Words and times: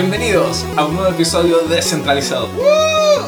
Bienvenidos 0.00 0.66
a 0.76 0.84
un 0.84 0.94
nuevo 0.96 1.08
episodio 1.10 1.60
de 1.60 1.76
Descentralizado. 1.76 2.50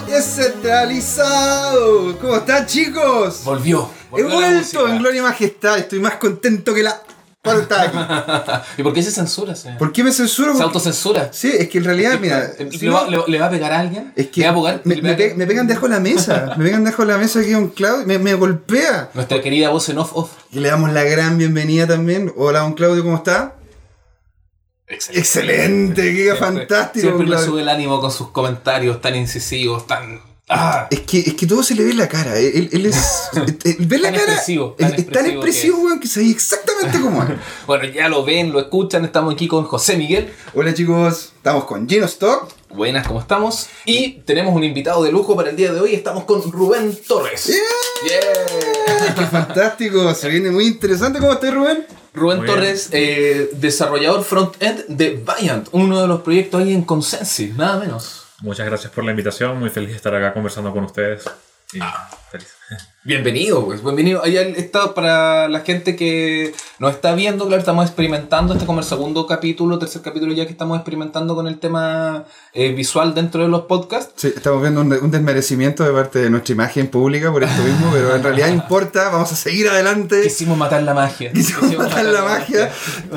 ¡Descentralizado! 0.06 2.18
¿Cómo 2.20 2.36
están, 2.36 2.66
chicos? 2.66 3.40
Volvió. 3.42 3.88
He 4.08 4.10
volvió 4.22 4.28
la 4.28 4.34
vuelto 4.36 4.58
música. 4.58 4.82
en 4.92 4.98
gloria 4.98 5.20
y 5.20 5.22
majestad. 5.22 5.78
Estoy 5.78 6.00
más 6.00 6.16
contento 6.16 6.74
que 6.74 6.82
la. 6.82 6.90
Aquí. 6.90 7.14
¿Y 8.76 8.82
por 8.82 8.92
qué 8.92 9.02
se 9.02 9.10
censura? 9.10 9.56
Se, 9.56 9.70
¿Por 9.76 9.92
qué 9.92 10.04
me 10.04 10.12
censuro? 10.12 10.54
se 10.54 10.62
autocensura. 10.62 11.30
Sí, 11.32 11.50
es 11.58 11.70
que 11.70 11.78
en 11.78 11.84
realidad, 11.84 12.18
mira. 12.20 12.50
¿Le, 12.58 12.70
si 12.78 12.86
va, 12.86 13.06
no- 13.08 13.24
le- 13.26 13.32
le 13.32 13.38
va 13.40 13.46
a 13.46 13.50
pegar 13.50 13.72
a 13.72 13.80
alguien? 13.80 14.12
es 14.14 14.26
que 14.28 14.42
¿Le 14.42 14.50
va 14.50 14.52
a 14.52 14.56
pegar? 14.62 14.82
me, 14.84 14.94
¿Le 14.96 15.00
me 15.02 15.08
va 15.08 15.14
a 15.14 15.16
pe- 15.16 15.22
pegar? 15.22 15.38
me 15.38 15.46
pegan 15.46 15.66
debajo 15.68 15.88
de 15.88 15.94
la 15.94 16.00
mesa. 16.00 16.54
Me 16.58 16.64
pegan 16.66 16.84
debajo 16.84 17.06
de 17.06 17.12
la 17.12 17.16
mesa 17.18 17.40
aquí 17.40 17.54
un 17.54 17.68
Claudio. 17.70 18.06
Me, 18.06 18.18
me 18.18 18.34
golpea. 18.34 19.08
Nuestra 19.14 19.40
querida 19.40 19.70
voz 19.70 19.88
en 19.88 19.96
off 19.96 20.10
off. 20.14 20.32
Y 20.52 20.60
le 20.60 20.68
damos 20.68 20.92
la 20.92 21.04
gran 21.04 21.38
bienvenida 21.38 21.86
también. 21.86 22.30
Hola, 22.36 22.58
don 22.60 22.74
Claudio, 22.74 23.02
¿cómo 23.02 23.16
está? 23.16 23.54
Excelente. 24.88 25.20
Excelente, 25.20 26.02
Siempre- 26.12 26.36
fantástico. 26.36 27.02
Siempre 27.08 27.26
le 27.28 27.38
sube 27.38 27.60
el 27.62 27.68
ánimo 27.68 28.00
con 28.00 28.10
sus 28.10 28.28
comentarios 28.30 29.00
tan 29.00 29.14
incisivos, 29.16 29.86
tan. 29.86 30.20
¡Ah! 30.48 30.86
Es 30.90 31.00
que, 31.00 31.18
es 31.20 31.34
que 31.34 31.46
todo 31.46 31.62
se 31.62 31.74
le 31.74 31.84
ve 31.84 31.90
en 31.90 31.98
la 31.98 32.08
cara. 32.08 32.38
Él, 32.38 32.70
él 32.72 32.86
es. 32.86 33.28
él 33.64 33.76
ve 33.86 33.98
la 33.98 34.10
Tan 34.10 34.20
cara. 34.20 34.32
expresivo, 34.32 34.76
es, 34.78 34.90
tan 34.90 35.00
es 35.00 35.06
tan 35.10 35.26
expresivo 35.26 35.76
que 35.78 35.84
weón, 35.84 36.00
que 36.00 36.08
sabe 36.08 36.30
exactamente 36.30 37.00
cómo 37.00 37.22
es. 37.22 37.28
Bueno, 37.66 37.84
ya 37.84 38.08
lo 38.08 38.24
ven, 38.24 38.50
lo 38.52 38.60
escuchan. 38.60 39.04
Estamos 39.04 39.34
aquí 39.34 39.46
con 39.46 39.64
José 39.64 39.96
Miguel. 39.96 40.32
Hola 40.54 40.72
chicos, 40.72 41.32
estamos 41.36 41.64
con 41.64 41.88
Geno 41.88 42.06
Stock. 42.06 42.48
Buenas, 42.70 43.06
¿cómo 43.06 43.20
estamos? 43.20 43.66
Y 43.86 44.20
tenemos 44.26 44.54
un 44.54 44.62
invitado 44.64 45.02
de 45.02 45.10
lujo 45.12 45.34
para 45.36 45.50
el 45.50 45.56
día 45.56 45.72
de 45.72 45.80
hoy. 45.80 45.94
Estamos 45.94 46.24
con 46.24 46.42
Rubén 46.50 46.98
Torres. 47.06 47.46
Yeah. 47.46 49.14
¡Qué 49.14 49.26
fantástico! 49.26 50.14
Se 50.14 50.28
viene 50.28 50.50
muy 50.50 50.66
interesante. 50.66 51.18
¿Cómo 51.18 51.32
estás, 51.32 51.52
Rubén? 51.54 51.86
Rubén 52.14 52.38
Muy. 52.38 52.46
Torres, 52.46 52.88
eh, 52.92 53.50
desarrollador 53.54 54.24
front-end 54.24 54.84
de 54.88 55.22
Viant, 55.40 55.68
uno 55.72 56.00
de 56.00 56.08
los 56.08 56.22
proyectos 56.22 56.62
ahí 56.62 56.72
en 56.72 56.82
Consensi, 56.82 57.52
nada 57.56 57.78
menos. 57.78 58.27
Muchas 58.40 58.66
gracias 58.66 58.92
por 58.92 59.02
la 59.02 59.10
invitación, 59.10 59.58
muy 59.58 59.68
feliz 59.68 59.90
de 59.90 59.96
estar 59.96 60.14
acá 60.14 60.32
conversando 60.32 60.72
con 60.72 60.84
ustedes. 60.84 61.24
Y 61.72 61.80
feliz. 62.30 62.48
Bienvenido, 63.04 63.64
pues, 63.64 63.82
bienvenido. 63.82 64.22
Ahí 64.22 64.36
está 64.36 64.94
para 64.94 65.48
la 65.48 65.60
gente 65.60 65.96
que 65.96 66.54
nos 66.78 66.94
está 66.94 67.14
viendo, 67.14 67.46
claro, 67.46 67.58
estamos 67.58 67.86
experimentando 67.86 68.52
este 68.52 68.64
como 68.64 68.78
el 68.80 68.84
segundo 68.84 69.26
capítulo, 69.26 69.78
tercer 69.78 70.02
capítulo 70.02 70.34
ya 70.34 70.44
que 70.44 70.52
estamos 70.52 70.76
experimentando 70.76 71.34
con 71.34 71.48
el 71.48 71.58
tema 71.58 72.26
eh, 72.52 72.72
visual 72.72 73.14
dentro 73.14 73.42
de 73.42 73.48
los 73.48 73.62
podcasts. 73.62 74.12
Sí, 74.16 74.32
estamos 74.34 74.60
viendo 74.60 74.82
un, 74.82 74.92
un 74.92 75.10
desmerecimiento 75.10 75.84
de 75.84 75.92
parte 75.92 76.20
de 76.20 76.30
nuestra 76.30 76.52
imagen 76.52 76.88
pública 76.88 77.32
por 77.32 77.42
esto 77.42 77.62
mismo, 77.62 77.90
pero 77.92 78.14
en 78.14 78.22
realidad 78.22 78.48
importa, 78.48 79.08
vamos 79.08 79.32
a 79.32 79.36
seguir 79.36 79.68
adelante. 79.68 80.22
Quisimos 80.22 80.56
matar 80.56 80.82
la 80.82 80.94
magia. 80.94 81.32
Quisimos 81.34 81.76
matar 81.76 82.04
la 82.04 82.22
magia. 82.22 82.70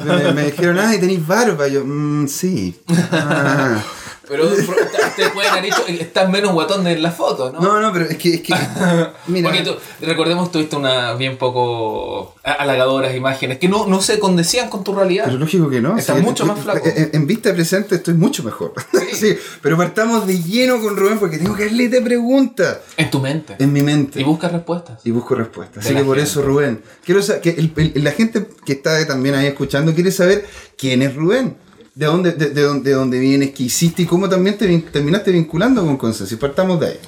Me, 0.05 0.31
me 0.31 0.45
dijeron, 0.45 0.80
ay, 0.80 0.99
tenéis 0.99 1.25
barba. 1.27 1.67
Yo, 1.67 1.83
mmm, 1.86 2.27
sí. 2.27 2.81
Ah. 3.11 3.83
Pero 4.27 4.45
ustedes 4.47 5.31
pueden 5.33 5.52
haber 5.52 5.64
dicho, 5.66 5.83
estás 5.88 6.30
menos 6.30 6.53
guatón 6.53 6.86
en 6.88 7.02
la 7.02 7.11
foto, 7.11 7.52
¿no? 7.52 7.59
No, 7.59 7.80
no, 7.81 7.91
pero 7.91 8.05
es 8.05 8.17
que, 8.17 8.36
es 8.36 8.41
que 8.41 8.53
mira, 9.27 9.50
Porque 9.50 9.64
tú, 9.64 9.75
recordemos, 10.02 10.52
tuviste 10.52 10.75
una 10.75 11.14
bien 11.16 11.38
poco 11.38 12.36
halagadoras 12.44 13.16
imágenes 13.16 13.58
que 13.58 13.67
no, 13.67 13.88
no 13.88 14.02
se 14.02 14.19
condecían 14.19 14.69
con 14.69 14.83
tu 14.83 14.94
realidad. 14.94 15.25
pero 15.25 15.38
lógico 15.38 15.69
que 15.69 15.81
no. 15.81 15.97
Estás 15.97 16.17
sí, 16.17 16.23
mucho 16.23 16.44
en- 16.44 16.49
más 16.49 16.59
flaco. 16.59 16.88
En, 16.88 17.09
en 17.14 17.27
vista 17.27 17.53
presente 17.53 17.95
estoy 17.95 18.14
mucho 18.14 18.44
mejor. 18.44 18.73
Sí. 19.11 19.36
pero 19.61 19.77
partamos 19.77 20.25
de 20.25 20.42
lleno 20.42 20.80
con 20.81 20.95
Rubén 20.97 21.19
porque 21.19 21.38
tengo 21.38 21.55
que 21.55 21.66
darle 21.66 21.89
de 21.89 22.02
preguntas 22.02 22.80
En 22.97 23.11
tu 23.11 23.19
mente. 23.19 23.55
en 23.59 23.72
mi 23.72 23.83
mente. 23.83 24.19
Y 24.19 24.23
buscas 24.23 24.52
respuestas. 24.52 24.99
Y 25.05 25.11
busco 25.11 25.36
respuestas. 25.36 25.86
Así 25.86 25.94
que 25.94 26.03
por 26.03 26.17
eso, 26.17 26.42
Rubén, 26.42 26.81
quiero 27.05 27.22
saber, 27.22 27.42
que 27.42 27.49
el- 27.52 27.72
el- 27.75 28.03
la 28.03 28.11
gente 28.11 28.47
que 28.66 28.73
está 28.73 29.05
también 29.05 29.36
ahí 29.36 29.45
escuchando 29.47 29.94
quiere 29.94 30.11
saber 30.11 30.47
quién 30.77 31.02
es 31.03 31.14
Rubén, 31.16 31.55
de 31.95 32.06
dónde, 32.06 32.31
de, 32.34 32.50
de 32.52 32.61
dónde, 32.61 32.89
de 32.89 32.95
dónde 32.95 33.20
vienes, 33.20 33.52
qué 33.52 33.64
hiciste 33.64 34.03
y 34.03 34.06
cómo 34.06 34.30
también 34.30 34.58
te 34.58 34.67
vin- 34.67 34.89
terminaste 34.92 35.32
vinculando 35.32 35.83
con 35.83 35.98
Consensi. 35.98 36.36
Partamos 36.38 36.80
de 36.80 36.88
ahí. 36.88 36.99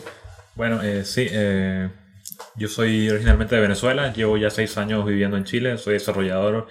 Bueno, 0.56 0.82
eh, 0.84 1.04
sí, 1.06 1.28
eh, 1.32 1.90
yo 2.56 2.68
soy 2.68 3.10
originalmente 3.10 3.56
de 3.56 3.62
Venezuela, 3.62 4.14
llevo 4.14 4.38
ya 4.38 4.50
seis 4.50 4.78
años 4.78 5.06
viviendo 5.06 5.38
en 5.38 5.46
Chile, 5.46 5.78
soy 5.78 5.94
desarrollador 5.94 6.68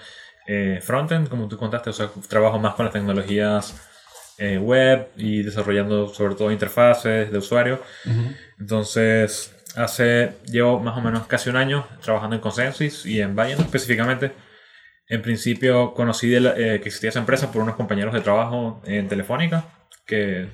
eh, 0.46 0.80
frontend, 0.82 1.28
como 1.28 1.48
tú 1.48 1.56
contaste, 1.56 1.90
o 1.90 1.92
sea, 1.92 2.10
trabajo 2.28 2.58
más 2.58 2.74
con 2.74 2.84
las 2.84 2.92
tecnologías 2.92 3.74
eh, 4.38 4.58
web 4.58 5.08
y 5.16 5.42
desarrollando 5.42 6.08
sobre 6.12 6.34
todo 6.34 6.50
interfaces 6.52 7.30
de 7.30 7.38
usuario. 7.38 7.80
Entonces, 8.58 9.54
hace, 9.76 10.32
llevo 10.46 10.78
más 10.80 10.96
o 10.96 11.00
menos 11.00 11.26
casi 11.26 11.50
un 11.50 11.56
año 11.56 11.86
trabajando 12.02 12.36
en 12.36 12.42
Consensus 12.42 13.06
y 13.06 13.20
en 13.20 13.34
Bayern 13.34 13.60
específicamente. 13.62 14.32
En 15.12 15.20
principio 15.22 15.92
conocí 15.94 16.28
de 16.30 16.40
la- 16.40 16.50
eh, 16.56 16.80
que 16.80 16.88
existía 16.88 17.10
esa 17.10 17.18
empresa 17.20 17.52
por 17.52 17.60
unos 17.62 17.76
compañeros 17.76 18.14
de 18.14 18.20
trabajo 18.22 18.80
en 18.86 19.08
Telefónica 19.08 19.64
que 20.06 20.46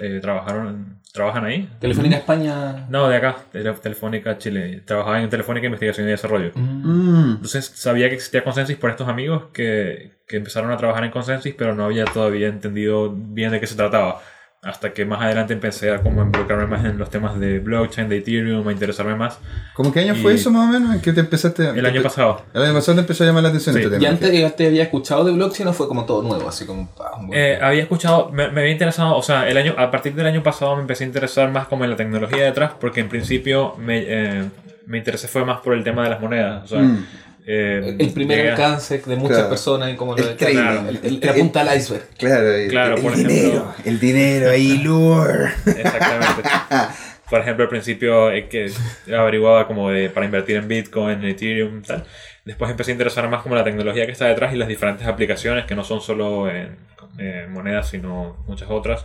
eh, 0.00 0.18
trabajaron, 0.22 1.00
trabajan 1.12 1.44
ahí. 1.44 1.68
Telefónica 1.80 2.16
España. 2.16 2.86
No, 2.88 3.08
de 3.08 3.16
acá, 3.16 3.36
de 3.52 3.72
Telefónica 3.74 4.38
Chile. 4.38 4.82
Trabajaba 4.84 5.20
en 5.20 5.28
Telefónica 5.28 5.66
Investigación 5.66 6.06
y 6.06 6.10
Desarrollo. 6.10 6.52
Mm. 6.54 7.32
Entonces 7.36 7.66
sabía 7.74 8.08
que 8.08 8.14
existía 8.14 8.44
Consensus 8.44 8.76
por 8.76 8.90
estos 8.90 9.08
amigos 9.08 9.44
que, 9.52 10.12
que 10.28 10.36
empezaron 10.36 10.70
a 10.70 10.76
trabajar 10.76 11.04
en 11.04 11.10
Consensus, 11.10 11.52
pero 11.58 11.74
no 11.74 11.84
había 11.84 12.04
todavía 12.04 12.48
entendido 12.48 13.12
bien 13.12 13.50
de 13.50 13.58
qué 13.60 13.66
se 13.66 13.74
trataba. 13.76 14.20
Hasta 14.62 14.92
que 14.92 15.04
más 15.04 15.22
adelante 15.22 15.52
empecé 15.52 15.92
a 15.92 16.02
como 16.02 16.22
involucrarme 16.22 16.66
más 16.66 16.84
en 16.84 16.98
los 16.98 17.08
temas 17.08 17.38
de 17.38 17.60
blockchain, 17.60 18.08
de 18.08 18.16
Ethereum, 18.18 18.66
a 18.66 18.72
interesarme 18.72 19.14
más. 19.14 19.38
¿Cómo 19.74 19.92
qué 19.92 20.00
año 20.00 20.14
fue 20.16 20.32
Y- 20.32 20.36
eso 20.36 20.50
más 20.50 20.68
o 20.68 20.72
menos? 20.72 20.92
¿En 20.94 21.00
qué 21.00 21.12
te 21.12 21.20
empezaste? 21.20 21.68
El 21.68 21.86
año 21.86 22.02
pasado. 22.02 22.42
El 22.52 22.62
año 22.64 22.74
pasado 22.74 22.96
te 22.96 23.00
empezó 23.02 23.22
a 23.22 23.26
llamar 23.28 23.44
la 23.44 23.50
atención 23.50 23.76
Sí. 23.76 23.82
este 23.82 23.96
¿Y 23.96 23.98
tema. 24.00 24.10
antes 24.10 24.32
ya 24.32 24.50
te 24.50 24.66
había 24.66 24.82
escuchado 24.82 25.24
de 25.24 25.32
blockchain 25.32 25.68
o 25.68 25.72
fue 25.72 25.86
como 25.86 26.04
todo 26.04 26.22
nuevo? 26.22 26.48
Así 26.48 26.66
como. 26.66 26.90
ah, 26.98 27.16
un 27.20 27.28
buen- 27.28 27.38
Eh, 27.38 27.58
había 27.62 27.82
escuchado, 27.82 28.30
me, 28.32 28.48
me 28.50 28.62
había 28.62 28.72
interesado, 28.72 29.14
o 29.16 29.22
sea, 29.22 29.48
el 29.48 29.56
año, 29.56 29.74
a 29.78 29.88
partir 29.90 30.14
del 30.14 30.26
año 30.26 30.42
pasado 30.42 30.74
me 30.74 30.80
empecé 30.82 31.04
a 31.04 31.06
interesar 31.06 31.48
más 31.52 31.68
como 31.68 31.84
en 31.84 31.90
la 31.90 31.96
tecnología 31.96 32.42
detrás, 32.44 32.72
porque 32.80 33.00
en 33.00 33.08
principio 33.08 33.74
me, 33.78 34.02
eh, 34.04 34.44
me 34.86 34.98
interesé 34.98 35.28
fue 35.28 35.44
más 35.44 35.60
por 35.60 35.74
el 35.74 35.84
tema 35.84 36.02
de 36.02 36.10
las 36.10 36.20
monedas. 36.20 36.64
O 36.64 36.66
sea, 36.66 36.80
Mm. 36.80 37.06
Eh, 37.46 37.96
el 37.98 38.10
primer 38.10 38.36
llegué 38.38 38.48
a- 38.50 38.52
alcance 38.54 38.98
de 38.98 39.16
muchas 39.16 39.36
Claro. 39.36 39.48
personas 39.50 39.92
y 39.92 39.96
como 39.96 40.16
El 40.16 40.22
lo 40.22 40.28
de 40.30 40.34
trading. 40.34 40.58
el, 40.88 41.00
el- 41.04 41.20
la 41.22 41.32
punta 41.34 41.64
del 41.64 41.78
iceberg. 41.78 42.08
Claro, 42.18 42.52
el, 42.52 42.68
Claro, 42.70 42.96
el 42.96 43.02
por 43.02 43.14
dinero, 43.16 43.48
ejemplo. 43.48 43.74
el 43.84 44.00
dinero 44.00 44.50
ahí, 44.50 44.78
lure. 44.82 45.44
Exactamente. 45.66 46.48
Por 47.28 47.40
ejemplo, 47.40 47.64
al 47.64 47.68
principio 47.70 48.30
eh, 48.30 48.46
que 48.48 48.70
averiguaba 49.12 49.66
como 49.66 49.90
de, 49.90 50.10
para 50.10 50.26
invertir 50.26 50.54
en 50.58 50.68
Bitcoin, 50.68 51.18
en 51.18 51.24
Ethereum, 51.24 51.82
tal. 51.82 52.04
Después 52.44 52.70
empecé 52.70 52.92
a 52.92 52.94
interesar 52.94 53.28
más 53.28 53.42
como 53.42 53.56
la 53.56 53.64
tecnología 53.64 54.06
que 54.06 54.12
está 54.12 54.26
detrás 54.26 54.54
y 54.54 54.56
las 54.56 54.68
diferentes 54.68 55.08
aplicaciones 55.08 55.64
que 55.64 55.74
no 55.74 55.82
son 55.82 56.00
solo 56.00 56.48
en, 56.48 56.76
en 57.18 57.50
monedas, 57.52 57.88
sino 57.90 58.36
muchas 58.46 58.70
otras. 58.70 59.04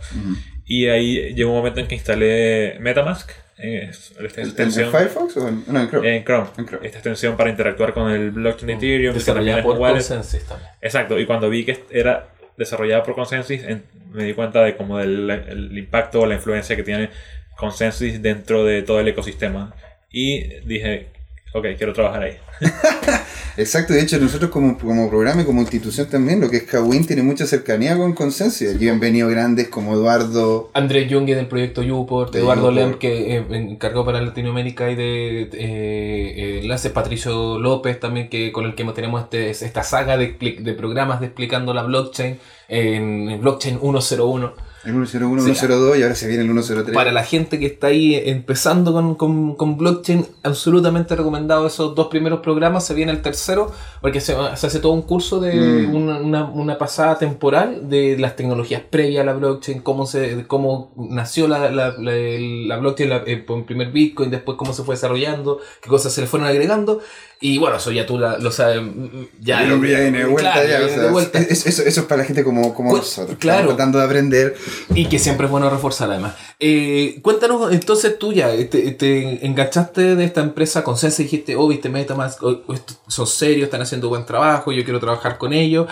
Y 0.64 0.86
ahí 0.86 1.34
llegó 1.34 1.50
un 1.50 1.56
momento 1.56 1.80
en 1.80 1.88
que 1.88 1.96
instalé 1.96 2.76
MetaMask, 2.78 3.28
esta 3.58 4.40
¿En, 4.42 4.48
en 4.58 4.72
Firefox 4.90 5.36
o 5.36 5.48
en, 5.48 5.64
no, 5.66 5.80
en 5.82 5.88
Chrome? 5.88 6.16
en 6.16 6.24
Chrome. 6.24 6.48
En 6.58 6.66
Chrome. 6.66 6.86
Esta 6.86 6.98
extensión 6.98 7.36
para 7.36 7.50
interactuar 7.50 7.92
con 7.92 8.10
el 8.10 8.30
blockchain 8.30 8.66
de 8.66 8.72
Ethereum, 8.74 9.14
Desarrollada 9.14 9.58
es 9.58 9.64
por 9.64 9.78
wallet. 9.78 9.94
Consensus 9.96 10.44
también. 10.44 10.70
Exacto, 10.80 11.18
y 11.18 11.26
cuando 11.26 11.48
vi 11.50 11.64
que 11.64 11.84
era 11.90 12.28
desarrollada 12.56 13.02
por 13.02 13.14
Consensus, 13.14 13.60
en- 13.62 13.84
me 14.12 14.24
di 14.24 14.34
cuenta 14.34 14.62
de 14.62 14.76
como 14.76 14.98
del 14.98 15.30
el 15.30 15.78
impacto 15.78 16.20
o 16.20 16.26
la 16.26 16.34
influencia 16.34 16.76
que 16.76 16.82
tiene 16.82 17.10
Consensus 17.56 18.20
dentro 18.20 18.64
de 18.64 18.82
todo 18.82 19.00
el 19.00 19.08
ecosistema. 19.08 19.74
Y 20.10 20.60
dije, 20.66 21.06
ok, 21.52 21.66
quiero 21.76 21.92
trabajar 21.92 22.22
ahí. 22.22 22.36
Exacto, 23.56 23.92
de 23.92 24.00
hecho 24.00 24.18
nosotros 24.18 24.50
como, 24.50 24.78
como 24.78 25.10
programa 25.10 25.42
y 25.42 25.44
como 25.44 25.60
institución 25.60 26.08
también, 26.08 26.40
lo 26.40 26.48
que 26.48 26.58
es 26.58 26.62
Kawin 26.62 27.06
tiene 27.06 27.22
mucha 27.22 27.46
cercanía 27.46 27.96
con 27.96 28.14
Consensi. 28.14 28.66
Aquí 28.66 28.88
han 28.88 28.98
venido 28.98 29.28
grandes 29.28 29.68
como 29.68 29.94
Eduardo, 29.94 30.70
Andrés 30.72 31.12
Junge 31.12 31.34
del 31.34 31.46
proyecto 31.46 31.82
Uport, 31.82 32.32
De 32.32 32.40
Eduardo 32.40 32.70
Uport. 32.70 32.76
Lem 32.76 32.98
que 32.98 33.36
eh, 33.36 33.44
encargó 33.50 34.04
para 34.04 34.22
Latinoamérica 34.22 34.90
y 34.90 34.94
de 34.94 35.42
eh, 35.42 35.48
eh, 35.52 36.60
enlace 36.62 36.90
Patricio 36.90 37.58
López 37.58 38.00
también 38.00 38.28
que 38.28 38.52
con 38.52 38.64
el 38.64 38.74
que 38.74 38.84
tenemos 38.92 39.22
este, 39.22 39.50
esta 39.50 39.82
saga 39.82 40.16
de, 40.16 40.36
de 40.60 40.72
programas 40.74 41.20
de 41.20 41.26
explicando 41.26 41.74
la 41.74 41.82
blockchain 41.82 42.38
en, 42.68 43.30
en 43.30 43.40
blockchain 43.40 43.78
101 43.80 44.71
el 44.84 45.06
101, 45.06 45.42
Sí. 45.42 45.54
102 45.54 45.96
y 45.98 46.02
ahora 46.02 46.14
se 46.14 46.26
viene 46.28 46.42
el 46.44 46.50
103. 46.50 46.94
para 46.94 47.12
la 47.12 47.22
gente 47.24 47.58
que 47.58 47.66
está 47.66 47.88
ahí 47.88 48.14
empezando 48.24 48.92
con, 48.92 49.14
con, 49.14 49.54
con 49.54 49.76
blockchain 49.78 50.26
absolutamente 50.42 51.14
recomendado 51.14 51.66
esos 51.66 51.94
dos 51.94 52.08
primeros 52.08 52.40
programas 52.40 52.84
se 52.84 52.94
viene 52.94 53.12
el 53.12 53.22
tercero 53.22 53.70
porque 54.00 54.20
se, 54.20 54.34
se 54.56 54.66
hace 54.66 54.80
todo 54.80 54.92
un 54.92 55.02
curso 55.02 55.38
de 55.40 55.52
Mm. 55.52 55.94
una, 55.94 56.18
una, 56.18 56.44
una 56.50 56.78
pasada 56.78 57.18
temporal 57.18 57.88
de 57.88 58.16
las 58.18 58.34
tecnologías 58.36 58.82
previas 58.88 59.22
a 59.22 59.26
la 59.26 59.34
blockchain 59.34 59.80
cómo 59.80 60.06
se 60.06 60.44
cómo 60.46 60.92
nació 60.96 61.46
la, 61.48 61.70
la, 61.70 61.94
la, 61.98 62.12
la 62.12 62.76
blockchain 62.78 63.08
la, 63.10 63.16
eh, 63.26 63.44
el 63.48 63.64
primer 63.64 63.92
bitcoin 63.92 64.30
después 64.30 64.56
cómo 64.58 64.72
se 64.72 64.82
fue 64.82 64.94
desarrollando 64.96 65.58
qué 65.80 65.88
cosas 65.88 66.12
se 66.12 66.20
le 66.20 66.26
fueron 66.26 66.48
agregando 66.48 67.00
Y 67.42 67.58
bueno, 67.58 67.76
eso 67.76 67.90
ya 67.90 68.06
tú 68.06 68.18
la- 68.18 68.38
lo 68.38 68.50
sabes. 68.52 68.80
mm, 68.80 69.06
Ya, 69.40 69.62
Ya 69.66 69.74
viene 69.74 70.18
de 70.20 70.24
vuelta 70.26 70.52
claro, 70.52 70.68
ya, 70.68 70.78
viene 70.78 70.92
o 70.92 70.94
sea, 70.94 71.02
de 71.04 71.10
vuelta. 71.10 71.38
es- 71.40 71.66
Eso, 71.66 71.82
eso 71.82 72.00
es 72.00 72.06
para 72.06 72.20
la 72.22 72.24
gente 72.26 72.44
como, 72.44 72.72
como 72.72 72.96
nosotros. 72.96 73.36
claro. 73.38 73.66
Tratando 73.68 73.98
de 73.98 74.04
aprender. 74.04 74.54
Y 74.94 75.06
que 75.06 75.18
siempre 75.18 75.46
es 75.46 75.50
bueno 75.50 75.68
reforzar 75.68 76.10
además. 76.10 76.34
Eh, 76.60 77.18
cuéntanos, 77.22 77.72
entonces 77.72 78.16
tú 78.18 78.32
ya 78.32 78.48
te, 78.70 78.92
te 78.92 79.44
enganchaste 79.44 80.14
de 80.16 80.24
esta 80.24 80.40
empresa 80.40 80.84
con 80.84 80.96
Sense 80.96 81.22
y 81.22 81.24
dijiste, 81.24 81.56
oh, 81.56 81.66
viste 81.66 81.88
Metamask, 81.88 82.40
oh, 82.44 82.62
estos 82.72 83.00
son 83.08 83.26
serios, 83.26 83.64
están 83.64 83.82
haciendo 83.82 84.08
buen 84.08 84.24
trabajo, 84.24 84.70
yo 84.72 84.84
quiero 84.84 85.00
trabajar 85.00 85.36
con 85.36 85.52
ellos. 85.52 85.88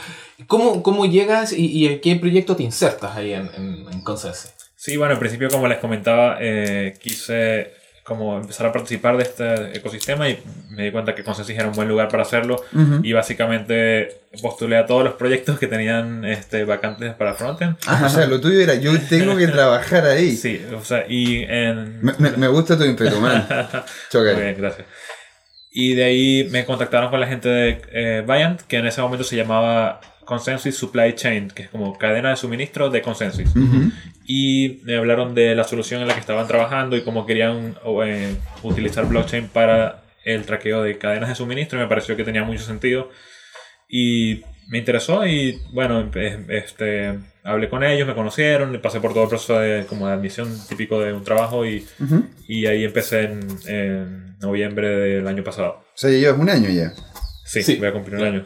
¿Cómo, 0.46 0.82
cómo 0.82 1.04
llegas 1.06 1.52
y, 1.52 1.66
y 1.66 1.86
en 1.86 2.00
qué 2.00 2.14
proyecto 2.16 2.54
te 2.56 2.62
insertas 2.62 3.16
ahí 3.16 3.32
en, 3.34 3.50
en, 3.56 3.86
en 3.92 4.00
Consense? 4.02 4.50
Sí, 4.76 4.96
bueno, 4.96 5.14
en 5.14 5.18
principio, 5.20 5.50
como 5.50 5.66
les 5.68 5.78
comentaba, 5.78 6.38
eh, 6.40 6.94
quise 7.02 7.72
como 8.04 8.36
empezar 8.38 8.66
a 8.66 8.72
participar 8.72 9.16
de 9.16 9.22
este 9.22 9.76
ecosistema 9.76 10.28
y 10.28 10.42
me 10.70 10.84
di 10.84 10.90
cuenta 10.90 11.14
que 11.14 11.22
Consensus 11.22 11.54
era 11.54 11.68
un 11.68 11.74
buen 11.74 11.86
lugar 11.88 12.08
para 12.08 12.22
hacerlo 12.24 12.56
y 13.02 13.12
básicamente 13.12 14.20
postulé 14.42 14.76
a 14.78 14.86
todos 14.86 15.04
los 15.04 15.14
proyectos 15.14 15.58
que 15.58 15.66
tenían 15.66 16.24
este, 16.24 16.64
vacantes 16.64 17.14
para 17.14 17.34
frontend. 17.34 17.76
O 18.04 18.08
sea, 18.08 18.26
lo 18.26 18.40
tuyo 18.40 18.60
era, 18.60 18.74
yo 18.74 18.92
tengo 19.08 19.36
que 19.36 19.46
trabajar 19.48 20.06
ahí. 20.06 20.36
Sí, 20.36 20.60
o 20.74 20.84
sea, 20.84 21.04
y 21.08 21.42
en... 21.48 22.00
Me, 22.02 22.12
me- 22.18 22.30
me 22.36 22.48
gusta 22.48 22.76
tu 22.78 22.84
ímpetu, 22.84 23.20
man. 23.20 23.46
Muy 23.72 23.82
Chócale. 24.10 24.40
bien, 24.42 24.56
gracias. 24.58 24.86
Y 25.72 25.94
de 25.94 26.04
ahí 26.04 26.48
me 26.50 26.64
contactaron 26.64 27.10
con 27.10 27.20
la 27.20 27.26
gente 27.28 27.48
de 27.48 27.82
eh, 27.92 28.24
Viant, 28.26 28.60
que 28.62 28.78
en 28.78 28.86
ese 28.86 29.00
momento 29.02 29.22
se 29.24 29.36
llamaba 29.36 30.00
Consensus 30.30 30.76
Supply 30.76 31.14
Chain, 31.16 31.48
que 31.48 31.64
es 31.64 31.68
como 31.70 31.98
cadena 31.98 32.30
de 32.30 32.36
suministro 32.36 32.88
de 32.88 33.02
Consensus. 33.02 33.50
Ujú. 33.56 33.90
Y 34.24 34.78
me 34.84 34.96
hablaron 34.96 35.34
de 35.34 35.56
la 35.56 35.64
solución 35.64 36.00
en 36.02 36.06
la 36.06 36.14
que 36.14 36.20
estaban 36.20 36.46
trabajando 36.46 36.96
y 36.96 37.02
cómo 37.02 37.26
querían 37.26 37.74
eh, 38.04 38.36
utilizar 38.62 39.06
blockchain 39.06 39.48
para 39.48 40.04
el 40.24 40.44
traqueo 40.44 40.84
de 40.84 40.98
cadenas 40.98 41.30
de 41.30 41.34
suministro. 41.34 41.80
Y 41.80 41.82
me 41.82 41.88
pareció 41.88 42.14
que 42.16 42.22
tenía 42.22 42.44
mucho 42.44 42.62
sentido. 42.62 43.10
Y 43.88 44.42
me 44.68 44.78
interesó 44.78 45.26
y 45.26 45.58
bueno, 45.72 46.08
este, 46.48 47.18
hablé 47.42 47.68
con 47.68 47.82
ellos, 47.82 48.06
me 48.06 48.14
conocieron, 48.14 48.80
pasé 48.80 49.00
por 49.00 49.12
todo 49.12 49.24
el 49.24 49.28
proceso 49.30 49.58
de, 49.58 49.84
como 49.86 50.06
de 50.06 50.12
admisión 50.12 50.48
típico 50.68 51.00
de 51.00 51.12
un 51.12 51.24
trabajo 51.24 51.66
y, 51.66 51.84
Ujú. 51.98 52.24
y 52.46 52.66
ahí 52.66 52.84
empecé 52.84 53.22
en, 53.24 53.40
en 53.66 54.38
noviembre 54.38 54.88
del 54.90 55.26
año 55.26 55.42
pasado. 55.42 55.80
O 55.92 55.96
sea, 55.96 56.08
llevas 56.10 56.38
un 56.38 56.48
año 56.50 56.70
ya. 56.70 56.92
Sí, 57.52 57.62
Sí. 57.62 57.76
voy 57.76 57.88
a 57.88 57.92
cumplir 57.92 58.16
un 58.16 58.24
año. 58.24 58.44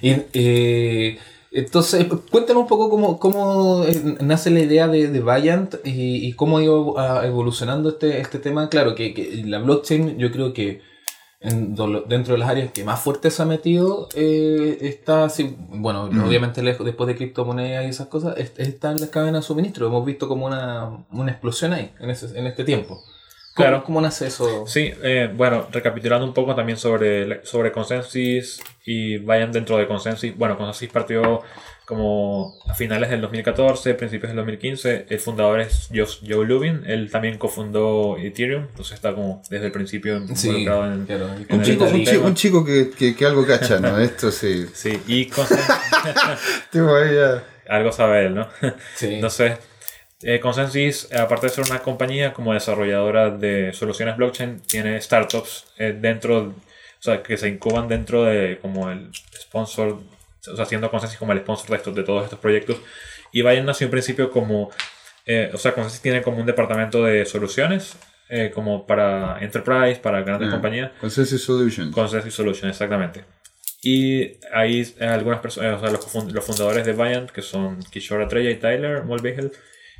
Y, 0.00 0.14
eh, 0.32 1.18
entonces, 1.50 2.06
cuéntanos 2.30 2.62
un 2.62 2.68
poco 2.68 2.88
cómo, 2.90 3.18
cómo 3.18 3.84
eh, 3.84 4.16
nace 4.20 4.50
la 4.50 4.60
idea 4.60 4.86
de, 4.86 5.08
de 5.08 5.20
Viant 5.20 5.74
y, 5.84 6.26
y 6.26 6.32
cómo 6.34 6.58
ha 6.58 6.62
ido 6.62 6.94
evolucionando 7.24 7.88
este, 7.88 8.20
este 8.20 8.38
tema. 8.38 8.68
Claro, 8.68 8.94
que, 8.94 9.14
que 9.14 9.42
la 9.46 9.58
blockchain 9.58 10.18
yo 10.18 10.30
creo 10.30 10.52
que 10.52 10.82
en 11.40 11.74
dentro 12.08 12.32
de 12.34 12.38
las 12.38 12.48
áreas 12.48 12.72
que 12.72 12.82
más 12.84 13.00
fuerte 13.00 13.30
se 13.30 13.40
ha 13.42 13.44
metido 13.46 14.08
eh, 14.16 14.76
está, 14.82 15.24
así, 15.24 15.56
bueno, 15.70 16.02
obviamente 16.26 16.62
lejos- 16.62 16.84
después 16.84 17.06
de 17.06 17.14
criptomonedas 17.14 17.86
y 17.86 17.90
esas 17.90 18.08
cosas, 18.08 18.36
es- 18.38 18.52
está 18.58 18.90
en 18.90 19.00
las 19.00 19.08
cadenas 19.10 19.42
de 19.44 19.46
suministro. 19.46 19.86
Hemos 19.86 20.04
visto 20.04 20.26
como 20.28 20.46
una, 20.46 21.06
una 21.12 21.30
explosión 21.30 21.72
ahí, 21.72 21.92
en, 22.00 22.10
ese, 22.10 22.36
en 22.38 22.46
este 22.46 22.64
tiempo. 22.64 23.00
¿Cómo, 23.58 23.68
Claro. 23.68 23.84
¿Cómo 23.84 24.00
nace 24.00 24.28
eso? 24.28 24.64
Sí, 24.68 24.92
eh, 25.02 25.28
bueno, 25.34 25.66
recapitulando 25.72 26.24
un 26.24 26.32
poco 26.32 26.54
también 26.54 26.78
sobre, 26.78 27.44
sobre 27.44 27.72
Consensus 27.72 28.60
y 28.84 29.18
vayan 29.18 29.50
dentro 29.50 29.76
de 29.76 29.88
Consensus. 29.88 30.36
Bueno, 30.36 30.56
Consensus 30.56 30.88
partió 30.92 31.42
como 31.84 32.54
a 32.68 32.74
finales 32.74 33.10
del 33.10 33.20
2014, 33.22 33.94
principios 33.94 34.28
del 34.30 34.36
2015. 34.36 35.06
El 35.08 35.18
fundador 35.18 35.58
es 35.60 35.88
Joe, 35.92 36.06
Joe 36.28 36.46
Lubin, 36.46 36.82
él 36.86 37.10
también 37.10 37.36
cofundó 37.36 38.16
Ethereum, 38.18 38.64
entonces 38.68 38.94
está 38.94 39.12
como 39.12 39.42
desde 39.50 39.66
el 39.66 39.72
principio 39.72 40.20
Sí, 40.34 40.48
involucrado 40.48 40.92
en... 40.92 41.06
claro. 41.06 41.28
en 41.34 41.46
Un 41.48 41.60
el 41.60 41.62
chico, 41.66 41.84
un 41.86 42.04
chico, 42.04 42.26
un 42.26 42.34
chico 42.34 42.64
que, 42.64 42.90
que, 42.90 43.16
que 43.16 43.26
algo 43.26 43.44
cacha, 43.46 43.80
¿no? 43.80 43.98
Esto 44.00 44.30
sí. 44.30 44.66
Sí, 44.72 45.00
y 45.08 45.26
Consensus, 45.26 45.66
algo 47.68 47.90
sabe 47.90 48.26
él, 48.26 48.34
¿no? 48.34 48.48
Sí. 48.94 49.14
Entonces, 49.14 49.58
eh, 50.22 50.40
Consensus, 50.40 51.12
aparte 51.12 51.46
de 51.46 51.52
ser 51.52 51.64
una 51.70 51.78
compañía 51.80 52.32
como 52.32 52.52
desarrolladora 52.54 53.30
de 53.30 53.72
soluciones 53.72 54.16
blockchain, 54.16 54.60
tiene 54.60 55.00
startups 55.00 55.66
eh, 55.78 55.96
dentro, 55.98 56.38
o 56.38 56.54
sea, 57.02 57.22
que 57.22 57.36
se 57.36 57.48
incuban 57.48 57.86
dentro 57.88 58.24
de 58.24 58.58
como 58.60 58.90
el 58.90 59.10
sponsor, 59.40 60.00
o 60.50 60.56
sea, 60.56 60.64
haciendo 60.64 60.90
Consensus 60.90 61.18
como 61.18 61.32
el 61.32 61.38
sponsor 61.40 61.70
de, 61.70 61.76
estos, 61.76 61.94
de 61.94 62.02
todos 62.02 62.24
estos 62.24 62.38
proyectos. 62.38 62.78
Y 63.32 63.42
Bayern 63.42 63.66
nació 63.66 63.84
en 63.86 63.90
principio 63.90 64.30
como, 64.30 64.70
eh, 65.26 65.50
o 65.52 65.58
sea, 65.58 65.72
Consensus 65.72 66.00
tiene 66.00 66.22
como 66.22 66.38
un 66.38 66.46
departamento 66.46 67.04
de 67.04 67.24
soluciones, 67.26 67.96
eh, 68.30 68.50
como 68.54 68.86
para 68.86 69.38
enterprise, 69.40 70.00
para 70.00 70.22
grandes 70.22 70.48
Ah. 70.48 70.52
compañías. 70.52 70.90
Consensus 71.00 71.42
Solutions. 71.44 71.94
Consensus 71.94 72.34
Solutions, 72.34 72.70
exactamente. 72.72 73.24
Y 73.82 74.32
ahí 74.52 74.82
eh, 74.98 75.06
algunas 75.06 75.40
personas, 75.40 75.76
o 75.76 75.80
sea, 75.80 75.90
los, 75.90 76.32
los 76.32 76.44
fundadores 76.44 76.84
de 76.84 76.92
Viant, 76.92 77.30
que 77.30 77.42
son 77.42 77.78
Kishore 77.90 78.24
Atreya 78.24 78.50
y 78.50 78.56
Tyler 78.56 79.04
Mulvihill, 79.04 79.52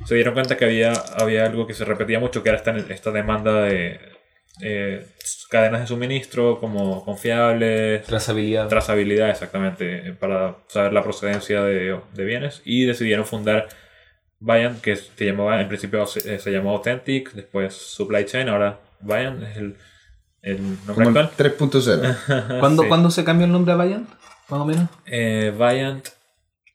se 0.05 0.15
dieron 0.15 0.33
cuenta 0.33 0.57
que 0.57 0.65
había, 0.65 0.91
había 1.17 1.45
algo 1.45 1.67
que 1.67 1.73
se 1.73 1.85
repetía 1.85 2.19
mucho, 2.19 2.41
que 2.43 2.49
era 2.49 2.57
esta, 2.57 2.75
esta 2.77 3.11
demanda 3.11 3.61
de 3.63 3.99
eh, 4.61 5.05
cadenas 5.49 5.81
de 5.81 5.87
suministro 5.87 6.59
como 6.59 7.03
confiables, 7.05 8.03
Trazabilidad. 8.05 8.67
trazabilidad 8.67 9.29
exactamente, 9.29 10.13
para 10.19 10.57
saber 10.67 10.93
la 10.93 11.03
procedencia 11.03 11.61
de, 11.63 11.99
de 12.13 12.25
bienes. 12.25 12.61
Y 12.65 12.85
decidieron 12.85 13.25
fundar 13.25 13.67
Viant, 14.41 14.79
que 14.81 14.95
se 14.95 15.25
llamaba, 15.25 15.59
en 15.61 15.67
principio 15.67 16.05
se, 16.05 16.35
eh, 16.35 16.39
se 16.39 16.51
llamó 16.51 16.71
Authentic, 16.71 17.33
después 17.33 17.73
Supply 17.75 18.25
Chain, 18.25 18.47
ahora 18.49 18.79
Viant 19.01 19.43
es 19.43 19.57
el, 19.57 19.75
el 20.41 20.61
nombre 20.87 21.05
Como 21.05 21.19
actual. 21.19 21.31
3.0. 21.57 22.59
¿Cuándo, 22.59 22.83
Sí. 22.83 22.87
¿Cuándo 22.87 23.11
se 23.11 23.23
cambió 23.25 23.45
el 23.45 23.51
nombre 23.51 23.73
a 23.73 23.77
Viant? 23.77 24.09
Más 24.49 24.59
o 24.61 24.65
menos. 24.65 24.87
Eh, 25.05 25.53
Viant 25.57 26.07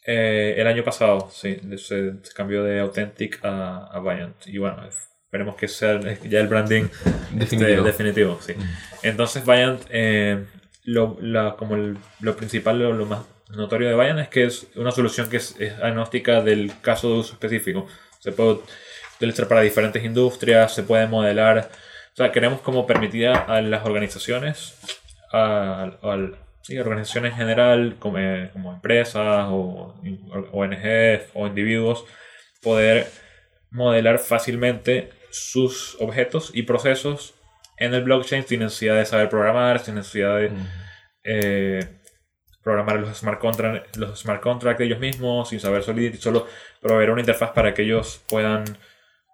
eh, 0.06 0.54
el 0.58 0.66
año 0.66 0.84
pasado, 0.84 1.28
sí, 1.32 1.58
se, 1.78 2.12
se 2.22 2.32
cambió 2.34 2.62
de 2.64 2.80
Authentic 2.80 3.44
a, 3.44 3.86
a 3.92 4.00
Viant. 4.00 4.46
Y 4.46 4.58
bueno, 4.58 4.86
esperemos 4.86 5.56
que 5.56 5.68
sea 5.68 5.98
ya 6.24 6.40
el 6.40 6.48
branding 6.48 6.84
este, 6.84 7.34
Definitivo. 7.36 7.82
definitivo, 7.84 8.38
sí. 8.40 8.54
Entonces 9.02 9.44
Viant, 9.46 9.80
eh, 9.90 10.44
lo, 10.84 11.16
la- 11.20 11.56
como 11.56 11.74
el- 11.76 11.96
lo 12.20 12.36
principal, 12.36 12.78
lo, 12.78 12.92
lo 12.92 13.06
más 13.06 13.20
notorio 13.50 13.88
de 13.88 13.94
Viant 13.96 14.18
es 14.20 14.28
que 14.28 14.44
es 14.44 14.66
una 14.76 14.90
solución 14.90 15.28
que 15.28 15.36
es, 15.38 15.54
es 15.60 15.72
agnóstica 15.80 16.40
del 16.42 16.72
caso 16.80 17.08
de 17.12 17.18
uso 17.20 17.32
específico. 17.34 17.86
Se 18.18 18.32
puede 18.32 18.58
utilizar 19.16 19.46
para 19.48 19.60
diferentes 19.60 20.02
industrias, 20.04 20.74
se 20.74 20.82
puede 20.82 21.06
modelar. 21.06 21.70
O 22.12 22.16
sea, 22.16 22.30
queremos 22.32 22.60
como 22.60 22.86
permitir 22.86 23.28
a, 23.28 23.38
a 23.44 23.60
las 23.60 23.84
organizaciones, 23.84 24.74
a, 25.32 25.90
al- 26.02 26.36
sí, 26.64 26.78
organizaciones 26.78 27.32
en 27.32 27.38
general, 27.38 27.96
como, 27.98 28.18
eh, 28.18 28.50
como 28.52 28.72
empresas 28.72 29.46
o 29.50 29.94
ONGs 30.52 31.30
o 31.34 31.46
individuos, 31.46 32.04
poder 32.62 33.06
modelar 33.70 34.18
fácilmente 34.18 35.10
sus 35.30 35.96
objetos 36.00 36.50
y 36.54 36.62
procesos 36.62 37.34
en 37.76 37.92
el 37.92 38.02
blockchain 38.02 38.44
sin 38.46 38.60
necesidad 38.60 38.96
de 38.96 39.04
saber 39.04 39.28
programar, 39.28 39.80
sin 39.80 39.96
necesidad 39.96 40.38
de 40.38 40.52
eh, 41.24 41.86
programar 42.62 43.00
los 43.00 43.18
smart, 43.18 43.40
contract, 43.40 43.96
los 43.96 44.20
smart 44.20 44.40
contracts 44.40 44.78
de 44.78 44.86
ellos 44.86 45.00
mismos, 45.00 45.50
sin 45.50 45.60
saber 45.60 45.82
Solidity, 45.82 46.18
solo 46.18 46.46
proveer 46.80 47.10
una 47.10 47.20
interfaz 47.20 47.50
para 47.50 47.74
que 47.74 47.82
ellos 47.82 48.22
puedan 48.28 48.64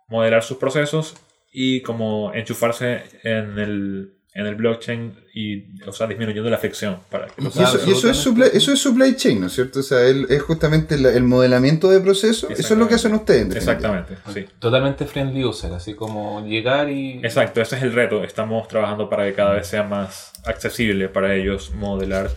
modelar 0.08 0.42
sus 0.42 0.56
procesos 0.56 1.14
y 1.52 1.82
como 1.82 2.32
enchufarse 2.34 3.04
en 3.22 3.58
el, 3.58 4.19
en 4.32 4.46
el 4.46 4.54
blockchain 4.54 5.12
y, 5.34 5.80
o 5.88 5.92
sea, 5.92 6.06
disminuyendo 6.06 6.48
la 6.48 6.58
fricción 6.58 6.98
para 7.10 7.26
que 7.26 7.42
Y 7.42 7.46
eso, 7.48 7.80
y 7.84 7.90
eso, 7.90 8.08
es 8.10 8.16
supply, 8.16 8.46
eso 8.52 8.72
es 8.72 8.78
supply 8.80 9.16
chain, 9.16 9.40
¿no 9.40 9.48
es 9.48 9.54
cierto? 9.54 9.80
O 9.80 9.82
sea, 9.82 10.02
el- 10.06 10.26
es 10.30 10.40
justamente 10.42 10.96
la- 10.98 11.10
el 11.12 11.24
modelamiento 11.24 11.90
de 11.90 11.98
proceso. 12.00 12.48
Eso 12.48 12.74
es 12.74 12.78
lo 12.78 12.86
que 12.86 12.94
hacen 12.94 13.12
ustedes. 13.14 13.56
Exactamente, 13.56 14.16
sí. 14.32 14.46
Totalmente 14.60 15.04
friendly 15.06 15.44
user, 15.44 15.72
así 15.72 15.94
como 15.94 16.46
llegar 16.46 16.88
y. 16.90 17.18
Exacto, 17.24 17.60
ese 17.60 17.76
es 17.76 17.82
el 17.82 17.92
reto. 17.92 18.22
Estamos 18.22 18.68
trabajando 18.68 19.08
para 19.10 19.24
que 19.24 19.34
cada 19.34 19.54
vez 19.54 19.66
sea 19.66 19.82
más 19.82 20.32
accesible 20.44 21.08
para 21.08 21.34
ellos 21.34 21.72
modelar 21.74 22.30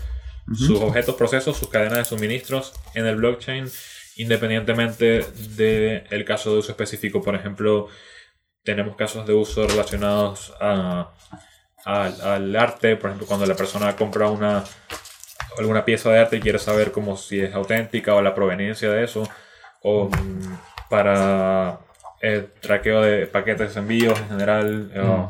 sus 0.58 0.82
objetos, 0.82 1.16
procesos, 1.16 1.56
sus 1.58 1.70
cadenas 1.70 2.00
de 2.00 2.06
suministros 2.06 2.74
en 2.96 3.06
el 3.06 3.16
blockchain, 3.18 3.66
independientemente 4.18 5.26
del 5.56 6.26
caso 6.26 6.52
de 6.54 6.60
uso 6.60 6.72
específico. 6.72 7.22
Por 7.22 7.36
ejemplo, 7.36 7.88
tenemos 8.64 8.96
casos 8.96 9.26
de 9.28 9.34
uso 9.34 9.68
relacionados 9.68 10.54
a, 10.60 11.14
al- 11.86 12.22
al 12.22 12.56
arte. 12.56 12.96
Por 12.96 13.10
ejemplo, 13.10 13.28
cuando 13.28 13.46
la 13.46 13.56
persona 13.56 13.96
compra 13.96 14.28
una 14.30 14.63
alguna 15.58 15.86
pieza 15.86 16.10
de 16.12 16.20
arte 16.20 16.38
y 16.38 16.40
quiere 16.40 16.58
saber 16.58 16.92
como 16.92 17.16
si 17.16 17.40
es 17.40 17.54
auténtica 17.54 18.16
o 18.16 18.22
la 18.22 18.34
proveniencia 18.34 18.90
de 18.90 19.04
eso. 19.04 19.24
O 19.82 20.06
mm, 20.10 20.58
para 20.90 21.80
el 22.22 22.48
traqueo 22.62 23.02
de 23.02 23.28
paquetes 23.28 23.74
de 23.75 23.80
envíos 23.82 24.20
en 24.20 24.30
general. 24.30 24.92
eh, 24.94 25.00
o- 25.00 25.30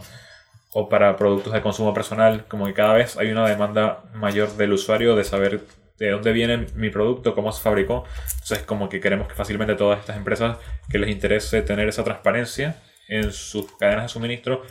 o 0.75 0.89
para 0.89 1.15
productos 1.17 1.53
de 1.53 1.61
consumo 1.61 1.93
personal, 1.93 2.45
como 2.47 2.65
que 2.65 2.73
cada 2.73 2.93
vez 2.95 3.15
hay 3.17 3.31
una 3.31 3.47
demanda 3.47 4.03
mayor 4.15 4.53
del 4.57 4.73
usuario 4.73 5.15
de 5.15 5.23
saber 5.23 5.61
de 5.99 6.09
dónde 6.09 6.31
viene 6.31 6.65
mi 6.73 6.89
producto, 6.89 7.35
cómo 7.35 7.51
se 7.51 7.61
fabricó. 7.61 8.05
Entonces, 8.33 8.59
como 8.65 8.89
que 8.89 8.99
queremos 8.99 9.27
que 9.27 9.35
fácilmente 9.35 9.75
todas 9.75 9.99
estas 9.99 10.17
empresas 10.17 10.57
que 10.89 10.97
les 10.97 11.11
interese 11.11 11.61
tener 11.61 11.87
esa 11.87 12.03
transparencia 12.03 12.77
en 13.07 13.31
sus 13.31 13.71
cadenas 13.77 14.05
de 14.05 14.09
suministro 14.09 14.63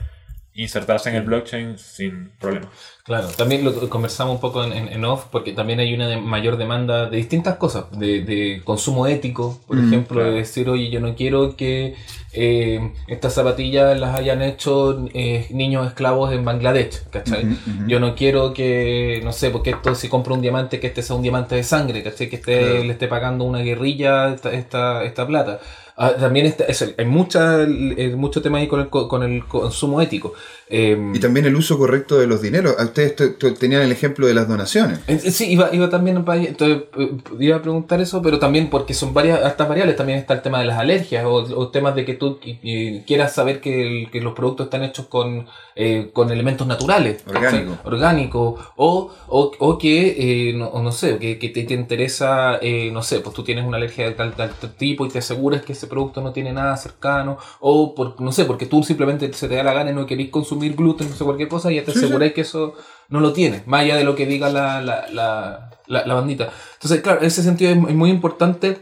insertarse 0.54 1.08
en 1.10 1.16
el 1.16 1.22
blockchain 1.22 1.78
sin 1.78 2.30
problema. 2.38 2.68
Claro, 3.04 3.28
también 3.36 3.64
lo 3.64 3.88
conversamos 3.88 4.34
un 4.36 4.40
poco 4.40 4.62
en, 4.64 4.72
en, 4.88 5.04
off 5.04 5.24
porque 5.32 5.52
también 5.52 5.80
hay 5.80 5.92
una 5.92 6.06
de 6.06 6.18
mayor 6.18 6.56
demanda 6.56 7.08
de 7.10 7.16
distintas 7.16 7.56
cosas, 7.56 7.86
de, 7.98 8.22
de 8.22 8.60
consumo 8.64 9.06
ético, 9.08 9.60
por 9.66 9.76
Mm, 9.76 9.86
ejemplo, 9.88 10.16
claro. 10.18 10.30
de 10.32 10.36
decir, 10.38 10.68
oye, 10.68 10.88
yo 10.90 11.00
no 11.00 11.16
quiero 11.16 11.56
que 11.56 11.96
eh, 12.34 12.92
estas 13.08 13.34
zapatillas 13.34 13.98
las 13.98 14.16
hayan 14.16 14.40
hecho 14.42 15.04
eh, 15.14 15.46
niños 15.50 15.86
esclavos 15.88 16.32
en 16.32 16.44
Bangladesh, 16.44 17.02
¿cachai? 17.10 17.44
Yo 17.88 17.98
no 17.98 18.14
quiero 18.14 18.52
que, 18.54 19.20
no 19.24 19.32
sé, 19.32 19.50
porque 19.50 19.70
esto 19.70 19.94
si 19.96 20.08
compro 20.08 20.34
un 20.34 20.40
diamante, 20.42 20.78
que 20.78 20.86
este 20.86 21.02
sea 21.02 21.16
un 21.16 21.22
diamante 21.22 21.56
de 21.56 21.64
sangre, 21.64 22.02
¿cachai? 22.04 22.28
Que 22.28 22.36
esté, 22.36 22.58
Claro. 22.60 22.84
le 22.84 22.92
esté 22.92 23.08
pagando 23.08 23.44
una 23.44 23.58
guerrilla 23.60 24.32
esta, 24.32 24.52
esta, 24.52 25.02
esta 25.04 25.26
plata. 25.26 25.60
Ah, 25.96 26.12
también 26.18 26.46
está, 26.46 26.64
eso, 26.64 26.86
hay 26.96 27.04
mucha, 27.04 27.62
eh, 27.62 28.14
mucho 28.16 28.40
tema 28.40 28.58
ahí 28.58 28.66
con 28.66 28.80
el, 28.80 28.88
co- 28.88 29.08
con 29.08 29.22
el 29.22 29.44
consumo 29.46 30.00
ético. 30.00 30.32
Eh, 30.68 30.96
Y 31.14 31.20
también 31.20 31.44
el 31.44 31.54
uso 31.54 31.76
correcto 31.76 32.18
de 32.18 32.26
los 32.26 32.40
dineros. 32.40 32.74
A 32.78 32.84
Ustedes 32.84 33.14
tenían 33.58 33.82
el 33.82 33.92
ejemplo 33.92 34.26
de 34.26 34.32
las 34.34 34.48
donaciones. 34.48 35.00
Eh, 35.06 35.18
Sí, 35.18 35.52
iba, 35.52 35.68
iba 35.74 35.90
también 35.90 36.16
entonces 36.16 36.84
eh, 36.98 37.10
iba 37.38 37.56
a 37.56 37.62
preguntar 37.62 38.00
eso, 38.00 38.22
pero 38.22 38.38
también 38.38 38.70
porque 38.70 38.94
son 38.94 39.12
varias 39.12 39.40
variables, 39.58 39.96
también 39.96 40.18
está 40.18 40.32
el 40.34 40.42
tema 40.42 40.60
de 40.60 40.64
las 40.64 40.78
alergias 40.78 41.24
o, 41.26 41.34
o 41.34 41.68
temas 41.68 41.94
de 41.94 42.04
que 42.06 42.14
tú 42.14 42.38
eh, 42.42 43.04
quieras 43.06 43.34
saber 43.34 43.60
que, 43.60 43.82
el- 44.04 44.10
que 44.10 44.20
los 44.22 44.32
productos 44.34 44.66
están 44.66 44.84
hechos 44.84 45.06
con, 45.06 45.46
eh, 45.74 46.10
con 46.12 46.30
elementos 46.30 46.66
naturales, 46.66 47.22
Orgánico. 47.26 47.72
¿cachai? 47.76 47.86
orgánicos, 47.92 48.60
o, 48.76 49.10
o, 49.28 49.52
o 49.58 49.78
que, 49.78 50.50
eh, 50.50 50.52
no, 50.54 50.66
o 50.68 50.82
no 50.82 50.92
sé, 50.92 51.18
que, 51.18 51.38
que 51.38 51.48
te, 51.48 51.64
te 51.64 51.74
interesa, 51.74 52.58
eh, 52.60 52.90
no 52.92 53.02
sé, 53.02 53.20
pues 53.20 53.34
tú 53.34 53.42
tienes 53.42 53.64
una 53.64 53.76
alergia 53.78 54.04
de 54.06 54.12
tal, 54.12 54.34
tal, 54.34 54.50
tal 54.50 54.74
tipo 54.74 55.06
y 55.06 55.08
te 55.08 55.18
aseguras 55.20 55.62
que 55.62 55.72
ese 55.72 55.86
producto 55.86 56.20
no 56.20 56.32
tiene 56.32 56.52
nada 56.52 56.76
cercano, 56.76 57.38
o 57.60 57.94
por, 57.94 58.20
no 58.20 58.32
sé, 58.32 58.44
porque 58.44 58.66
tú 58.66 58.82
simplemente 58.82 59.32
se 59.32 59.48
te 59.48 59.56
da 59.56 59.62
la 59.62 59.72
gana 59.72 59.90
y 59.90 59.94
no 59.94 60.06
querés 60.06 60.28
consumir 60.30 60.76
gluten, 60.76 61.08
no 61.10 61.16
sé, 61.16 61.24
cualquier 61.24 61.48
cosa, 61.48 61.70
y 61.72 61.76
ya 61.76 61.84
te 61.84 61.92
Sí, 61.92 61.98
sí. 62.00 62.04
aseguráis 62.04 62.32
que 62.32 62.42
eso 62.42 62.74
no 63.08 63.20
lo 63.20 63.32
tiene, 63.32 63.62
más 63.66 63.82
allá 63.82 63.96
de 63.96 64.04
lo 64.04 64.14
que 64.14 64.26
diga 64.26 64.48
la, 64.50 64.80
la, 64.80 65.06
la, 65.12 65.70
la, 65.86 66.06
la 66.06 66.14
bandita. 66.14 66.50
Entonces, 66.74 67.00
claro, 67.02 67.20
en 67.20 67.26
ese 67.26 67.42
sentido 67.42 67.70
es, 67.72 67.76
es 67.76 67.94
muy 67.94 68.10
importante, 68.10 68.78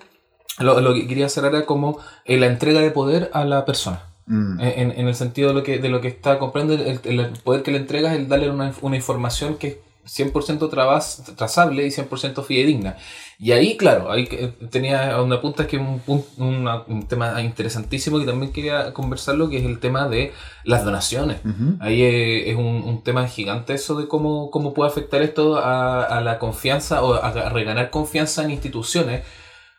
lo, 0.58 0.80
lo 0.80 0.92
que 0.94 1.06
quería 1.08 1.26
hacer 1.26 1.44
era 1.44 1.64
como 1.66 1.98
eh, 2.24 2.36
la 2.38 2.46
entrega 2.46 2.80
de 2.80 2.90
poder 2.90 3.30
a 3.32 3.44
la 3.44 3.64
persona. 3.64 4.02
Mm. 4.30 4.60
En, 4.60 4.92
en 4.92 5.08
el 5.08 5.14
sentido 5.16 5.48
de 5.48 5.54
lo 5.54 5.62
que, 5.64 5.78
de 5.78 5.88
lo 5.88 6.00
que 6.00 6.08
está 6.08 6.38
comprando, 6.38 6.72
el, 6.74 7.00
el 7.04 7.26
poder 7.42 7.62
que 7.64 7.72
le 7.72 7.78
entregas 7.78 8.12
es 8.12 8.20
el 8.20 8.28
darle 8.28 8.48
una, 8.48 8.72
una 8.80 8.94
información 8.96 9.56
que 9.56 9.66
es 9.68 9.76
100% 10.06 10.70
trabas- 10.70 11.22
trazable 11.36 11.84
y 11.86 11.90
100% 11.90 12.42
fidedigna. 12.44 12.96
Y 13.38 13.52
ahí, 13.52 13.76
claro, 13.76 14.10
ahí 14.10 14.26
que- 14.26 14.48
tenía 14.70 15.20
una 15.20 15.40
punta 15.40 15.66
que 15.66 15.78
un, 15.78 16.00
una- 16.36 16.82
un 16.86 17.06
tema 17.08 17.40
interesantísimo 17.42 18.18
que 18.20 18.24
también 18.26 18.52
quería 18.52 18.92
conversarlo, 18.92 19.48
que 19.48 19.58
es 19.58 19.64
el 19.64 19.78
tema 19.80 20.08
de 20.08 20.32
las 20.64 20.84
donaciones. 20.84 21.38
Ahí 21.80 22.02
eh, 22.02 22.50
es 22.50 22.56
un, 22.56 22.82
un 22.86 23.02
tema 23.02 23.26
gigante 23.26 23.74
eso 23.74 23.96
de 23.96 24.06
cómo, 24.08 24.50
cómo 24.50 24.74
puede 24.74 24.90
afectar 24.90 25.22
esto 25.22 25.56
a, 25.58 26.02
a 26.04 26.20
la 26.20 26.38
confianza 26.38 27.02
o 27.02 27.14
a, 27.14 27.28
a 27.28 27.48
reganar 27.48 27.90
confianza 27.90 28.44
en 28.44 28.50
instituciones. 28.52 29.22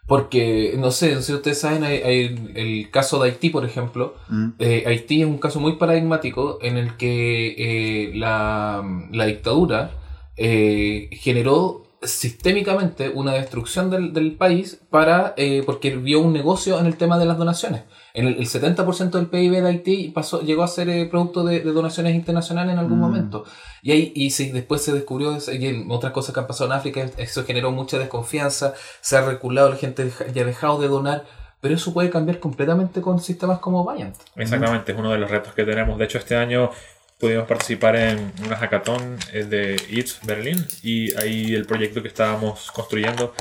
Porque, 0.08 0.76
no 0.78 0.92
sé, 0.92 1.14
no 1.14 1.22
sé 1.22 1.28
si 1.28 1.34
ustedes 1.34 1.60
saben, 1.60 1.84
hay, 1.84 1.98
hay 1.98 2.26
el, 2.26 2.58
el 2.58 2.92
caso 2.92 3.22
de 3.22 3.30
Haití, 3.30 3.50
por 3.50 3.64
ejemplo. 3.66 4.16
Mm. 4.30 4.50
Eh, 4.60 4.84
Haití 4.86 5.22
es 5.22 5.28
un 5.28 5.38
caso 5.38 5.60
muy 5.60 5.78
paradigmático 5.78 6.60
en 6.62 6.78
el 6.78 6.98
que 6.98 7.56
eh, 7.58 8.12
la, 8.16 8.84
la 9.12 9.26
dictadura 9.26 9.92
eh, 10.38 11.10
generó 11.14 11.84
sistémicamente 12.02 13.10
una 13.10 13.34
destrucción 13.34 13.90
del, 13.90 14.12
del 14.14 14.34
país 14.34 14.82
para 14.90 15.34
eh, 15.38 15.62
porque 15.66 15.96
vio 15.96 16.20
un 16.20 16.34
negocio 16.34 16.80
en 16.80 16.88
el 16.88 16.98
tema 16.98 17.20
de 17.20 17.26
las 17.26 17.38
donaciones. 17.38 17.84
En 18.14 18.28
el, 18.28 18.36
el 18.38 18.48
70% 18.48 19.12
del 19.12 19.28
PIB 19.28 19.62
de 19.62 19.68
Haití 19.68 20.10
pasó, 20.14 20.42
llegó 20.42 20.64
a 20.64 20.68
ser 20.68 20.90
eh, 20.90 21.06
producto 21.06 21.44
de, 21.44 21.62
de 21.62 21.72
donaciones 21.72 22.14
internacionales 22.16 22.74
en 22.74 22.80
algún 22.80 22.98
Mm. 22.98 23.02
momento. 23.02 23.46
Y, 23.82 23.92
ahí, 23.92 24.12
y 24.16 24.30
sí, 24.32 24.52
después 24.52 24.82
se 24.82 24.94
descubrió, 24.94 25.38
y 25.52 25.66
en 25.68 25.90
otras 25.92 26.12
cosas 26.14 26.34
que 26.34 26.40
han 26.40 26.48
pasado 26.48 26.70
en 26.70 26.78
África, 26.78 27.10
eso 27.18 27.44
generó 27.46 27.72
mucha 27.72 27.98
desconfianza, 27.98 28.74
se 29.02 29.18
ha 29.18 29.22
reculado, 29.22 29.70
la 29.70 29.76
gente 29.78 30.12
ya 30.34 30.42
ha 30.42 30.46
dejado 30.46 30.80
de 30.80 30.88
donar, 30.88 31.26
pero 31.62 31.76
eso 31.76 31.94
puede 31.94 32.10
cambiar 32.10 32.40
completamente 32.40 33.02
con 33.02 33.20
sistemas 33.22 33.60
como 33.60 33.84
Vayant. 33.84 34.16
Exactamente, 34.36 34.92
es 34.92 34.98
uno 34.98 35.12
de 35.12 35.18
los 35.18 35.30
retos 35.30 35.54
que 35.54 35.64
tenemos. 35.64 35.98
De 35.98 36.06
hecho, 36.06 36.18
este 36.18 36.36
año 36.36 36.72
pudimos 37.20 37.48
participar 37.48 37.96
en 37.96 38.34
una 38.44 38.56
hackathon 38.58 39.18
eh, 39.32 39.44
de 39.44 39.80
ITS 39.90 40.22
Berlín 40.26 40.66
y 40.82 41.16
ahí 41.20 41.54
el 41.54 41.66
proyecto 41.68 42.02
que 42.02 42.08
estábamos 42.08 42.72
construyendo 42.72 43.34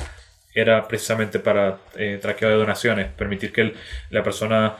era 0.54 0.88
precisamente 0.88 1.38
para 1.38 1.78
eh, 1.96 2.18
traqueo 2.20 2.48
de 2.48 2.56
donaciones, 2.56 3.08
permitir 3.12 3.52
que 3.52 3.74
la 4.10 4.22
persona, 4.22 4.76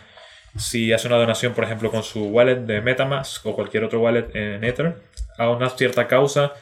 si 0.56 0.92
hace 0.92 1.06
una 1.06 1.16
donación, 1.16 1.54
por 1.54 1.64
ejemplo, 1.64 1.90
con 1.90 2.02
su 2.02 2.26
wallet 2.26 2.60
de 2.60 2.80
Metamask 2.80 3.44
o 3.46 3.54
cualquier 3.54 3.84
otro 3.84 4.00
wallet 4.00 4.34
en 4.34 4.64
Ether, 4.64 4.96
a 5.38 5.50
una 5.50 5.68
cierta 5.70 6.06
causa, 6.08 6.52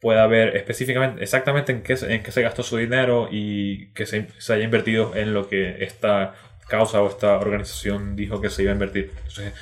pueda 0.00 0.26
ver 0.26 0.56
específicamente, 0.56 1.22
exactamente 1.22 1.72
en 1.72 1.82
qué, 1.82 1.96
en 2.08 2.22
qué 2.22 2.32
se 2.32 2.42
gastó 2.42 2.62
su 2.62 2.76
dinero 2.76 3.28
y 3.30 3.92
que 3.92 4.06
se, 4.06 4.28
se 4.38 4.54
haya 4.54 4.64
invertido 4.64 5.14
en 5.14 5.32
lo 5.32 5.48
que 5.48 5.84
esta 5.84 6.34
causa 6.68 7.02
o 7.02 7.08
esta 7.08 7.38
organización 7.38 8.16
dijo 8.16 8.40
que 8.40 8.50
se 8.50 8.62
iba 8.62 8.72
a 8.72 8.74
invertir. 8.74 9.12
Entonces, 9.16 9.54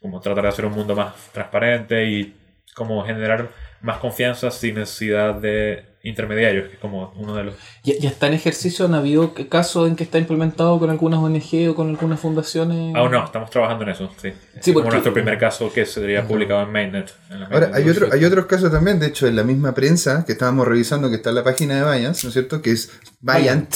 como 0.00 0.20
tratar 0.20 0.44
de 0.44 0.48
hacer 0.48 0.64
un 0.64 0.72
mundo 0.72 0.94
más 0.94 1.14
transparente 1.32 2.04
y 2.06 2.36
como 2.74 3.04
generar 3.04 3.48
más 3.80 3.98
confianza 3.98 4.50
sin 4.50 4.76
necesidad 4.76 5.34
de 5.34 5.89
intermediarios, 6.02 6.68
que 6.68 6.74
es 6.74 6.80
como 6.80 7.12
uno 7.16 7.34
de 7.34 7.44
los... 7.44 7.54
¿Ya, 7.84 7.94
ya 8.00 8.08
está 8.08 8.26
en 8.26 8.32
ejercicio? 8.34 8.86
¿Han 8.86 8.94
habido 8.94 9.34
casos 9.50 9.86
en 9.86 9.96
que 9.96 10.04
está 10.04 10.18
implementado 10.18 10.78
con 10.78 10.88
algunas 10.90 11.20
ONG 11.20 11.68
o 11.70 11.74
con 11.74 11.90
algunas 11.90 12.18
fundaciones? 12.18 12.94
Aún 12.96 13.12
no, 13.12 13.22
estamos 13.24 13.50
trabajando 13.50 13.84
en 13.84 13.90
eso, 13.90 14.10
sí. 14.20 14.32
Sí, 14.60 14.72
como 14.72 14.84
porque- 14.84 14.96
nuestro 14.96 15.12
primer 15.12 15.38
caso 15.38 15.70
que 15.72 15.84
sería 15.84 16.26
publicado 16.26 16.62
en 16.62 16.72
Mainnet. 16.72 17.12
en 17.30 17.42
Ahora, 17.42 17.68
Mainnet 17.68 17.74
hay, 17.74 17.88
otro, 17.90 18.08
hay 18.12 18.24
otros 18.24 18.46
casos 18.46 18.72
también, 18.72 18.98
de 18.98 19.08
hecho, 19.08 19.26
en 19.26 19.36
la 19.36 19.44
misma 19.44 19.74
prensa 19.74 20.24
que 20.24 20.32
estábamos 20.32 20.66
revisando, 20.66 21.10
que 21.10 21.16
está 21.16 21.28
en 21.30 21.36
la 21.36 21.44
página 21.44 21.76
de 21.76 21.82
Vayant, 21.82 22.16
¿no 22.22 22.28
es 22.28 22.32
cierto? 22.32 22.62
Que 22.62 22.72
es 22.72 22.90
Vayant.io. 23.20 23.74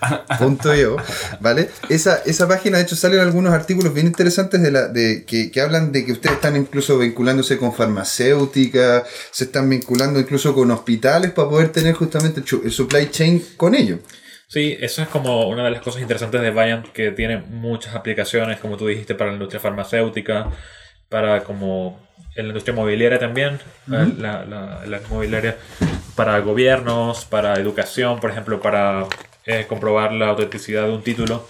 Vayant.io, 0.28 0.96
¿vale? 1.40 1.70
Esa, 1.88 2.16
esa 2.26 2.46
página, 2.48 2.78
de 2.78 2.84
hecho, 2.84 2.96
salen 2.96 3.20
algunos 3.20 3.52
artículos 3.52 3.94
bien 3.94 4.06
interesantes 4.06 4.60
de 4.62 4.70
la, 4.70 4.88
de, 4.88 5.24
que, 5.24 5.50
que 5.50 5.60
hablan 5.60 5.92
de 5.92 6.04
que 6.04 6.12
ustedes 6.12 6.36
están 6.36 6.56
incluso 6.56 6.98
vinculándose 6.98 7.58
con 7.58 7.72
farmacéuticas, 7.74 9.04
se 9.30 9.44
están 9.44 9.68
vinculando 9.68 10.18
incluso 10.20 10.54
con 10.54 10.70
hospitales 10.70 11.30
para 11.32 11.48
poder 11.48 11.68
tener 11.70 11.94
justamente 11.94 12.42
el, 12.64 12.70
supply 12.72 13.10
chain 13.10 13.42
con 13.56 13.74
ellos. 13.74 14.00
Sí, 14.48 14.76
eso 14.80 15.02
es 15.02 15.08
como 15.08 15.48
una 15.48 15.64
de 15.64 15.70
las 15.72 15.82
cosas 15.82 16.02
interesantes 16.02 16.40
de 16.40 16.50
Viant 16.50 16.86
que 16.92 17.10
tiene 17.10 17.38
muchas 17.38 17.94
aplicaciones, 17.94 18.60
como 18.60 18.76
tú 18.76 18.86
dijiste, 18.86 19.14
para 19.14 19.30
la 19.30 19.34
industria 19.34 19.60
farmacéutica, 19.60 20.50
para 21.08 21.42
como 21.42 22.00
en 22.36 22.44
la 22.44 22.48
industria 22.50 22.74
mobiliaria 22.74 23.18
también, 23.18 23.54
eh, 23.90 24.12
la, 24.18 24.44
la- 24.44 24.82
la 24.86 25.00
mobiliaria 25.10 25.56
para 26.14 26.38
gobiernos, 26.40 27.24
para 27.24 27.54
educación, 27.54 28.20
por 28.20 28.30
ejemplo, 28.30 28.60
para 28.60 29.06
eh, 29.46 29.66
comprobar 29.68 30.12
la 30.12 30.28
autenticidad 30.28 30.86
de 30.86 30.92
un 30.92 31.02
título. 31.02 31.46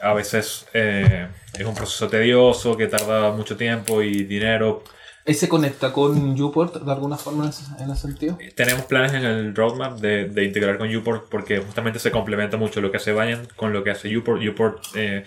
A 0.00 0.14
veces 0.14 0.66
eh, 0.72 1.28
es 1.58 1.66
un 1.66 1.74
proceso 1.74 2.08
tedioso 2.08 2.76
que 2.76 2.86
tarda 2.86 3.32
mucho 3.32 3.56
tiempo 3.56 4.02
y 4.02 4.24
dinero. 4.24 4.84
¿Ahí 5.26 5.34
se 5.34 5.48
conecta 5.48 5.92
con 5.92 6.40
Uport 6.40 6.76
de 6.76 6.92
alguna 6.92 7.16
forma 7.16 7.44
en 7.44 7.50
ese, 7.50 7.64
en 7.82 7.90
ese 7.90 8.02
sentido? 8.02 8.38
Tenemos 8.54 8.84
planes 8.84 9.14
en 9.14 9.24
el 9.24 9.54
roadmap 9.54 9.98
de, 9.98 10.28
de 10.28 10.44
integrar 10.44 10.76
con 10.76 10.94
Uport 10.94 11.28
porque 11.30 11.58
justamente 11.58 11.98
se 11.98 12.10
complementa 12.10 12.58
mucho 12.58 12.80
lo 12.80 12.90
que 12.90 12.98
hace 12.98 13.12
Viant 13.12 13.50
con 13.54 13.72
lo 13.72 13.82
que 13.82 13.90
hace 13.90 14.14
Uport. 14.16 14.42
Uport 14.46 14.84
eh, 14.94 15.24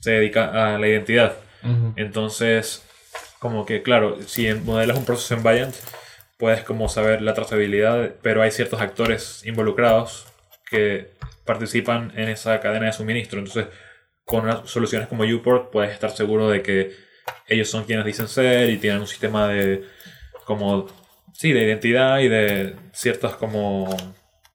se 0.00 0.10
dedica 0.12 0.74
a 0.74 0.78
la 0.78 0.86
identidad. 0.86 1.36
Entonces, 1.96 2.84
como 3.40 3.66
que 3.66 3.82
claro, 3.82 4.18
si 4.26 4.52
modelas 4.54 4.96
un 4.96 5.04
proceso 5.04 5.34
en 5.34 5.42
Viant, 5.42 5.74
puedes 6.36 6.62
como 6.62 6.88
saber 6.88 7.20
la 7.20 7.34
trazabilidad, 7.34 8.12
pero 8.22 8.42
hay 8.42 8.52
ciertos 8.52 8.80
actores 8.80 9.44
involucrados 9.44 10.26
que 10.70 11.12
participan 11.44 12.12
en 12.16 12.28
esa 12.28 12.60
cadena 12.60 12.86
de 12.86 12.92
suministro. 12.92 13.38
Entonces, 13.38 13.66
con 14.24 14.44
unas 14.44 14.68
soluciones 14.68 15.08
como 15.08 15.24
Uport 15.24 15.70
puedes 15.70 15.92
estar 15.92 16.10
seguro 16.10 16.48
de 16.50 16.62
que 16.62 16.92
ellos 17.46 17.68
son 17.70 17.84
quienes 17.84 18.04
dicen 18.04 18.28
ser 18.28 18.70
y 18.70 18.78
tienen 18.78 19.00
un 19.00 19.06
sistema 19.06 19.48
de 19.48 19.84
como 20.44 20.86
sí, 21.32 21.52
de 21.52 21.64
identidad 21.64 22.20
y 22.20 22.28
de 22.28 22.76
ciertas 22.92 23.34
como 23.34 23.88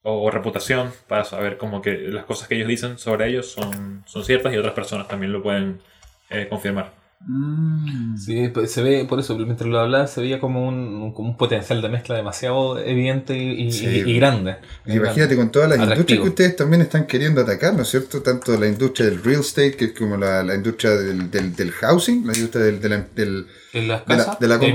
o, 0.04 0.32
reputación 0.32 0.92
para 1.08 1.24
saber 1.24 1.58
como 1.58 1.82
que 1.82 1.98
las 1.98 2.26
cosas 2.26 2.48
que 2.48 2.56
ellos 2.56 2.68
dicen 2.68 2.98
sobre 2.98 3.30
ellos 3.30 3.52
son, 3.52 4.04
son 4.06 4.26
ciertas 4.26 4.54
y 4.54 4.58
otras 4.58 4.74
personas 4.74 5.08
también 5.08 5.32
lo 5.32 5.42
pueden 5.42 5.80
eh, 6.30 6.48
confirmar. 6.50 7.03
Sí, 8.18 8.50
pues, 8.54 8.72
se 8.72 8.82
ve, 8.84 9.06
por 9.06 9.20
eso, 9.20 9.38
mientras 9.38 9.70
lo 9.70 9.80
hablaba, 9.80 10.08
se 10.08 10.20
veía 10.22 10.40
como 10.42 10.68
un, 10.68 11.14
como 11.14 11.30
un 11.30 11.38
potencial 11.38 11.82
de 11.82 11.88
mezcla 11.90 12.16
demasiado 12.16 12.78
evidente 12.80 13.38
y, 13.38 13.64
y- 13.68 13.72
Sí. 13.72 13.86
y- 13.88 14.12
y 14.12 14.16
grande. 14.18 14.58
Imagínate 14.86 15.36
con 15.38 15.50
todas 15.52 15.70
las 15.70 15.80
industrias 15.80 16.22
que 16.22 16.28
ustedes 16.30 16.56
también 16.58 16.82
están 16.82 17.06
queriendo 17.08 17.42
atacar, 17.42 17.74
¿no 17.76 17.84
es 17.84 17.90
cierto? 17.90 18.22
Tanto 18.22 18.58
la 18.60 18.68
industria 18.68 19.06
del 19.10 19.24
real 19.24 19.40
estate, 19.40 19.76
que 19.76 19.86
es 19.86 19.92
como 19.94 20.18
la, 20.18 20.44
la 20.44 20.56
industria 20.56 20.92
del, 20.92 21.32
del, 21.32 21.56
del 21.56 21.72
housing, 21.72 22.28
la 22.28 22.34
industria 22.34 22.66
del, 22.66 22.82
del- 22.82 23.48
En 23.74 23.88
las 23.88 24.06
de 24.06 24.16
la, 24.16 24.18
casas, 24.26 24.40
de 24.40 24.48
la 24.48 24.56
compra, 24.56 24.68
de 24.68 24.72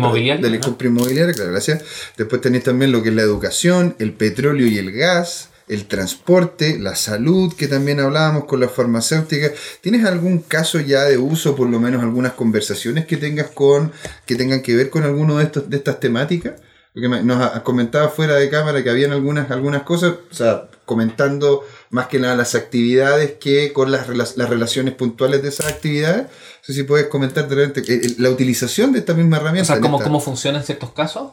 inmobiliaria, 0.89 1.33
claro, 1.35 1.51
gracias. 1.53 1.85
Después 2.17 2.41
tenéis 2.41 2.65
también 2.65 2.93
lo 2.93 3.03
que 3.03 3.11
es 3.11 3.15
la 3.15 3.23
educación, 3.23 3.95
el 3.99 4.13
petróleo 4.15 4.67
y 4.67 4.79
el 4.79 4.91
gas, 4.93 5.51
el 5.69 5.87
transporte, 5.87 6.79
la 6.79 6.97
salud, 6.97 7.53
que 7.55 7.69
también 7.69 8.01
hablábamos 8.01 8.45
con 8.45 8.61
las 8.61 8.73
farmacéuticas. 8.73 9.53
¿Tienes 9.81 10.05
algún 10.05 10.39
caso 10.39 10.81
ya 10.81 11.05
de 11.05 11.19
uso, 11.19 11.55
por 11.57 11.69
lo 11.69 11.79
menos 11.79 12.03
algunas 12.03 12.33
conversaciones 12.33 13.07
que 13.07 13.17
tengas 13.17 13.49
con, 13.49 13.93
que 14.27 14.35
tengan 14.35 14.63
que 14.63 14.75
ver 14.77 14.91
con 14.91 15.05
alguno 15.05 15.39
de 15.39 15.45
estos, 15.45 15.69
de 15.69 15.77
estas 15.77 16.01
temáticas? 16.01 16.55
Porque 16.95 17.09
nos 17.09 17.61
comentaba 17.61 18.09
fuera 18.09 18.35
de 18.37 18.49
cámara 18.49 18.83
que 18.83 18.91
habían 18.91 19.13
algunas, 19.13 19.51
algunas 19.51 19.83
cosas, 19.83 20.15
o 20.31 20.35
sea, 20.35 20.69
comentando 20.85 21.63
más 21.91 22.09
que 22.09 22.19
nada 22.19 22.35
las 22.35 22.55
actividades 22.55 23.33
que 23.33 23.73
con 23.73 23.93
las, 23.93 24.09
las 24.09 24.49
relaciones 24.49 24.95
puntuales 24.95 25.43
de 25.43 25.51
esas 25.51 25.67
actividades. 25.67 26.23
No 26.23 26.29
sé 26.63 26.73
si 26.73 26.83
puedes 26.83 27.07
comentar 27.07 27.47
de 27.47 27.55
repente 27.55 27.93
eh, 27.93 28.01
eh, 28.05 28.15
la 28.19 28.31
utilización 28.31 28.93
de 28.93 29.01
esta 29.01 29.15
misma 29.15 29.37
O 29.37 29.41
herramienta. 29.41 29.67
sea, 29.67 29.77
en 29.77 29.83
¿cómo, 29.83 30.01
cómo 30.01 30.19
funciona 30.19 30.59
en 30.59 30.65
ciertos 30.65 30.93
casos? 30.93 31.33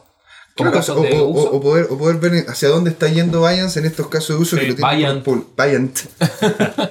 Claro, 0.56 0.72
o, 0.94 1.02
o- 1.24 1.56
o- 1.56 1.60
poder, 1.60 1.86
o 1.90 1.98
poder 1.98 2.16
ver 2.16 2.46
hacia 2.48 2.68
dónde 2.70 2.90
está 2.90 3.08
yendo 3.08 3.42
Bayance 3.42 3.78
en 3.78 3.84
estos 3.84 4.08
casos 4.08 4.36
de 4.36 4.42
uso 4.42 4.56
Sí, 4.56 4.62
que 4.62 4.68
lo 4.68 4.74
por- 5.22 5.44
Bayant. 5.54 5.98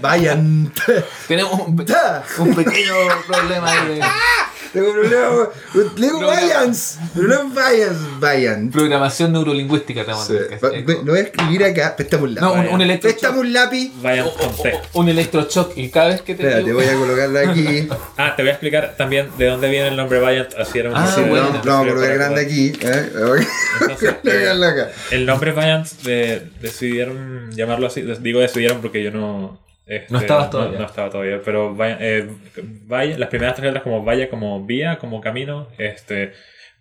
Bayant. 0.01 0.77
Tenemos 1.27 1.53
un, 1.67 1.75
un 2.39 2.55
pequeño 2.55 2.93
problema 3.27 3.71
ahí 3.71 3.87
de 3.95 4.01
Tengo 4.75 4.89
un 4.89 4.93
problema. 4.93 5.49
Le 5.73 6.05
digo 6.05 6.19
Problema. 6.19 6.41
Bayance. 6.41 6.99
Pero 7.15 7.27
no 7.27 7.33
es 7.35 7.53
Bayance. 7.53 7.99
Bayant. 8.19 8.71
programación 8.73 9.31
neurolingüística. 9.33 10.03
Sí. 10.25 10.33
Va- 10.63 10.69
ve- 10.69 10.99
Lo 11.03 11.11
voy 11.13 11.19
a 11.19 11.21
escribir 11.23 11.63
acá. 11.63 11.95
Préstame 11.95 12.23
un 12.23 12.35
No, 12.35 12.55
lápiz. 12.55 12.67
un, 12.69 12.75
un 12.75 12.81
electrochoc. 12.81 13.19
Préstame 13.19 13.39
un 13.39 13.53
lápiz. 13.53 13.91
Vayan 14.01 14.25
o- 14.27 14.33
con 14.33 14.55
T. 14.61 14.73
un 14.93 15.09
electrochoc 15.09 15.77
y 15.77 15.89
cada 15.89 16.09
vez 16.09 16.21
que 16.21 16.35
te 16.35 16.43
Espérate, 16.43 16.73
voy 16.73 16.85
a 16.85 16.93
colocarla 16.95 17.39
aquí. 17.49 17.87
Ah, 18.17 18.33
te 18.35 18.41
voy 18.43 18.49
a 18.49 18.51
explicar 18.53 18.95
también 18.97 19.29
de 19.37 19.45
dónde 19.47 19.69
viene 19.69 19.87
el 19.87 19.95
nombre 19.95 20.19
Valiant. 20.19 20.53
Así 20.55 20.79
era 20.79 20.89
un 20.89 20.95
Ah, 20.97 21.15
bueno. 21.27 21.47
vamos, 21.47 21.65
lo 21.65 21.71
vamos 21.71 21.87
a 21.87 21.89
colocar 21.93 22.13
grande 22.15 22.41
aquí. 22.41 22.73
¿eh? 22.81 23.09
Entonces, 23.81 24.09
a 24.09 24.15
colocarla 24.21 24.69
acá. 24.69 24.91
El 25.11 25.25
nombre 25.25 25.51
Valiant 25.51 25.87
de- 26.03 26.49
decidieron 26.61 27.51
llamarlo 27.55 27.87
así. 27.87 28.01
Digo 28.21 28.39
decidieron 28.39 28.81
porque 28.81 29.03
yo 29.03 29.11
no. 29.11 29.59
Este, 29.85 30.11
No 30.13 30.19
estabas 30.19 30.49
todavía. 30.49 30.79
No, 30.79 30.85
estaba 30.85 31.09
todavía. 31.09 31.39
Pero 31.43 31.75
Vaya- 31.75 31.97
eh, 31.99 32.27
Vaya- 32.87 33.17
las 33.17 33.29
primeras 33.29 33.55
tres 33.55 33.65
letras 33.65 33.83
como 33.83 34.03
vaya, 34.03 34.29
como 34.29 34.63
vía, 34.65 34.97
como 34.97 35.21
camino. 35.21 35.67
Este. 35.77 36.33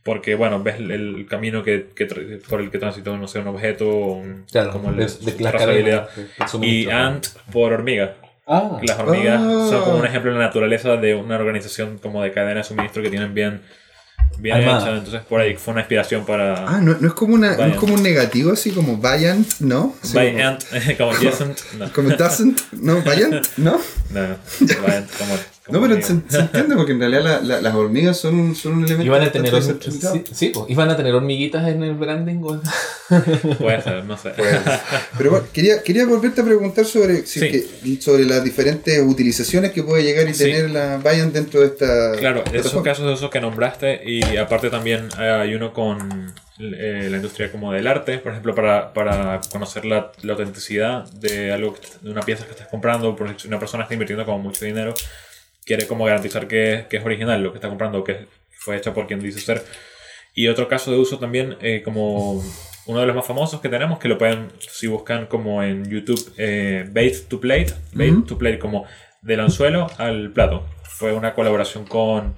Porque, 0.03 0.35
bueno, 0.35 0.63
ves 0.63 0.77
el, 0.77 0.91
el 0.91 1.27
camino 1.27 1.63
que, 1.63 1.87
que 1.97 2.05
por 2.49 2.61
el 2.61 2.71
que 2.71 2.79
transitó, 2.79 3.17
no 3.17 3.27
sé, 3.27 3.39
un 3.39 3.47
objeto, 3.49 3.89
un, 3.89 4.45
Claro, 4.51 4.71
como 4.73 4.91
el- 4.91 4.97
de, 4.97 5.09
su 5.09 5.25
de 5.25 5.41
la 5.43 5.51
trazabilidad. 5.51 6.09
Y. 6.61 6.91
Ant 6.91 7.27
por 7.53 7.73
hormiga. 7.73 8.15
Ah, 8.47 8.79
Las 8.87 8.99
hormigas 8.99 9.41
Ah. 9.43 9.67
son 9.71 9.85
como 9.85 9.97
un 9.99 10.05
ejemplo 10.05 10.31
en 10.31 10.39
la 10.39 10.45
naturaleza 10.45 10.97
de 10.99 11.15
una 11.15 11.37
organización 11.37 11.97
como 11.97 12.23
de 12.23 12.31
cadena 12.33 12.57
de 12.59 12.65
suministro 12.65 13.03
que 13.03 13.09
tienen 13.09 13.33
bien, 13.33 13.63
bien 14.39 14.57
Armada. 14.57 14.81
hecha. 14.81 14.97
Entonces 14.97 15.23
por 15.29 15.41
ahí 15.41 15.55
fue 15.57 15.73
una 15.73 15.81
inspiración 15.83 16.25
para 16.27 16.67
Ah, 16.69 16.81
no, 16.81 16.97
no 17.01 17.09
es 17.09 17.15
como 17.15 17.35
una, 17.35 17.57
no 17.57 17.65
es 17.67 17.77
como 17.77 17.95
un 17.95 18.03
negativo 18.03 18.53
así 18.53 18.71
como 18.71 18.97
Bayant, 18.99 19.49
¿no? 19.61 19.95
Así 20.03 20.15
by 20.15 20.33
como- 20.33 20.45
Ant, 20.45 20.65
como 20.99 21.19
Yesent. 21.19 21.59
No, 21.79 21.93
Como 21.93 22.11
doesn't, 22.11 22.61
no, 22.73 23.03
Bayant, 23.03 23.47
¿no? 23.57 23.81
no, 24.11 24.21
Bayant, 24.83 25.11
como, 25.17 25.31
como 25.31 25.39
No, 25.71 25.81
pero 25.81 25.95
se, 25.97 26.21
se 26.29 26.39
entiende 26.41 26.77
porque 26.77 26.93
en 26.93 27.01
realidad 27.01 27.23
la- 27.23 27.41
la- 27.41 27.61
las 27.63 27.75
hormigas 27.75 28.19
son 28.19 28.35
un, 28.39 28.55
son 28.55 28.73
un 28.75 28.85
elemento 28.85 29.05
¿Y 29.07 29.09
van 29.09 29.23
a 29.23 29.33
tener 29.33 29.63
sí, 29.63 30.25
sí, 30.33 30.49
pues, 30.51 30.67
¿y 30.69 30.75
van 30.75 30.91
a 30.91 30.97
tener 30.97 31.15
hormiguitas 31.15 31.67
en 31.69 31.83
el 31.83 31.95
branding? 31.95 32.43
o- 32.43 32.61
Puede 33.59 33.81
ser, 33.83 34.05
no 34.05 34.17
sé. 34.19 34.31
Pues, 34.37 34.59
pero 35.17 35.31
bueno, 35.31 35.47
quería, 35.53 35.83
quería 35.83 36.07
volverte 36.07 36.43
a 36.43 36.45
preguntar 36.45 36.85
sobre, 36.85 37.25
si 37.27 37.41
Sí. 37.41 37.51
que- 37.51 38.01
sobre 38.01 38.25
las 38.27 38.45
diferentes 38.45 39.01
utilizaciones 39.03 39.73
que 39.73 39.83
puede 39.83 40.03
llegar 40.03 40.29
y 40.29 40.35
Sí. 40.35 40.45
tener 40.45 40.71
la 40.71 40.99
Bayant 40.99 41.33
dentro 41.33 41.61
de 41.61 41.67
esta. 41.67 42.13
Claro, 42.19 42.41
esos 42.41 42.51
plataforma. 42.53 42.83
casos 42.85 43.07
de 43.07 43.13
uso 43.15 43.31
que 43.31 43.41
nombraste 43.41 44.01
y 44.05 44.37
aparte 44.37 44.69
también 44.71 45.09
hay 45.17 45.55
uno 45.55 45.73
con 45.73 46.35
eh, 46.61 47.09
la 47.11 47.17
industria 47.17 47.51
como 47.51 47.73
del 47.73 47.87
arte, 47.89 48.19
por 48.19 48.31
ejemplo, 48.31 48.55
para, 48.55 48.93
para 48.93 49.41
conocer 49.51 49.85
la, 49.85 50.13
la 50.23 50.33
autenticidad 50.35 51.05
de 51.15 51.53
algo, 51.53 51.75
que- 51.75 51.81
de 52.01 52.11
una 52.11 52.21
pieza 52.21 52.45
que 52.45 52.53
estás 52.53 52.69
comprando, 52.69 53.17
por 53.17 53.35
si 53.41 53.49
una 53.49 53.59
persona 53.59 53.83
está 53.83 53.95
invirtiendo 53.95 54.25
como 54.25 54.39
mucho 54.39 54.65
dinero, 54.65 54.95
quiere 55.65 55.87
como 55.87 56.05
garantizar 56.05 56.47
que, 56.47 56.87
que 56.89 56.97
es 56.99 57.05
original 57.05 57.43
lo 57.43 57.53
que 57.53 57.59
está 57.59 57.69
comprando, 57.69 58.05
que 58.05 58.27
fue 58.51 58.77
hecha 58.77 58.93
por 58.95 59.07
quien 59.07 59.21
dice 59.21 59.41
ser. 59.41 59.65
Y 60.35 60.49
otro 60.49 60.69
caso 60.69 60.91
de 60.91 60.99
uso 60.99 61.19
también, 61.19 61.57
eh, 61.61 61.83
como 61.85 62.43
uno 62.87 63.01
de 63.01 63.07
los 63.07 63.15
más 63.17 63.27
famosos 63.27 63.61
que 63.61 63.69
tenemos, 63.69 63.99
que 63.99 64.09
lo 64.09 64.19
pueden, 64.19 64.49
si 64.59 64.87
buscan 64.89 65.27
como 65.27 65.63
en 65.63 65.89
YouTube, 65.89 66.33
eh, 66.37 66.85
Bait 66.91 67.29
to 67.29 67.41
Plate, 67.41 67.73
Bait 67.93 68.27
to 68.27 68.37
Plate, 68.37 68.59
como 68.59 68.85
del 69.23 69.41
anzuelo 69.41 69.87
al 69.99 70.33
plato. 70.33 70.67
Fue 70.83 71.13
una 71.13 71.35
colaboración 71.35 71.85
con 71.87 72.35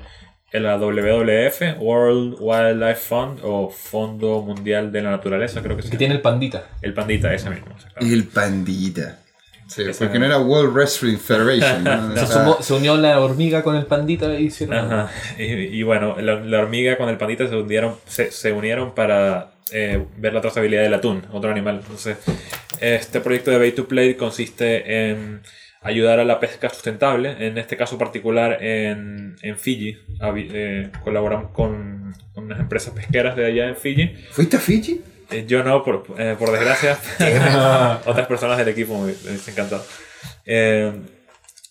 la 0.53 0.77
WWF, 0.79 1.79
World 1.81 2.37
Wildlife 2.39 3.01
Fund, 3.01 3.41
o 3.43 3.69
Fondo 3.71 4.41
Mundial 4.43 4.93
de 4.93 5.03
la 5.03 5.11
Naturaleza, 5.11 5.63
creo 5.63 5.77
que 5.77 5.83
Que 5.83 5.89
sí. 5.89 5.97
tiene 5.97 6.15
el 6.15 6.21
pandita. 6.21 6.69
El 6.83 6.95
pandita, 6.95 7.35
ese 7.35 7.51
mismo. 7.51 7.75
exactamente. 7.75 8.15
El 8.15 8.25
pandita. 8.25 9.19
Sí, 9.69 9.83
Esa- 9.83 10.05
porque 10.05 10.19
no 10.19 10.27
era 10.27 10.39
World 10.39 10.73
Wrestling 10.75 11.17
Federation. 11.19 11.85
¿no? 11.85 12.15
Se, 12.17 12.21
Ah, 12.21 12.27
sumó- 12.27 12.63
se 12.63 12.73
unió 12.75 12.97
la 12.97 13.21
hormiga 13.21 13.63
con 13.63 13.75
el 13.77 13.87
pandita 13.87 14.39
y 14.39 14.45
hicieron. 14.47 14.77
Ajá. 14.77 15.11
Y, 15.39 15.45
y 15.45 15.83
bueno, 15.83 16.17
la, 16.21 16.37
la 16.41 16.61
hormiga 16.61 16.97
con 16.97 17.09
el 17.09 17.17
pandita 17.19 17.49
se 17.49 17.57
unieron, 17.57 17.97
se, 18.07 18.31
se 18.31 18.53
unieron 18.53 18.95
para 18.95 19.51
eh, 19.73 20.05
ver 20.17 20.33
la 20.35 20.41
trazabilidad 20.41 20.83
del 20.83 20.95
atún, 20.95 21.23
otro 21.33 21.51
animal. 21.51 21.81
Entonces, 21.83 22.17
este 22.81 23.21
proyecto 23.21 23.51
de 23.51 23.59
Bay 23.59 23.73
to 23.73 23.89
Play 23.89 24.15
consiste 24.15 25.11
en 25.11 25.41
ayudar 25.83 26.21
a 26.21 26.25
la 26.25 26.39
pesca 26.41 26.69
sustentable. 26.69 27.35
En 27.47 27.59
este 27.59 27.77
caso 27.77 27.99
particular, 27.99 28.63
en, 28.63 29.37
en 29.43 29.57
Fiji, 29.59 29.97
eh, 30.37 30.91
colaboramos 31.03 31.51
con 31.51 32.13
unas 32.35 32.61
empresas 32.61 32.93
pesqueras 32.95 33.35
de 33.37 33.47
allá 33.47 33.69
en 33.69 33.77
Fiji. 33.77 34.15
¿Fuiste 34.31 34.57
a 34.57 34.61
Fiji? 34.61 35.01
Eh, 35.31 35.45
yo 35.47 35.63
no, 35.65 35.83
por, 35.83 36.05
eh, 36.19 36.37
por 36.39 36.51
desgracia. 36.53 36.99
Otras 38.07 38.27
personas 38.27 38.59
del 38.59 38.69
equipo 38.69 38.99
me, 38.99 39.13
me 39.25 39.33
encantado. 39.49 39.85
Eh, 40.45 40.93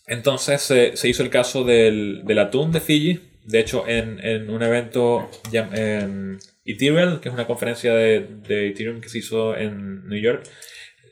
entonces 0.08 0.62
se- 0.62 0.96
se 0.98 1.08
hizo 1.10 1.24
el 1.24 1.30
caso 1.30 1.64
del, 1.64 2.22
del 2.26 2.40
atún 2.40 2.72
de 2.72 2.82
Fiji. 2.82 3.20
De 3.44 3.60
hecho, 3.60 3.88
en, 3.88 4.20
en 4.26 4.50
un 4.50 4.64
evento 4.64 5.30
en 5.54 6.40
Ethereum, 6.66 7.20
que 7.20 7.30
es 7.30 7.34
una 7.34 7.46
conferencia 7.46 7.94
de, 7.94 8.22
de 8.48 8.70
Ethereum 8.70 9.00
que 9.02 9.10
se 9.10 9.20
hizo 9.20 9.56
en 9.56 10.08
New 10.08 10.20
York, 10.20 10.44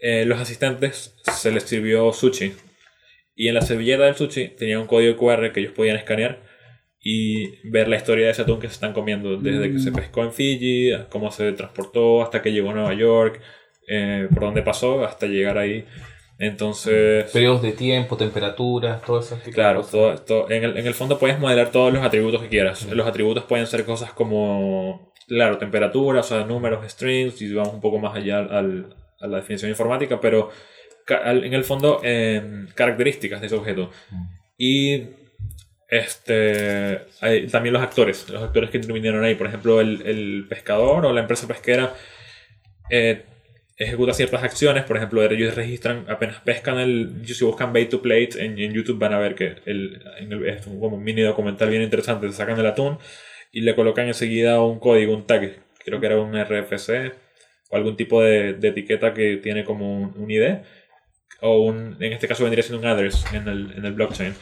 eh, 0.02 0.26
los 0.26 0.40
asistentes 0.40 1.14
se 1.32 1.52
les 1.52 1.64
sirvió 1.64 2.12
sushi. 2.12 2.54
Y 3.36 3.48
en 3.48 3.56
la 3.56 3.62
servilleta 3.62 4.04
del 4.06 4.16
sushi 4.16 4.50
tenía 4.50 4.80
un 4.80 4.88
código 4.88 5.16
QR 5.18 5.52
que 5.52 5.60
ellos 5.60 5.74
podían 5.74 5.96
escanear 5.96 6.42
y 7.04 7.68
ver 7.70 7.88
la 7.90 7.98
historia 7.98 8.26
de 8.26 8.32
ese 8.32 8.44
atún 8.44 8.60
que 8.60 8.68
se 8.68 8.74
están 8.76 8.94
comiendo, 8.94 9.36
desde 9.38 9.72
que 9.72 9.80
se 9.80 9.92
pescó 9.92 10.24
en 10.24 10.32
Fiji, 10.32 10.92
cómo 11.10 11.32
se 11.32 11.52
transportó, 11.52 12.22
hasta 12.24 12.42
que 12.42 12.52
llegó 12.54 12.72
a 12.72 12.74
Nueva 12.74 12.94
York, 12.94 13.42
eh, 13.90 14.28
por 14.34 14.44
dónde 14.44 14.62
pasó, 14.62 15.04
hasta 15.06 15.26
llegar 15.28 15.58
ahí. 15.58 15.86
Entonces, 16.40 17.30
Periodos 17.32 17.62
de 17.62 17.74
tiempo, 17.74 18.18
temperaturas, 18.18 19.02
todo 19.04 19.20
eso. 19.20 19.36
tipo 19.36 19.48
de 19.48 19.52
claro, 19.54 19.80
cosas. 19.82 19.92
todo, 19.92 20.16
todo- 20.20 20.52
en, 20.52 20.64
el, 20.64 20.78
en 20.78 20.88
el 20.88 20.94
fondo 20.94 21.20
puedes 21.20 21.40
modelar 21.40 21.72
todos 21.72 21.94
los 21.94 22.04
atributos 22.04 22.42
que 22.42 22.48
quieras. 22.50 22.86
Los 22.92 23.06
atributos 23.08 23.44
pueden 23.44 23.68
ser 23.68 23.86
cosas 23.86 24.12
como, 24.14 25.14
claro, 25.28 25.58
temperatura, 25.58 26.22
o 26.22 26.24
sea, 26.24 26.44
números, 26.46 26.90
strings, 26.92 27.42
y 27.42 27.54
vamos 27.54 27.74
un 27.74 27.82
poco 27.82 28.00
más 28.00 28.16
allá 28.16 28.40
al- 28.40 28.96
a 29.20 29.28
la 29.28 29.38
definición 29.38 29.70
informática, 29.70 30.20
pero 30.20 30.50
en 31.08 31.54
el 31.54 31.64
fondo, 31.64 32.00
em, 32.04 32.68
características 32.76 33.40
de 33.42 33.48
ese 33.48 33.56
objeto. 33.56 33.90
Y 34.58 35.02
este, 35.98 37.02
hay 37.22 37.48
también 37.48 37.74
los 37.74 37.82
actores, 37.84 38.28
los 38.30 38.42
actores 38.44 38.70
que 38.70 38.78
intervinieron 38.78 39.24
ahí, 39.24 39.36
por 39.36 39.48
ejemplo, 39.48 39.80
el, 39.82 40.02
el 40.06 40.46
pescador 40.50 41.06
o 41.06 41.14
la 41.14 41.22
empresa 41.22 41.48
pesquera 41.48 41.94
eh, 42.90 43.24
ejecuta 43.78 44.14
ciertas 44.14 44.44
acciones, 44.44 44.84
por 44.84 44.98
ejemplo, 44.98 45.24
ellos 45.24 45.56
registran, 45.56 46.06
apenas 46.08 46.40
pescan 46.42 46.80
el, 46.80 47.24
si 47.26 47.44
buscan 47.44 47.74
bait 47.74 47.90
to 47.90 48.02
plate 48.02 48.44
en, 48.44 48.58
en 48.60 48.74
YouTube 48.74 49.00
van 49.00 49.14
a 49.14 49.20
ver 49.20 49.36
que 49.36 49.56
el, 49.66 50.02
en 50.20 50.32
el- 50.32 50.48
es 50.48 50.66
un- 50.68 50.80
como 50.80 50.98
un 50.98 51.04
mini 51.04 51.22
documental 51.22 51.70
bien 51.70 51.82
interesante, 51.82 52.28
se 52.28 52.34
sacan 52.36 52.60
el 52.60 52.66
atún 52.66 52.98
y 53.52 53.62
le 53.62 53.76
colocan 53.76 54.08
enseguida 54.08 54.62
un 54.62 54.80
código, 54.80 55.14
un 55.14 55.26
tag, 55.28 55.58
creo 55.84 56.00
que 56.00 56.06
era 56.06 56.20
un 56.20 56.36
RFC 56.36 57.12
o 57.70 57.76
algún 57.76 57.96
tipo 57.98 58.22
de, 58.22 58.54
de 58.54 58.68
etiqueta 58.70 59.14
que 59.14 59.38
tiene 59.38 59.64
como 59.64 59.96
un, 60.02 60.14
un 60.18 60.30
ID 60.32 60.58
o 61.42 61.62
un, 61.64 61.98
en 62.00 62.14
este 62.14 62.28
caso 62.28 62.44
vendría 62.44 62.64
siendo 62.64 62.80
un 62.80 62.88
address 62.88 63.26
en 63.34 63.48
el, 63.48 63.74
en 63.76 63.86
el 63.86 63.94
blockchain. 63.94 64.34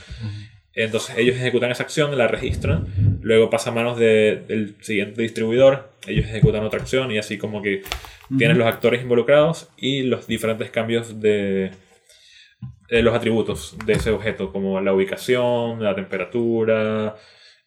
Entonces 0.74 1.18
ellos 1.18 1.36
ejecutan 1.36 1.70
esa 1.72 1.84
acción, 1.84 2.18
la 2.18 2.28
registran, 2.28 2.88
luego 3.22 3.50
pasa 3.50 3.72
a 3.72 3.74
manos 3.74 3.98
de- 4.00 4.42
del 4.48 4.76
siguiente 4.82 5.22
distribuidor, 5.22 5.92
ellos 6.08 6.26
ejecutan 6.26 6.64
otra 6.64 6.80
acción 6.80 7.12
y 7.12 7.18
así 7.18 7.38
como 7.38 7.62
que 7.62 7.82
tienen 8.38 8.58
los 8.58 8.68
actores 8.68 9.02
involucrados 9.02 9.70
y 9.78 10.04
los 10.04 10.28
diferentes 10.28 10.70
cambios 10.72 11.20
de, 11.20 11.72
de 12.90 13.02
los 13.04 13.14
atributos 13.14 13.76
de 13.86 13.94
ese 13.94 14.12
objeto, 14.12 14.52
como 14.54 14.80
la 14.80 14.94
ubicación, 14.94 15.84
la 15.84 15.94
temperatura, 15.96 17.16
eh, 17.18 17.20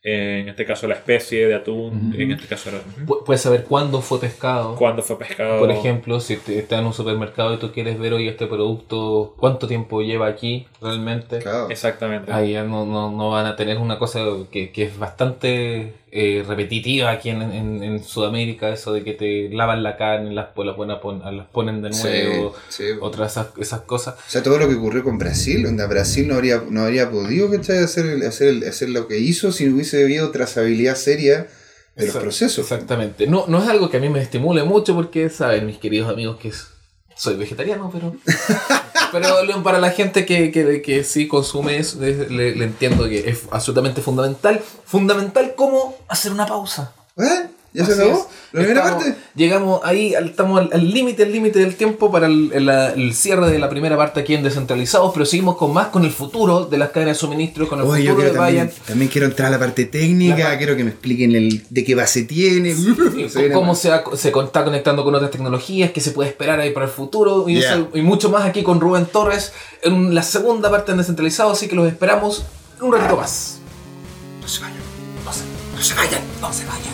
en 0.06 0.50
este 0.50 0.66
caso 0.66 0.86
la 0.86 0.94
especie 0.94 1.48
de 1.48 1.54
atún, 1.54 2.14
en 2.16 2.32
este 2.32 2.46
caso 2.46 2.68
era 2.68 2.80
Puedes 3.24 3.40
saber 3.40 3.64
cuándo 3.64 4.02
fue 4.02 4.20
pescado. 4.20 4.76
cuándo 4.76 5.00
fue 5.02 5.18
pescado. 5.18 5.58
Por 5.58 5.70
ejemplo, 5.70 6.20
si 6.20 6.34
estás 6.34 6.78
en 6.80 6.84
un 6.86 6.92
supermercado 6.92 7.54
y 7.54 7.56
tú 7.56 7.72
quieres 7.72 7.98
ver 7.98 8.12
hoy 8.12 8.28
este 8.28 8.46
producto, 8.46 9.34
cuánto 9.38 9.66
tiempo 9.66 10.02
lleva 10.02 10.26
aquí 10.26 10.66
realmente. 10.82 11.38
Claro. 11.38 11.70
Exactamente. 11.70 12.30
Ahí 12.30 12.52
ya 12.52 12.64
no, 12.64 12.84
no, 12.84 13.10
no 13.10 13.30
van 13.30 13.46
a 13.46 13.56
tener 13.56 13.78
una 13.78 13.98
cosa 13.98 14.20
que, 14.50 14.70
que 14.72 14.82
es 14.84 14.98
bastante 14.98 15.94
eh, 16.16 16.44
repetitiva 16.46 17.10
aquí 17.10 17.30
en, 17.30 17.42
en, 17.42 17.82
en 17.82 18.04
Sudamérica, 18.04 18.68
eso 18.72 18.92
de 18.92 19.02
que 19.02 19.14
te 19.14 19.48
lavan 19.50 19.82
la 19.82 19.96
carne 19.96 20.32
las, 20.32 20.46
las, 20.56 20.76
ponen, 20.76 21.36
las 21.36 21.46
ponen 21.48 21.82
de 21.82 21.90
nuevo, 21.90 22.54
sí. 22.68 22.84
otras 23.00 23.32
esas, 23.32 23.48
esas 23.58 23.80
cosas. 23.80 24.14
O 24.14 24.30
sea, 24.30 24.40
todo 24.42 24.58
lo 24.58 24.68
que 24.68 24.76
ocurrió 24.76 25.02
con 25.02 25.18
Brasil, 25.18 25.64
donde 25.64 25.84
Brasil 25.88 26.28
no 26.28 26.34
habría, 26.36 26.62
no 26.70 26.82
habría 26.82 27.10
podido 27.10 27.50
¿cachai? 27.50 27.78
Hacer, 27.78 28.06
el- 28.06 28.22
hacer, 28.22 28.46
el- 28.48 28.62
hacer 28.68 28.90
lo 28.90 29.08
que 29.08 29.18
hizo 29.18 29.50
si 29.50 29.66
no 29.66 29.74
hubiese 29.74 30.04
habido 30.04 30.30
trazabilidad 30.30 30.94
seria 30.94 31.48
de 31.96 32.06
los 32.06 32.16
procesos. 32.16 32.58
Exactamente. 32.70 33.26
No, 33.26 33.46
no 33.48 33.60
es 33.60 33.68
algo 33.68 33.90
que 33.90 33.96
a 33.96 34.00
mí 34.00 34.08
me 34.08 34.20
estimule 34.22 34.62
mucho 34.62 34.94
porque, 34.94 35.28
saben, 35.30 35.66
mis 35.66 35.78
queridos 35.78 36.08
amigos, 36.08 36.36
que 36.40 36.48
es- 36.48 36.68
soy 37.16 37.36
vegetariano, 37.36 37.90
pero... 37.92 38.14
pero 39.12 39.62
para 39.62 39.78
la 39.78 39.90
gente 39.90 40.26
que, 40.26 40.50
que, 40.50 40.82
que 40.82 41.04
sí 41.04 41.28
consume 41.28 41.78
eso, 41.78 41.98
le- 42.00 42.54
le 42.56 42.64
entiendo 42.64 43.08
que 43.08 43.28
es 43.30 43.42
absolutamente 43.50 44.00
fundamental. 44.02 44.60
Fundamental 44.84 45.54
como 45.54 45.96
hacer 46.08 46.32
una 46.32 46.46
pausa. 46.46 46.92
¿Eh? 47.16 47.46
¿Ya 47.74 47.84
se 47.84 47.92
acabó? 47.94 48.28
¿La 48.52 48.60
primera 48.60 48.80
Estamos- 48.84 49.04
parte? 49.04 49.18
Llegamos 49.34 49.80
ahí, 49.82 50.14
estamos 50.14 50.68
al- 50.72 50.90
límite, 50.94 51.24
al 51.24 51.32
límite 51.32 51.58
del 51.58 51.74
tiempo 51.74 52.12
para 52.12 52.26
el, 52.26 52.52
el- 52.54 52.68
el 52.68 53.12
cierre 53.14 53.50
de 53.50 53.58
la 53.58 53.68
primera 53.68 53.96
parte 53.96 54.20
aquí 54.20 54.32
en 54.34 54.44
Descentralizados, 54.44 55.12
pero 55.12 55.26
seguimos 55.26 55.56
con 55.56 55.72
más, 55.74 55.88
con 55.88 56.04
el 56.04 56.12
futuro 56.12 56.66
de 56.66 56.78
las 56.78 56.90
cadenas 56.90 57.16
de 57.16 57.20
suministro, 57.20 57.68
con 57.68 57.80
el 57.80 57.84
Oye, 57.84 58.04
yo 58.04 58.10
futuro 58.12 58.30
quiero 58.30 58.32
de 58.32 58.38
también, 58.38 58.66
Bayern. 58.68 58.86
también 58.86 59.10
quiero 59.10 59.26
entrar 59.26 59.48
a 59.48 59.50
la 59.50 59.58
parte 59.58 59.86
técnica, 59.86 60.50
La- 60.50 60.56
quiero 60.56 60.76
que 60.76 60.84
me 60.84 60.90
expliquen 60.90 61.34
el, 61.34 61.64
de 61.68 61.84
qué 61.84 61.96
base 61.96 62.22
tiene. 62.22 62.76
Se 63.28 63.40
viene 63.40 63.52
cómo 63.54 63.74
se, 63.74 63.90
ha- 63.90 64.04
se 64.16 64.30
con- 64.30 64.44
está 64.46 64.62
conectando 64.62 65.02
con 65.02 65.12
otras 65.16 65.32
tecnologías, 65.32 65.90
qué 65.90 66.00
se 66.00 66.12
puede 66.12 66.28
esperar 66.30 66.60
ahí 66.60 66.70
para 66.70 66.86
el 66.86 66.92
futuro 66.92 67.48
y, 67.48 67.54
Yeah. 67.56 67.74
eso- 67.74 67.88
y 67.92 68.02
mucho 68.02 68.30
más 68.30 68.44
aquí 68.44 68.62
con 68.62 68.80
Rubén 68.80 69.06
Torres 69.06 69.52
en 69.82 70.14
la 70.14 70.22
segunda 70.22 70.70
parte 70.70 70.92
de 70.92 70.98
Descentralizado, 70.98 71.50
así 71.50 71.66
que 71.66 71.74
los 71.74 71.88
esperamos 71.88 72.44
un 72.80 72.92
ratito 72.92 73.16
más. 73.16 73.58
No 74.40 74.46
se 74.46 74.60
vayan. 74.60 74.78
No 75.24 75.32
se, 75.32 75.40
no 75.76 75.82
se 75.82 75.94
vayan, 75.94 76.20
no 76.40 76.52
se 76.52 76.64
vayan. 76.66 76.93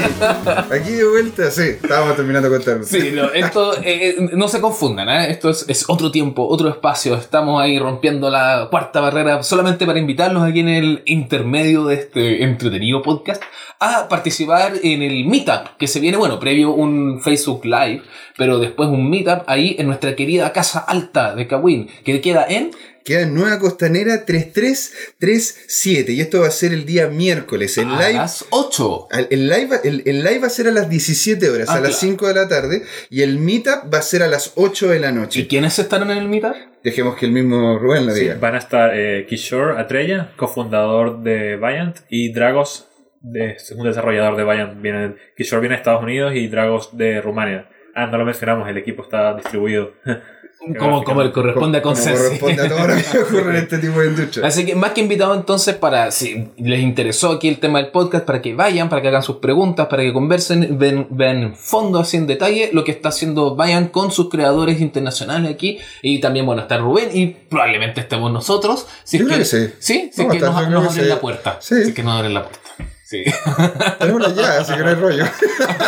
Aquí 0.70 0.92
de 0.92 1.08
vuelta, 1.08 1.50
sí, 1.50 1.62
estábamos 1.62 2.16
terminando 2.16 2.48
de 2.48 2.56
contar. 2.56 2.84
Sí, 2.84 3.10
no, 3.12 3.30
esto 3.30 3.74
eh, 3.78 4.16
eh, 4.18 4.30
no 4.32 4.48
se 4.48 4.60
confundan, 4.60 5.08
¿eh? 5.08 5.30
esto 5.30 5.50
es, 5.50 5.64
es 5.68 5.84
otro 5.88 6.10
tiempo, 6.10 6.46
otro 6.46 6.68
espacio. 6.68 7.14
Estamos 7.14 7.60
ahí 7.60 7.78
rompiendo 7.78 8.30
la 8.30 8.68
cuarta 8.70 9.00
barrera 9.00 9.42
solamente 9.42 9.86
para 9.86 9.98
invitarlos 9.98 10.42
aquí 10.42 10.60
en 10.60 10.68
el 10.68 11.02
intermedio 11.06 11.84
de 11.84 11.94
este 11.96 12.44
entretenido 12.44 13.02
podcast 13.02 13.42
a 13.78 14.08
participar 14.08 14.74
en 14.82 15.02
el 15.02 15.24
meetup 15.24 15.76
que 15.78 15.86
se 15.86 16.00
viene, 16.00 16.18
bueno, 16.18 16.38
previo 16.38 16.72
un 16.72 17.20
Facebook 17.22 17.64
Live, 17.64 18.02
pero 18.36 18.58
después 18.58 18.90
un 18.90 19.08
meetup 19.08 19.42
ahí 19.46 19.74
en 19.78 19.86
nuestra 19.86 20.14
querida 20.14 20.52
Casa 20.52 20.80
Alta 20.80 21.34
de 21.34 21.46
Kawin, 21.46 21.88
que 22.04 22.20
queda 22.20 22.44
en 22.48 22.72
Queda 23.04 23.22
en 23.22 23.34
Nueva 23.34 23.58
Costanera 23.58 24.24
3337 24.24 26.12
y 26.12 26.20
esto 26.20 26.40
va 26.40 26.48
a 26.48 26.50
ser 26.50 26.72
el 26.72 26.84
día 26.84 27.08
miércoles. 27.08 27.76
El 27.78 27.88
a 27.88 27.96
live 28.08 28.12
las 28.18 28.44
8. 28.50 29.08
Al- 29.10 29.26
El 29.30 29.48
live, 29.48 29.66
va- 29.66 29.80
el, 29.82 30.02
el 30.06 30.22
live 30.22 30.38
va 30.38 30.46
a 30.46 30.50
ser 30.50 30.68
a 30.68 30.70
las 30.70 30.88
17 30.88 31.48
horas, 31.50 31.68
Ah, 31.68 31.74
a 31.74 31.80
las 31.80 31.90
claro. 31.98 32.00
5 32.00 32.28
de 32.28 32.34
la 32.34 32.48
tarde, 32.48 32.82
y 33.08 33.22
el 33.22 33.38
meetup 33.38 33.92
va 33.92 33.98
a 33.98 34.02
ser 34.02 34.22
a 34.22 34.28
las 34.28 34.52
8 34.56 34.88
de 34.88 35.00
la 35.00 35.10
¿Y 35.10 35.14
noche. 35.14 35.46
quiénes 35.46 35.78
estarán 35.78 36.10
en 36.10 36.18
el 36.18 36.28
meetup? 36.28 36.54
Dejemos 36.84 37.16
que 37.16 37.26
el 37.26 37.32
mismo 37.32 37.78
Rubén 37.78 38.06
lo 38.06 38.12
Sí, 38.14 38.20
diga. 38.20 38.36
van 38.40 38.54
a 38.54 38.58
estar 38.58 38.90
eh, 38.94 39.26
Kishore 39.28 39.78
Atrella, 39.80 40.32
cofundador 40.36 41.22
de 41.22 41.56
Valiant, 41.56 41.96
y 42.08 42.32
Dragos, 42.32 42.88
de, 43.22 43.52
es 43.52 43.70
un 43.72 43.86
desarrollador 43.86 44.36
de 44.36 44.44
Valiant. 44.44 44.80
Viene, 44.80 45.14
Kishore 45.36 45.60
viene 45.60 45.74
de 45.74 45.78
Estados 45.80 46.02
Unidos 46.02 46.32
y 46.34 46.48
Dragos 46.48 46.96
de 46.96 47.20
Rumania. 47.20 47.68
Ah, 47.94 48.06
no 48.06 48.18
lo 48.18 48.24
mencionamos, 48.24 48.68
el 48.68 48.78
equipo 48.78 49.02
está 49.02 49.34
distribuido. 49.34 49.92
Como, 50.78 51.02
como 51.04 51.22
le 51.22 51.32
corresponde 51.32 51.78
a 51.78 51.82
Como 51.82 51.96
corresponde 51.96 52.62
a 52.62 52.68
todo 52.68 52.86
lo 52.86 52.94
que 52.96 53.18
ocurre 53.22 53.50
en 53.50 53.56
este 53.56 53.78
tipo 53.78 53.98
de 54.00 54.08
industria. 54.08 54.46
Así 54.46 54.66
que 54.66 54.74
más 54.74 54.92
que 54.92 55.00
invitado 55.00 55.34
entonces 55.34 55.74
para, 55.74 56.10
si 56.10 56.48
les 56.58 56.80
interesó 56.80 57.30
aquí 57.30 57.48
el 57.48 57.58
tema 57.58 57.78
del 57.78 57.90
podcast, 57.90 58.26
para 58.26 58.42
que 58.42 58.54
vayan, 58.54 58.90
para 58.90 59.00
que 59.00 59.08
hagan 59.08 59.22
sus 59.22 59.36
preguntas, 59.36 59.86
para 59.86 60.02
que 60.02 60.12
conversen, 60.12 60.78
ven, 60.78 61.06
ven 61.10 61.38
en 61.38 61.56
fondo 61.56 62.00
así 62.00 62.18
en 62.18 62.26
detalle 62.26 62.70
lo 62.72 62.84
que 62.84 62.90
está 62.90 63.08
haciendo 63.08 63.56
Vayan 63.56 63.88
con 63.88 64.12
sus 64.12 64.28
creadores 64.28 64.80
internacionales 64.80 65.50
aquí. 65.50 65.78
Y 66.02 66.20
también, 66.20 66.44
bueno, 66.44 66.62
está 66.62 66.76
Rubén 66.76 67.08
y 67.12 67.26
probablemente 67.26 68.00
estemos 68.00 68.30
nosotros. 68.30 68.86
Si 69.04 69.16
es 69.16 69.24
que, 69.24 69.36
que 69.38 69.44
sí. 69.44 69.68
Sí, 69.78 70.10
si 70.12 70.22
es 70.22 70.28
Vamos 70.28 70.34
que 70.34 70.40
nos, 70.40 70.56
abren 70.56 71.08
la 71.08 71.20
puerta. 71.20 71.58
Sí. 71.60 71.74
Si 71.76 71.88
es 71.88 71.94
que 71.94 72.02
nos 72.02 72.16
abren 72.16 72.34
la 72.34 72.42
puerta. 72.44 72.69
Sí. 73.10 73.24
Tenemos 73.98 74.22
la 74.22 74.28
llave, 74.28 74.58
así 74.58 74.72
que 74.72 74.78
no 74.78 74.88
hay 74.88 74.94
rollo. 74.94 75.24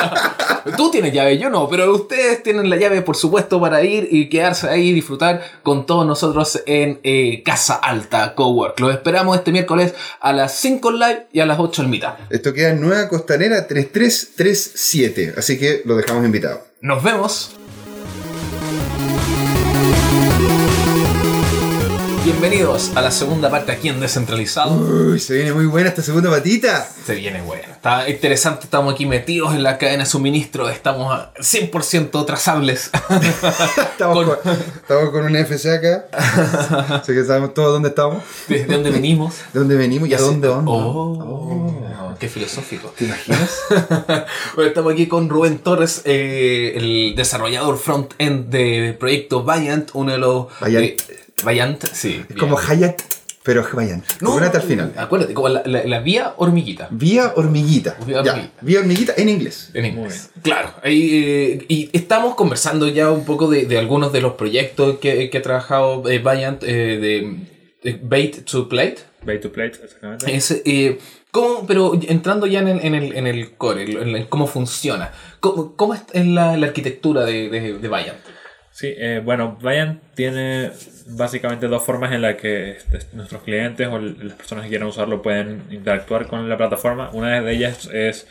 Tú 0.76 0.90
tienes 0.90 1.12
llave, 1.12 1.38
yo 1.38 1.50
no, 1.50 1.68
pero 1.68 1.94
ustedes 1.94 2.42
tienen 2.42 2.68
la 2.68 2.74
llave, 2.74 3.00
por 3.02 3.14
supuesto, 3.14 3.60
para 3.60 3.84
ir 3.84 4.08
y 4.10 4.28
quedarse 4.28 4.68
ahí 4.68 4.88
y 4.88 4.92
disfrutar 4.92 5.40
con 5.62 5.86
todos 5.86 6.04
nosotros 6.04 6.60
en 6.66 6.98
eh, 7.04 7.44
Casa 7.44 7.74
Alta 7.76 8.34
Cowork. 8.34 8.80
Los 8.80 8.92
esperamos 8.92 9.36
este 9.36 9.52
miércoles 9.52 9.94
a 10.18 10.32
las 10.32 10.56
5 10.56 10.90
en 10.90 10.98
live 10.98 11.26
y 11.32 11.38
a 11.38 11.46
las 11.46 11.60
8 11.60 11.82
en 11.82 11.90
mitad. 11.90 12.14
Esto 12.28 12.52
queda 12.52 12.70
en 12.70 12.80
Nueva 12.80 13.08
Costanera 13.08 13.68
3337, 13.68 15.34
así 15.36 15.60
que 15.60 15.82
lo 15.84 15.94
dejamos 15.94 16.24
invitado. 16.24 16.66
Nos 16.80 17.04
vemos. 17.04 17.54
Bienvenidos 22.40 22.92
a 22.96 23.02
la 23.02 23.10
segunda 23.10 23.50
parte 23.50 23.70
aquí 23.72 23.88
en 23.88 24.00
Descentralizado. 24.00 24.74
Uy, 24.74 25.20
se 25.20 25.34
viene 25.34 25.52
muy 25.52 25.66
buena 25.66 25.90
esta 25.90 26.02
segunda 26.02 26.28
patita. 26.30 26.88
Se 27.04 27.14
viene 27.14 27.40
bueno. 27.42 27.64
Está 27.70 28.08
interesante, 28.08 28.64
estamos 28.64 28.94
aquí 28.94 29.06
metidos 29.06 29.54
en 29.54 29.62
la 29.62 29.78
cadena 29.78 30.04
de 30.04 30.10
suministro, 30.10 30.68
estamos 30.68 31.12
a 31.14 31.32
100% 31.34 32.24
trazables. 32.26 32.90
Estamos 33.92 34.24
Con- 34.24 34.36
con, 34.36 34.52
estamos 34.76 35.10
con 35.10 35.24
un 35.26 35.36
FC 35.36 35.72
acá. 35.74 36.06
Así 36.96 37.12
que 37.12 37.24
sabemos 37.24 37.54
todos 37.54 37.72
dónde 37.72 37.90
estamos, 37.90 38.22
¿De 38.48 38.64
dónde 38.64 38.90
venimos? 38.90 39.34
de 39.52 39.60
dónde 39.60 39.76
venimos 39.76 40.08
y 40.08 40.14
a 40.14 40.18
dónde 40.18 40.48
vamos. 40.48 40.74
Oh, 40.74 42.14
qué 42.18 42.28
filosófico. 42.28 42.92
¿Te 42.96 43.04
imaginas? 43.04 43.50
Bueno, 44.54 44.68
estamos 44.68 44.92
aquí 44.92 45.06
con 45.06 45.28
Rubén 45.28 45.58
Torres, 45.58 46.02
eh, 46.04 46.72
el 46.76 47.14
desarrollador 47.16 47.78
front-end 47.78 48.48
de 48.50 48.96
proyecto 48.98 49.44
Valiant, 49.44 49.90
uno 49.94 50.12
de 50.12 50.18
los... 50.18 50.46
Valiant. 50.60 50.84
eh, 51.08 51.18
Valiant, 51.44 51.84
sí. 51.92 52.24
Es 52.28 52.36
como 52.36 52.58
Hayat, 52.58 53.00
pero 53.42 53.60
es 53.62 53.72
Vayan. 53.72 54.02
No, 54.20 54.30
Coconut 54.30 54.54
al 54.54 54.62
final. 54.62 54.92
Acuérdate, 54.96 55.34
como 55.34 55.48
la, 55.48 55.62
la- 55.66 55.84
la 55.84 56.00
vía 56.00 56.34
hormiguita. 56.36 56.88
Vía 56.90 57.32
hormiguita. 57.34 57.96
Vía 58.06 58.22
Ya, 58.22 58.30
hormiguita. 58.32 58.58
Vía 58.60 58.78
hormiguita 58.80 59.12
en 59.16 59.28
inglés. 59.28 59.70
En 59.74 59.84
inglés. 59.86 60.30
Claro. 60.42 60.74
ahí, 60.82 61.10
eh, 61.12 61.64
y 61.68 61.90
estamos 61.92 62.34
conversando 62.36 62.88
ya 62.88 63.10
un 63.10 63.24
poco 63.24 63.48
de, 63.50 63.66
de 63.66 63.78
algunos 63.78 64.12
de 64.12 64.20
los 64.20 64.34
proyectos 64.34 64.98
que, 64.98 65.28
que 65.30 65.38
ha 65.38 65.42
trabajado 65.42 66.08
eh, 66.08 66.18
Valiant 66.20 66.62
eh, 66.62 66.66
de, 66.98 67.36
de 67.82 68.00
Bait 68.02 68.44
to 68.44 68.68
Plate. 68.68 68.98
Bay 69.24 69.40
to 69.40 69.50
Plate, 69.52 69.78
exactamente. 69.84 70.34
Es, 70.34 70.50
eh, 70.64 70.98
¿cómo- 71.32 71.66
pero 71.66 71.92
entrando 72.08 72.46
ya 72.46 72.60
en 72.60 72.68
el, 72.68 72.80
en 72.84 72.94
el, 72.94 73.16
en 73.16 73.26
el 73.26 73.52
core, 73.56 73.82
en 73.84 74.16
el- 74.16 74.28
cómo 74.28 74.46
funciona, 74.46 75.12
¿cómo, 75.40 75.74
cómo 75.76 75.94
es 75.94 76.02
la, 76.26 76.56
la 76.56 76.66
arquitectura 76.68 77.24
de, 77.24 77.48
de, 77.48 77.78
de 77.78 77.88
Valiant? 77.88 78.18
Sí, 78.72 78.86
eh, 78.96 79.20
bueno, 79.24 79.58
Vayan 79.60 80.00
tiene 80.14 80.70
básicamente 81.08 81.68
dos 81.68 81.82
formas 81.82 82.12
en 82.12 82.22
las 82.22 82.36
que 82.36 82.70
este, 82.72 82.98
nuestros 83.14 83.42
clientes 83.42 83.86
o 83.88 83.98
las 83.98 84.34
personas 84.34 84.64
que 84.64 84.70
quieran 84.70 84.88
usarlo 84.88 85.22
pueden 85.22 85.62
interactuar 85.70 86.26
con 86.26 86.48
la 86.48 86.56
plataforma. 86.56 87.10
Una 87.12 87.40
de 87.40 87.52
ellas 87.52 87.88
es 87.92 88.26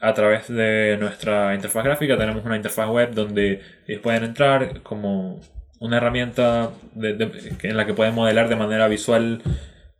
a 0.00 0.12
través 0.14 0.48
de 0.48 0.96
nuestra 1.00 1.54
interfaz 1.54 1.84
gráfica. 1.84 2.18
Tenemos 2.18 2.44
una 2.44 2.56
interfaz 2.56 2.88
web 2.88 3.12
donde 3.14 3.60
ellos 3.86 4.02
pueden 4.02 4.24
entrar 4.24 4.80
como 4.82 5.40
una 5.78 5.98
herramienta 5.98 6.70
de- 6.94 7.14
de- 7.14 7.52
en 7.62 7.76
la 7.76 7.86
que 7.86 7.94
pueden 7.94 8.14
modelar 8.14 8.48
de 8.48 8.56
manera 8.56 8.88
visual 8.88 9.42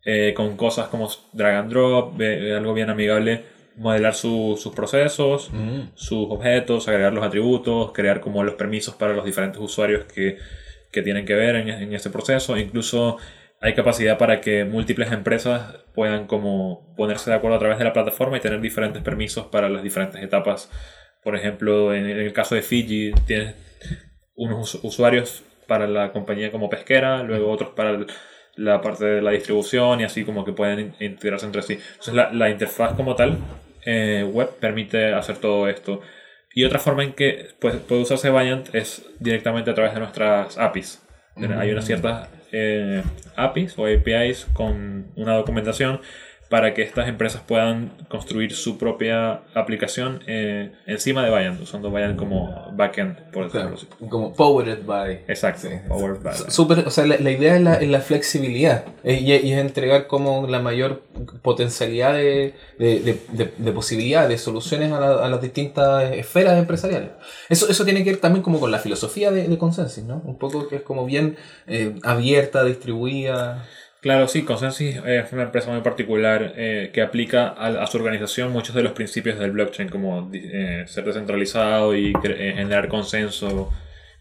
eh, 0.08 0.34
con 0.36 0.56
cosas 0.56 0.86
como 0.88 1.10
drag 1.32 1.56
and 1.56 1.70
drop, 1.70 2.20
eh, 2.20 2.54
algo 2.54 2.72
bien 2.74 2.90
amigable, 2.90 3.42
modelar 3.76 4.14
su- 4.14 4.56
sus 4.56 4.72
procesos 4.72 5.50
sus 5.94 6.28
objetos, 6.30 6.86
agregar 6.88 7.12
los 7.12 7.24
atributos, 7.24 7.90
crear 7.92 8.20
como 8.20 8.44
los 8.44 8.54
permisos 8.54 8.94
para 8.94 9.14
los 9.14 9.24
diferentes 9.24 9.60
usuarios 9.60 10.04
que, 10.04 10.38
que 10.96 11.02
tienen 11.02 11.26
que 11.26 11.34
ver 11.34 11.56
en, 11.56 11.68
en 11.68 11.92
ese 11.92 12.08
proceso. 12.08 12.56
Incluso 12.56 13.18
hay 13.60 13.74
capacidad 13.74 14.16
para 14.16 14.40
que 14.40 14.64
múltiples 14.64 15.12
empresas 15.12 15.84
puedan 15.94 16.26
como 16.26 16.94
ponerse 16.96 17.28
de 17.30 17.36
acuerdo 17.36 17.56
a 17.56 17.60
través 17.60 17.78
de 17.78 17.84
la 17.84 17.92
plataforma 17.92 18.38
y 18.38 18.40
tener 18.40 18.62
diferentes 18.62 19.02
permisos 19.02 19.46
para 19.48 19.68
las 19.68 19.82
diferentes 19.82 20.22
etapas. 20.22 20.70
Por 21.22 21.36
ejemplo, 21.36 21.92
en, 21.94 22.06
el 22.06 22.32
caso 22.32 22.54
de 22.54 22.62
Fiji, 22.62 23.12
tienes 23.26 23.54
unos 24.36 24.74
us- 24.74 24.84
usuarios 24.84 25.42
para 25.66 25.86
la 25.86 26.12
compañía 26.12 26.50
como 26.50 26.70
pesquera, 26.70 27.22
luego 27.22 27.50
otros 27.50 27.70
para 27.70 28.06
la 28.56 28.80
parte 28.80 29.04
de 29.04 29.20
la 29.22 29.32
distribución 29.32 30.00
y 30.00 30.04
así 30.04 30.24
como 30.24 30.44
que 30.44 30.52
pueden 30.52 30.78
in- 30.80 30.94
integrarse 31.00 31.44
entre 31.44 31.60
sí. 31.62 31.74
Entonces 31.74 32.14
la, 32.14 32.32
la 32.32 32.48
interfaz 32.48 32.94
como 32.94 33.14
tal 33.14 33.36
eh, 33.84 34.24
web 34.32 34.48
permite 34.60 35.12
hacer 35.12 35.36
todo 35.36 35.68
esto. 35.68 36.00
Y 36.56 36.64
otra 36.64 36.78
forma 36.78 37.04
en 37.04 37.12
que 37.12 37.48
pues, 37.60 37.76
puede 37.76 38.00
usarse 38.00 38.30
Vaient 38.30 38.74
es 38.74 39.04
directamente 39.20 39.70
a 39.70 39.74
través 39.74 39.92
de 39.92 40.00
nuestras 40.00 40.56
APIs. 40.56 41.02
Hay 41.36 41.70
unas 41.70 41.84
ciertas 41.84 42.30
eh, 42.50 43.02
APIs 43.36 43.78
o 43.78 43.84
APIs 43.84 44.46
con 44.54 45.12
una 45.16 45.34
documentación 45.34 46.00
para 46.48 46.74
que 46.74 46.82
estas 46.82 47.08
empresas 47.08 47.42
puedan 47.44 47.90
construir 48.08 48.52
su 48.54 48.78
propia 48.78 49.40
aplicación 49.54 50.20
eh, 50.28 50.72
encima 50.86 51.24
de 51.24 51.30
Vaient, 51.30 51.60
usando 51.60 51.90
Vaient 51.90 52.16
como 52.16 52.70
backend, 52.76 53.16
por 53.32 53.44
decirlo 53.46 53.70
Claro, 53.70 53.74
así. 53.74 53.86
como 54.08 54.32
powered 54.32 54.84
by. 54.86 55.24
Exacto, 55.26 55.62
Sí. 55.68 55.74
powered 55.88 56.22
by. 56.22 56.34
Súper, 56.48 56.86
o 56.86 56.90
sea, 56.90 57.04
la, 57.04 57.16
la 57.18 57.30
idea 57.32 57.56
es 57.56 57.62
la, 57.62 57.74
es 57.74 57.88
la 57.88 58.00
flexibilidad 58.00 58.84
eh, 59.02 59.14
y, 59.14 59.32
y 59.32 59.52
es 59.52 59.58
entregar 59.58 60.06
como 60.06 60.46
la 60.46 60.60
mayor 60.60 61.02
potencialidad 61.42 62.14
de, 62.14 62.54
de, 62.78 63.00
de, 63.00 63.20
de- 63.32 63.52
de 63.56 63.72
posibilidades, 63.72 64.28
de 64.28 64.38
soluciones 64.38 64.92
a, 64.92 65.00
la- 65.00 65.24
a 65.24 65.28
las 65.28 65.40
distintas 65.42 66.12
esferas 66.12 66.58
empresariales. 66.58 67.10
Eso, 67.48 67.68
eso 67.68 67.84
tiene 67.84 68.04
que 68.04 68.10
ver 68.12 68.20
también 68.20 68.42
como 68.42 68.60
con 68.60 68.70
la 68.70 68.78
filosofía 68.78 69.30
de, 69.32 69.48
de 69.48 69.58
Consensus, 69.58 70.04
¿no? 70.04 70.22
Un 70.24 70.38
poco 70.38 70.68
que 70.68 70.76
es 70.76 70.82
como 70.82 71.04
bien 71.06 71.36
eh, 71.66 71.94
abierta, 72.04 72.62
distribuida. 72.64 73.64
Claro, 74.06 74.28
sí, 74.28 74.42
Consensus 74.42 75.02
es 75.04 75.32
una 75.32 75.42
empresa 75.42 75.72
muy 75.72 75.80
particular 75.80 76.52
eh, 76.54 76.92
que 76.94 77.02
aplica 77.02 77.48
a, 77.48 77.82
a 77.82 77.86
su 77.88 77.96
organización 77.96 78.52
muchos 78.52 78.72
de 78.76 78.84
los 78.84 78.92
principios 78.92 79.36
del 79.36 79.50
blockchain, 79.50 79.88
como 79.88 80.30
eh, 80.32 80.84
ser 80.86 81.06
descentralizado 81.06 81.92
y 81.96 82.12
eh, 82.22 82.52
generar 82.54 82.86
consenso 82.86 83.72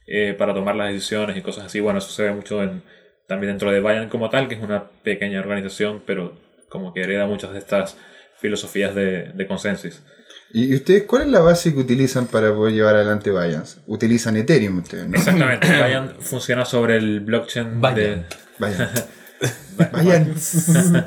eh, 0.07 0.33
para 0.35 0.55
tomar 0.55 0.75
las 0.75 0.91
decisiones 0.91 1.37
y 1.37 1.43
cosas 1.43 1.65
así. 1.65 1.81
Bueno, 1.81 1.99
eso 1.99 2.09
se 2.09 2.23
ve 2.23 2.31
mucho 2.31 2.63
en, 2.63 2.81
también 3.27 3.51
dentro 3.51 3.69
de 3.69 3.79
Bayern 3.79 4.09
como 4.09 4.31
tal, 4.31 4.47
que 4.47 4.55
es 4.55 4.63
una 4.63 4.85
pequeña 5.03 5.39
organización, 5.39 6.01
pero 6.03 6.35
como 6.67 6.91
que 6.91 7.03
hereda 7.03 7.27
muchas 7.27 7.53
de 7.53 7.59
estas 7.59 7.95
filosofías 8.39 8.95
de, 8.95 9.33
de 9.35 9.45
Consensus. 9.45 10.01
¿Y 10.51 10.73
ustedes 10.73 11.03
cuál 11.03 11.21
es 11.21 11.27
la 11.27 11.41
base 11.41 11.75
que 11.75 11.79
utilizan 11.81 12.25
para 12.25 12.51
poder 12.55 12.73
llevar 12.73 12.95
adelante 12.95 13.29
Binance? 13.29 13.81
Utilizan 13.85 14.35
Ethereum 14.35 14.79
ustedes, 14.79 15.07
¿no? 15.07 15.15
Exactamente, 15.15 15.67
Bayern 15.79 16.15
funciona 16.21 16.65
sobre 16.65 16.97
el 16.97 17.19
blockchain 17.19 17.75
de... 17.75 17.79
Bayern. 17.79 18.25
Binance. 18.57 19.05
Binance. 19.77 21.03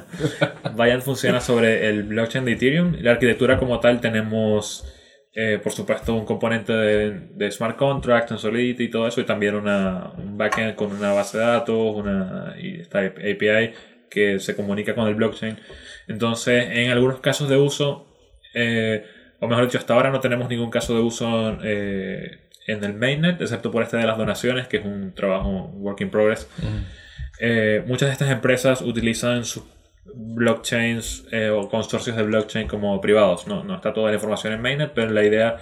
Bayern 0.77 1.03
funciona 1.03 1.40
sobre 1.40 1.88
el 1.88 2.05
blockchain 2.05 2.44
de 2.44 2.53
Ethereum. 2.53 2.96
La 3.01 3.12
arquitectura 3.12 3.59
como 3.59 3.81
tal 3.81 4.01
tenemos, 4.01 4.85
eh, 5.35 5.59
por 5.62 5.72
supuesto, 5.72 6.14
un 6.14 6.24
componente 6.24 6.72
de, 6.72 7.29
de 7.35 7.51
smart 7.51 7.77
contracts 7.77 8.33
en 8.33 8.38
Solidity 8.38 8.85
y 8.85 8.90
todo 8.90 9.07
eso, 9.09 9.20
y 9.20 9.24
también 9.24 9.55
una, 9.55 10.12
un 10.16 10.37
backend 10.37 10.74
con 10.74 10.92
una 10.92 11.12
base 11.12 11.38
de 11.38 11.44
datos, 11.44 11.96
una 11.96 12.55
y 12.61 12.81
esta 12.81 13.01
API 13.01 13.72
que 14.11 14.38
se 14.38 14.57
comunica 14.57 14.94
con 14.94 15.09
el 15.09 15.14
blockchain. 15.14 15.59
Entonces, 16.07 16.68
en 16.70 16.90
algunos 16.90 17.20
casos 17.20 17.48
de 17.48 17.57
uso, 17.57 18.07
eh, 18.55 19.05
o 19.40 19.46
mejor 19.46 19.64
dicho, 19.64 19.79
hasta 19.79 19.94
ahora 19.94 20.11
no 20.11 20.20
tenemos 20.20 20.48
ningún 20.48 20.70
caso 20.70 20.94
de 20.94 21.01
uso 21.01 21.59
eh, 21.62 22.38
en 22.66 22.85
el 22.85 22.94
mainnet, 22.94 23.40
excepto 23.40 23.70
por 23.70 23.83
este 23.83 23.96
de 23.96 24.07
las 24.07 24.18
donaciones, 24.18 24.66
que 24.66 24.79
es 24.79 24.85
un 24.85 25.14
trabajo 25.14 25.70
work 25.74 26.01
in 26.01 26.11
progress. 26.11 26.48
Eh, 27.40 27.85
muchas 27.87 28.09
de 28.09 28.12
estas 28.12 28.31
empresas 28.31 28.83
utilizan 28.83 29.44
sus 29.44 29.64
blockchains 30.14 31.27
eh, 31.31 31.51
o 31.51 31.68
consorcios 31.68 32.16
de 32.16 32.22
blockchain 32.22 32.68
como 32.68 33.01
privados. 33.01 33.46
No, 33.46 33.64
no 33.64 33.77
está 33.77 33.92
toda 33.92 34.09
la 34.09 34.14
información 34.14 34.53
en 34.53 34.61
mainnet, 34.61 34.92
pero 34.94 35.11
la 35.11 35.24
idea 35.24 35.59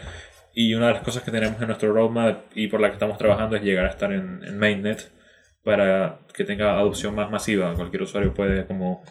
y 0.54 0.74
una 0.74 0.88
de 0.88 0.94
las 0.94 1.02
cosas 1.02 1.22
que 1.22 1.30
tenemos 1.30 1.60
en 1.60 1.66
nuestro 1.66 1.92
roadmap 1.92 2.44
y 2.54 2.68
por 2.68 2.80
la 2.80 2.88
que 2.88 2.94
estamos 2.94 3.18
trabajando 3.18 3.56
es 3.56 3.62
llegar 3.62 3.84
a 3.84 3.90
estar 3.90 4.12
en, 4.12 4.58
mainnet 4.58 5.10
para 5.62 6.20
que 6.32 6.44
tenga 6.44 6.78
adopción 6.78 7.14
más 7.14 7.30
masiva. 7.30 7.74
Cualquier 7.74 8.02
usuario 8.02 8.32
puede 8.32 8.64
como 8.66 9.04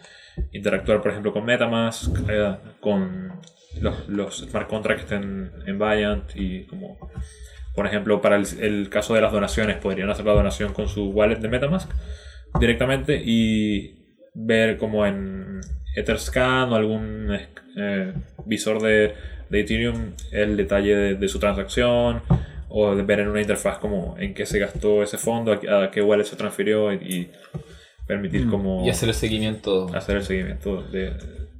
interactuar, 0.51 1.01
por 1.01 1.11
ejemplo, 1.11 1.31
con 1.31 1.45
MetaMask, 1.45 2.17
eh, 2.29 2.55
con 2.79 3.39
los, 4.07 4.37
smart 4.37 4.67
contracts 4.67 5.11
en, 5.11 5.51
en 5.67 5.77
Viant 5.77 6.35
y 6.35 6.65
como, 6.65 6.97
por 7.75 7.85
ejemplo, 7.85 8.21
para 8.21 8.37
el, 8.37 8.45
el 8.61 8.89
caso 8.89 9.13
de 9.13 9.21
las 9.21 9.31
donaciones, 9.31 9.77
podrían 9.77 10.09
hacer 10.09 10.25
la 10.25 10.33
donación 10.33 10.73
con 10.73 10.87
su 10.87 11.09
wallet 11.09 11.39
de 11.39 11.49
MetaMask 11.49 11.91
directamente 12.59 13.21
y 13.23 13.95
ver 14.33 14.77
como 14.77 15.05
en 15.05 15.61
Etherscan 15.95 16.71
o 16.71 16.75
algún 16.75 17.29
eh, 17.77 18.13
visor 18.45 18.81
de, 18.81 19.13
de, 19.49 19.59
Ethereum 19.61 20.13
el 20.31 20.57
detalle 20.57 20.95
de, 20.95 21.15
de, 21.15 21.27
su 21.27 21.39
transacción 21.39 22.21
o 22.69 22.95
de 22.95 23.03
ver 23.03 23.21
en 23.21 23.29
una 23.29 23.41
interfaz 23.41 23.77
como 23.77 24.15
en 24.17 24.33
qué 24.33 24.45
se 24.45 24.59
gastó 24.59 25.01
ese 25.03 25.17
fondo, 25.17 25.53
a, 25.53 25.83
a 25.83 25.91
qué 25.91 26.01
wallet 26.01 26.25
se 26.25 26.35
transfirió 26.35 26.91
y, 26.91 26.95
y 26.95 27.31
permitir 28.05 28.49
como... 28.49 28.85
Y 28.85 28.89
hacer 28.89 29.09
el 29.09 29.15
seguimiento. 29.15 29.87
Hacer 29.93 30.17
el 30.17 30.23
seguimiento 30.23 30.81
de, 30.83 31.13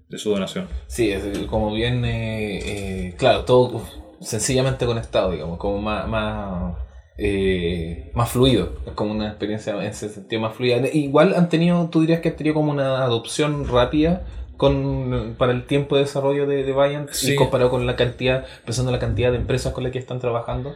de 0.10 0.17
su 0.17 0.29
donación. 0.29 0.67
Sí, 0.88 1.12
es 1.12 1.23
como 1.47 1.73
bien, 1.73 2.05
eh, 2.05 2.60
eh, 3.08 3.15
claro, 3.17 3.45
todo 3.45 3.84
sencillamente 4.21 4.86
conectado, 4.86 5.31
digamos, 5.31 5.58
como 5.58 5.81
más... 5.81 6.08
más 6.08 6.85
eh, 7.17 8.12
más 8.13 8.30
fluido, 8.32 8.78
es 8.86 8.93
como 8.93 9.12
una 9.12 9.28
experiencia 9.30 9.73
en 9.73 9.82
ese 9.84 10.10
sentido 10.10 10.41
más 10.41 10.56
fluida. 10.56 10.78
Igual 10.93 11.34
han 11.36 11.49
tenido, 11.49 11.89
tú 11.89 12.01
dirías 12.01 12.19
que 12.19 12.30
han 12.30 12.36
tenido 12.36 12.56
como 12.56 12.71
una 12.71 13.04
adopción 13.04 13.67
rápida 13.67 14.23
con, 14.58 15.36
para 15.38 15.51
el 15.51 15.65
tiempo 15.65 15.95
de 15.95 16.04
desarrollo 16.04 16.45
de, 16.47 16.63
de 16.63 17.06
Sí. 17.12 17.34
y 17.34 17.36
comparado 17.36 17.69
con 17.69 17.86
la 17.86 17.95
cantidad, 17.95 18.45
pensando 18.65 18.91
en 18.91 18.93
la 18.93 18.99
cantidad 18.99 19.32
de 19.32 19.38
empresas 19.38 19.73
con 19.73 19.84
las 19.84 19.91
que 19.91 19.99
están 19.99 20.19
trabajando. 20.19 20.73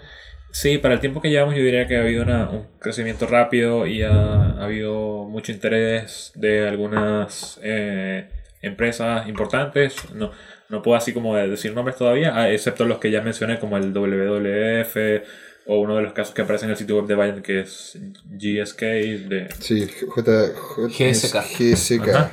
Sí, 0.52 0.80
para 0.80 0.96
el 0.96 1.00
tiempo 1.00 1.22
que 1.22 1.30
llevamos 1.30 1.56
yo 1.56 1.62
diría 1.64 1.86
que 1.88 1.98
ha 1.98 2.02
habido 2.02 2.24
una- 2.24 2.50
un 2.50 2.66
crecimiento 2.80 3.28
rápido 3.28 3.86
y 3.86 4.02
ha, 4.02 4.10
ha 4.12 4.64
habido 4.66 5.26
mucho 5.26 5.52
interés 5.52 6.32
de 6.36 6.68
algunas 6.68 7.60
eh, 7.64 8.28
empresas 8.62 9.28
importantes. 9.30 9.96
No, 10.14 10.32
no 10.70 10.82
puedo 10.82 10.98
así 10.98 11.14
como 11.14 11.36
decir 11.36 11.74
nombres 11.76 11.98
todavía, 11.98 12.34
ah, 12.36 12.50
excepto 12.50 12.86
los 12.86 12.98
que 12.98 13.12
ya 13.12 13.22
mencioné 13.22 13.60
como 13.60 13.78
el 13.78 13.94
WWF 13.94 15.22
o 15.72 15.80
uno 15.80 15.96
de 15.96 16.02
los 16.02 16.14
casos 16.14 16.34
que 16.34 16.42
aparece 16.42 16.66
en 16.66 16.72
el 16.72 16.78
sitio 16.78 16.96
web 16.98 17.06
de 17.06 17.14
Bayern 17.16 17.42
que 17.44 17.60
es 17.62 17.96
GSK 18.26 18.82
de... 18.82 19.48
Sí, 19.60 19.88
J, 20.08 20.32
J- 20.56 20.88
GSK. 20.88 21.36
GSK. 21.60 22.10
Ajá. 22.10 22.32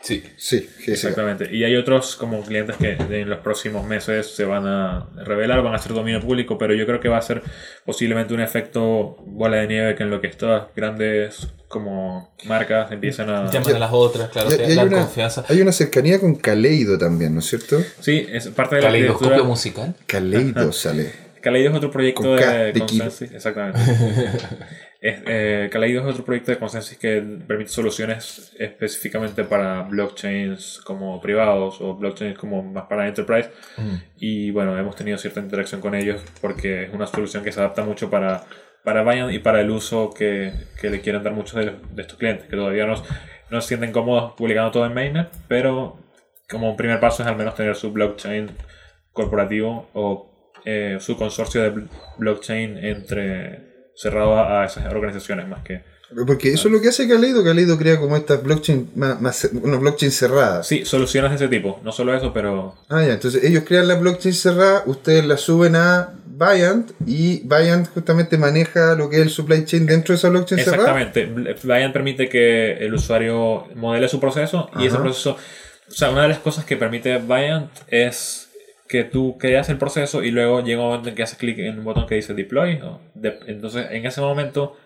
Sí. 0.00 0.22
Sí, 0.36 0.60
GSK. 0.78 0.88
Exactamente. 0.88 1.48
Y 1.54 1.64
hay 1.64 1.74
otros 1.76 2.14
como 2.16 2.40
clientes 2.42 2.76
que 2.76 2.92
en 2.92 3.28
los 3.28 3.40
próximos 3.40 3.84
meses 3.86 4.34
se 4.34 4.44
van 4.44 4.64
a 4.66 5.08
revelar, 5.24 5.62
van 5.62 5.74
a 5.74 5.78
ser 5.78 5.94
dominio 5.94 6.20
público, 6.20 6.58
pero 6.58 6.74
yo 6.74 6.86
creo 6.86 7.00
que 7.00 7.08
va 7.08 7.18
a 7.18 7.22
ser 7.22 7.42
posiblemente 7.84 8.32
un 8.34 8.40
efecto 8.40 9.16
bola 9.26 9.56
de 9.58 9.66
nieve 9.66 9.94
que 9.96 10.04
en 10.04 10.10
lo 10.10 10.20
que 10.20 10.28
estas 10.28 10.64
grandes 10.76 11.48
como 11.68 12.32
marcas 12.44 12.92
empiezan 12.92 13.30
a... 13.30 13.50
Llaman 13.50 13.74
a 13.74 13.78
las 13.80 13.92
otras, 13.92 14.30
claro, 14.30 14.50
Y- 14.50 14.54
y 14.54 14.56
te 14.58 14.64
hay, 14.64 14.78
una, 14.78 14.98
confianza. 14.98 15.44
hay 15.48 15.60
una 15.60 15.72
cercanía 15.72 16.20
con 16.20 16.36
Kaleido 16.36 16.98
también, 16.98 17.34
¿no 17.34 17.40
es 17.40 17.46
cierto? 17.46 17.78
Sí, 18.00 18.26
es 18.30 18.46
parte 18.48 18.76
de 18.76 18.82
la 18.82 18.88
Caleidoscopio 18.88 19.26
arquitectura. 19.28 19.48
musical. 19.48 19.94
Kaleido 20.06 20.72
sale. 20.72 21.25
Kaleido 21.46 21.70
es 21.70 21.76
otro 21.76 21.92
proyecto 21.92 22.22
Con 22.22 22.36
de, 22.38 22.72
de. 22.72 22.80
Consensus. 22.80 23.30
Exactamente. 23.30 23.78
es, 25.00 25.22
eh, 25.26 25.68
Kaleido 25.70 26.00
es 26.00 26.06
otro 26.12 26.24
proyecto 26.24 26.50
de 26.50 26.58
Consensus 26.58 26.98
que 26.98 27.22
permite 27.46 27.70
soluciones 27.70 28.52
específicamente 28.58 29.44
para 29.44 29.82
blockchains 29.82 30.80
como 30.84 31.20
privados 31.20 31.80
o 31.80 31.94
blockchains 31.94 32.36
como 32.36 32.64
más 32.64 32.86
para 32.86 33.06
enterprise. 33.06 33.48
Y 34.18 34.50
bueno, 34.50 34.76
hemos 34.76 34.96
tenido 34.96 35.18
cierta 35.18 35.38
interacción 35.38 35.80
con 35.80 35.94
ellos 35.94 36.20
porque 36.40 36.82
es 36.82 36.92
una 36.92 37.06
solución 37.06 37.44
que 37.44 37.52
se 37.52 37.60
adapta 37.60 37.84
mucho 37.84 38.10
para, 38.10 38.42
para 38.82 39.04
Binance 39.04 39.32
y 39.32 39.38
para 39.38 39.60
el 39.60 39.70
uso 39.70 40.10
que, 40.10 40.52
que 40.80 40.90
le 40.90 41.00
quieren 41.00 41.22
dar 41.22 41.32
muchos 41.32 41.64
de, 41.64 41.76
de 41.92 42.02
estos 42.02 42.18
clientes, 42.18 42.48
que 42.48 42.56
todavía 42.56 42.86
no, 42.86 43.00
no 43.50 43.60
se 43.60 43.68
sienten 43.68 43.92
cómodos 43.92 44.32
publicando 44.32 44.72
todo 44.72 44.84
en 44.84 44.94
mainnet, 44.94 45.28
pero 45.46 45.96
como 46.50 46.68
un 46.68 46.76
primer 46.76 46.98
paso 46.98 47.22
es 47.22 47.28
al 47.28 47.36
menos 47.36 47.54
tener 47.54 47.76
su 47.76 47.92
blockchain 47.92 48.50
corporativo 49.12 49.88
o 49.92 50.35
eh, 50.66 50.98
su 51.00 51.16
consorcio 51.16 51.62
de 51.62 51.72
bl- 51.72 51.88
blockchain 52.18 52.76
entre 52.84 53.90
cerrado 53.94 54.36
a, 54.36 54.62
a 54.62 54.66
esas 54.66 54.84
organizaciones 54.92 55.48
más 55.48 55.62
que 55.62 55.82
Porque 56.26 56.52
eso 56.52 56.68
es 56.68 56.74
lo 56.74 56.80
que 56.82 56.88
hace 56.88 57.08
Kaleido. 57.08 57.42
Kaleido 57.42 57.78
crea 57.78 57.98
como 57.98 58.16
estas 58.16 58.42
blockchain, 58.42 58.90
más, 58.94 59.20
más, 59.20 59.48
unos 59.62 59.80
blockchain 59.80 60.10
cerradas. 60.12 60.66
sí 60.66 60.84
soluciones 60.84 61.30
de 61.30 61.36
ese 61.36 61.48
tipo 61.48 61.80
no 61.82 61.92
solo 61.92 62.14
eso 62.14 62.32
pero 62.34 62.74
Ah, 62.90 63.02
ya, 63.04 63.14
entonces 63.14 63.42
ellos 63.44 63.64
crean 63.66 63.88
la 63.88 63.94
blockchain 63.94 64.34
cerrada, 64.34 64.82
ustedes 64.86 65.24
la 65.24 65.36
suben 65.38 65.76
a 65.76 66.12
Viant 66.38 66.90
y 67.06 67.40
Viant 67.48 67.88
justamente 67.94 68.36
maneja 68.36 68.94
lo 68.94 69.08
que 69.08 69.16
es 69.16 69.22
el 69.22 69.30
supply 69.30 69.64
chain 69.64 69.86
dentro 69.86 70.12
de 70.12 70.18
esa 70.18 70.28
blockchain 70.28 70.60
cerrada. 70.62 71.00
exactamente 71.00 71.54
Viant 71.66 71.92
permite 71.94 72.28
que 72.28 72.72
el 72.72 72.92
usuario 72.92 73.68
modele 73.74 74.08
su 74.08 74.20
proceso 74.20 74.68
y 74.78 74.86
ese 74.86 74.98
proceso 74.98 75.36
o 75.88 75.90
sea 75.92 76.10
una 76.10 76.22
de 76.24 76.28
las 76.28 76.40
cosas 76.40 76.64
que 76.66 76.76
permite 76.76 77.16
Viant 77.18 77.70
es 77.88 78.45
que 78.88 79.04
tú 79.04 79.36
creas 79.38 79.68
el 79.68 79.78
proceso 79.78 80.22
y 80.22 80.30
luego 80.30 80.62
llega 80.62 80.80
un 80.82 80.88
momento 80.88 81.08
en 81.08 81.14
que 81.14 81.22
haces 81.22 81.38
clic 81.38 81.58
en 81.58 81.78
un 81.78 81.84
botón 81.84 82.06
que 82.06 82.14
dice 82.16 82.34
deploy 82.34 82.80
de- 83.14 83.38
entonces 83.46 83.86
en 83.90 84.06
ese 84.06 84.20
momento 84.20 84.76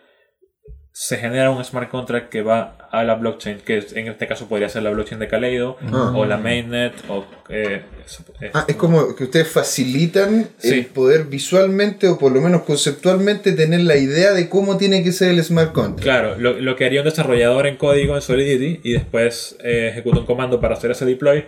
se 0.93 1.17
genera 1.19 1.51
un 1.51 1.65
smart 1.65 1.89
contract 1.89 2.31
que 2.31 2.43
va 2.43 2.77
a 2.91 3.05
la 3.05 3.15
blockchain, 3.15 3.59
que 3.59 3.79
en 3.95 4.09
este 4.09 4.27
caso 4.27 4.49
podría 4.49 4.69
ser 4.69 4.83
la 4.83 4.91
blockchain 4.91 5.21
de 5.21 5.29
Kaleido, 5.29 5.77
Ah. 5.93 6.13
o 6.17 6.25
la 6.27 6.37
mainnet, 6.37 6.93
o... 7.09 7.25
eh, 7.49 7.83
eso- 8.05 8.25
eh, 8.41 8.51
Ah, 8.53 8.65
es 8.67 8.75
como 8.75 9.15
que 9.15 9.23
ustedes 9.25 9.47
facilitan 9.49 10.49
Sí. 10.59 10.71
el 10.81 10.87
poder 10.87 11.27
visualmente 11.27 12.09
o 12.09 12.19
por 12.19 12.33
lo 12.33 12.41
menos 12.41 12.63
conceptualmente 12.63 13.53
tener 13.53 13.81
la 13.83 13.97
idea 13.97 14.33
de 14.33 14.49
cómo 14.49 14.79
tiene 14.79 15.05
que 15.05 15.13
ser 15.13 15.31
el 15.31 15.43
smart 15.45 15.73
contract. 15.73 16.03
Claro, 16.03 16.37
lo, 16.39 16.55
lo 16.61 16.75
que 16.75 16.85
haría 16.87 17.01
un 17.03 17.07
desarrollador 17.07 17.69
en 17.69 17.77
código 17.77 18.17
en 18.17 18.23
Solidity 18.23 18.81
y 18.83 18.93
después 18.95 19.57
eh, 19.63 19.89
ejecuta 19.93 20.19
un 20.19 20.27
comando 20.27 20.61
para 20.61 20.75
hacer 20.75 20.91
ese 20.91 21.05
deploy, 21.07 21.45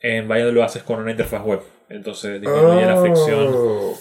en 0.00 0.26
Vayan 0.28 0.54
lo 0.54 0.62
haces 0.64 0.82
con 0.82 1.00
una 1.00 1.10
interfaz 1.10 1.42
web. 1.44 1.60
Entonces 1.88 2.40
disminuye 2.40 2.86
la 2.86 3.00
fricción. 3.00 3.48
Oh. 3.54 3.98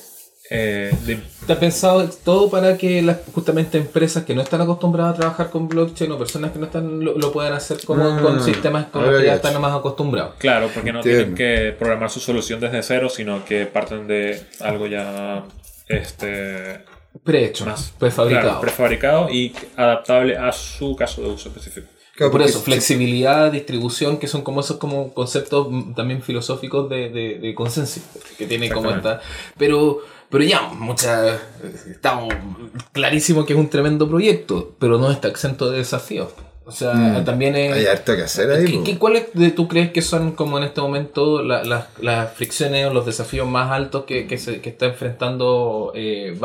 eh, 0.52 0.92
de- 1.06 1.14
Está 1.42 1.60
pensado 1.60 2.08
todo 2.24 2.50
para 2.50 2.78
que 2.78 3.02
las 3.02 3.18
justamente 3.34 3.78
empresas 3.78 4.24
que 4.24 4.34
no 4.36 4.42
están 4.42 4.62
acostumbradas 4.62 5.14
a 5.16 5.18
trabajar 5.20 5.50
con 5.50 5.68
blockchain 5.68 6.12
o 6.12 6.18
personas 6.18 6.52
que 6.52 6.60
no 6.60 6.66
están 6.66 7.04
lo, 7.04 7.18
lo 7.18 7.32
puedan 7.32 7.54
hacer 7.54 7.78
como 7.86 8.04
Ah, 8.04 8.20
con 8.22 8.42
sistemas 8.44 8.86
con 8.88 9.06
los 9.06 9.20
que 9.20 9.26
ya 9.28 9.36
están 9.36 9.60
más 9.62 9.76
acostumbrados. 9.76 10.36
claro, 10.40 10.70
porque 10.74 10.92
no 10.92 11.00
Entiendo. 11.00 11.34
tienen 11.34 11.36
que 11.36 11.76
programar 11.78 12.10
su 12.10 12.20
solución 12.20 12.60
desde 12.60 12.82
cero, 12.84 13.10
sino 13.10 13.44
que 13.46 13.66
parten 13.66 14.08
de 14.08 14.42
algo 14.60 14.88
ya 14.88 15.44
este, 15.88 16.84
Prehecho, 17.24 17.66
más 17.66 17.92
prefabricado. 17.98 18.44
claro, 18.48 18.62
prefabricado 18.62 19.30
y 19.32 19.54
adaptable 19.76 20.38
a 20.38 20.52
su 20.52 20.96
caso 20.96 21.22
de 21.24 21.30
uso 21.30 21.50
específico. 21.50 21.88
Claro, 22.20 22.32
Por 22.34 22.42
eso, 22.42 22.60
flexibilidad, 22.60 23.52
distribución, 23.52 24.18
que 24.18 24.28
son 24.28 24.42
como 24.42 24.60
esos 24.60 24.78
como 24.78 25.14
conceptos 25.14 25.68
también 25.96 26.22
filosóficos 26.22 26.90
de, 26.90 27.10
de, 27.10 27.40
de 27.40 27.56
consenso, 27.56 28.02
que 28.38 28.46
tiene 28.46 28.70
como 28.70 28.92
esta. 28.92 29.22
Pero, 29.58 30.00
pero 30.30 30.44
ya, 30.44 30.64
mucha, 30.70 31.40
estamos 31.90 32.34
clarísimo 32.92 33.46
que 33.46 33.54
es 33.54 33.60
un 33.60 33.70
tremendo 33.70 34.08
proyecto, 34.10 34.76
pero 34.80 34.98
no 34.98 35.10
está 35.12 35.30
exento 35.30 35.72
de 35.72 35.78
desafíos. 35.78 36.30
O 36.66 36.72
sea, 36.72 36.94
Mm. 36.94 37.26
también 37.26 37.56
es... 37.56 37.74
Hay 37.74 37.86
harto 37.88 38.16
que 38.16 38.22
hacer 38.24 38.52
ahí. 38.52 38.84
¿Qué- 38.84 38.98
¿Cuáles 39.00 39.28
tú 39.56 39.68
crees 39.68 39.92
que 39.92 40.02
son 40.04 40.34
como 40.34 40.58
en 40.60 40.66
este 40.66 40.82
momento 40.82 41.42
la- 41.42 41.64
la- 41.64 41.88
las 42.02 42.34
fricciones 42.34 42.86
o 42.86 42.94
los 42.94 43.06
desafíos 43.08 43.48
más 43.48 43.72
altos 43.72 44.04
que, 44.04 44.28
que, 44.28 44.38
se, 44.38 44.62
que 44.62 44.70
está 44.70 44.86
enfrentando 44.88 45.94
eh, 45.96 46.38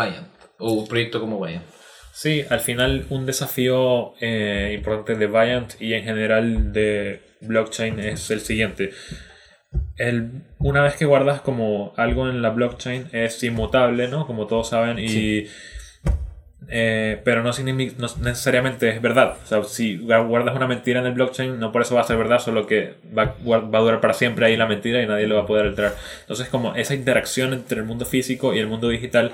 o 0.59 0.73
un 0.73 0.87
proyecto 0.89 1.21
como 1.21 1.45
Viant? 1.45 1.65
Sí, 2.15 2.45
al 2.49 2.61
final 2.61 3.07
un 3.11 3.27
desafío 3.27 4.15
eh, 4.21 4.73
importante 4.77 5.17
de 5.17 5.27
Viant 5.27 5.73
y 5.81 5.95
en 5.95 6.05
general 6.05 6.73
de 6.73 7.21
blockchain 7.41 7.99
es 7.99 8.31
el 8.31 8.41
siguiente. 8.41 8.91
El, 9.97 10.31
una 10.61 10.83
vez 10.83 10.95
que 10.95 11.07
guardas 11.07 11.41
como 11.41 11.93
algo 11.97 12.29
en 12.29 12.41
la 12.41 12.51
blockchain 12.51 13.09
es 13.11 13.43
inmutable, 13.43 14.07
¿no? 14.07 14.29
Como 14.29 14.47
todos 14.47 14.69
saben, 14.69 15.01
y, 15.01 15.49
eh, 16.69 17.21
pero 17.25 17.43
no, 17.43 17.53
significa- 17.53 17.97
no 17.99 18.07
necesariamente 18.23 18.91
es 18.91 19.03
verdad. 19.03 19.37
O 19.43 19.47
sea, 19.49 19.65
si 19.65 19.99
guardas 19.99 20.55
una 20.55 20.69
mentira 20.69 21.01
en 21.01 21.07
el 21.07 21.15
blockchain, 21.15 21.59
no 21.59 21.73
por 21.73 21.83
eso 21.83 21.97
va 21.97 22.03
a 22.03 22.05
ser 22.05 22.17
verdad, 22.17 22.39
solo 22.39 22.65
que 22.69 22.95
va, 23.17 23.35
va 23.45 23.79
a 23.79 23.83
durar 23.83 24.01
para 24.01 24.15
siempre 24.15 24.47
ahí 24.47 24.57
la 24.57 24.67
mentira 24.67 25.03
y 25.03 25.07
nadie 25.09 25.27
lo 25.27 25.35
va 25.35 25.43
a 25.43 25.47
poder 25.47 25.67
alterar. 25.67 25.97
Entonces, 26.21 26.49
como 26.49 26.77
esa 26.77 26.95
interacción 26.95 27.53
entre 27.53 27.81
el 27.81 27.85
mundo 27.85 28.05
físico 28.07 28.55
y 28.55 28.61
el 28.61 28.69
mundo 28.69 28.89
digital 28.89 29.33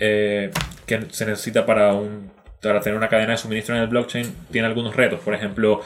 eh, 0.00 0.50
que 0.86 1.06
se 1.10 1.26
necesita 1.26 1.66
para, 1.66 1.92
un, 1.92 2.30
para 2.62 2.80
tener 2.80 2.96
una 2.96 3.08
cadena 3.08 3.32
de 3.32 3.38
suministro 3.38 3.74
en 3.76 3.82
el 3.82 3.88
blockchain 3.88 4.34
tiene 4.50 4.66
algunos 4.66 4.94
retos. 4.96 5.20
Por 5.20 5.34
ejemplo, 5.34 5.82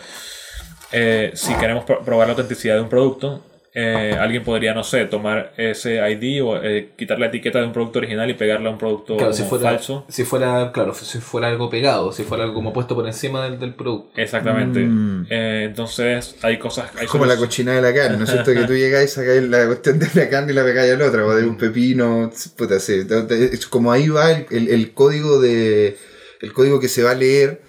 eh, 0.93 1.33
si 1.35 1.55
queremos 1.55 1.85
pro- 1.85 2.05
probar 2.05 2.27
la 2.29 2.33
autenticidad 2.33 2.75
de 2.77 2.81
un 2.83 2.89
producto, 2.89 3.45
eh, 3.73 4.17
alguien 4.19 4.43
podría, 4.43 4.75
no 4.75 4.83
sé, 4.83 5.05
tomar 5.05 5.53
ese 5.57 5.97
ID 6.11 6.43
o 6.45 6.57
eh, 6.61 6.91
quitar 6.99 7.21
la 7.21 7.27
etiqueta 7.27 7.61
de 7.61 7.67
un 7.67 7.73
producto 7.73 8.01
original 8.01 8.29
y 8.29 8.35
pegarle 8.35 8.69
a 8.69 8.73
un 8.73 8.79
producto 8.79 9.17
Claro, 9.17 9.33
si 9.33 9.45
fuera, 9.45 9.71
falso. 9.71 10.05
si 10.09 10.25
fuera, 10.25 10.73
claro, 10.73 10.93
si 10.93 11.19
fuera 11.19 11.47
algo 11.49 11.71
pegado, 11.71 12.11
si 12.13 12.25
fuera 12.25 12.43
algo 12.43 12.55
como 12.57 12.73
puesto 12.73 12.97
por 12.97 13.07
encima 13.07 13.45
del, 13.45 13.61
del 13.61 13.75
producto. 13.75 14.21
Exactamente. 14.21 14.81
Mm. 14.81 15.27
Eh, 15.31 15.63
entonces, 15.69 16.35
hay 16.43 16.59
cosas. 16.59 16.91
Hay 16.97 17.05
Es 17.05 17.11
como 17.11 17.27
la 17.27 17.35
solu- 17.37 17.41
cochina 17.41 17.73
de 17.77 17.83
la 17.83 17.95
carne, 17.95 18.17
¿no 18.17 18.25
es 18.25 18.31
cierto? 18.31 18.53
Que 18.53 18.63
tú 18.65 18.73
llegáis, 18.75 19.13
sacáis 19.13 19.43
la 19.45 19.67
cuestión 19.67 19.99
de 20.01 20.09
la 20.15 20.29
carne 20.29 20.51
y 20.53 20.55
la 20.57 20.65
pegáis 20.65 20.93
al 20.93 21.03
otro, 21.03 21.27
o 21.29 21.35
de 21.37 21.45
un 21.47 21.57
pepino, 21.57 22.31
puta, 22.57 22.81
sí. 22.81 23.07
Es 23.53 23.67
como 23.67 23.93
ahí 23.93 24.09
va 24.09 24.33
el, 24.33 24.47
el- 24.51 24.69
el 24.69 24.93
código 24.93 25.41
de. 25.41 25.97
El 26.41 26.53
código 26.53 26.81
que 26.81 26.89
se 26.89 27.03
va 27.03 27.11
a 27.13 27.15
leer, 27.15 27.61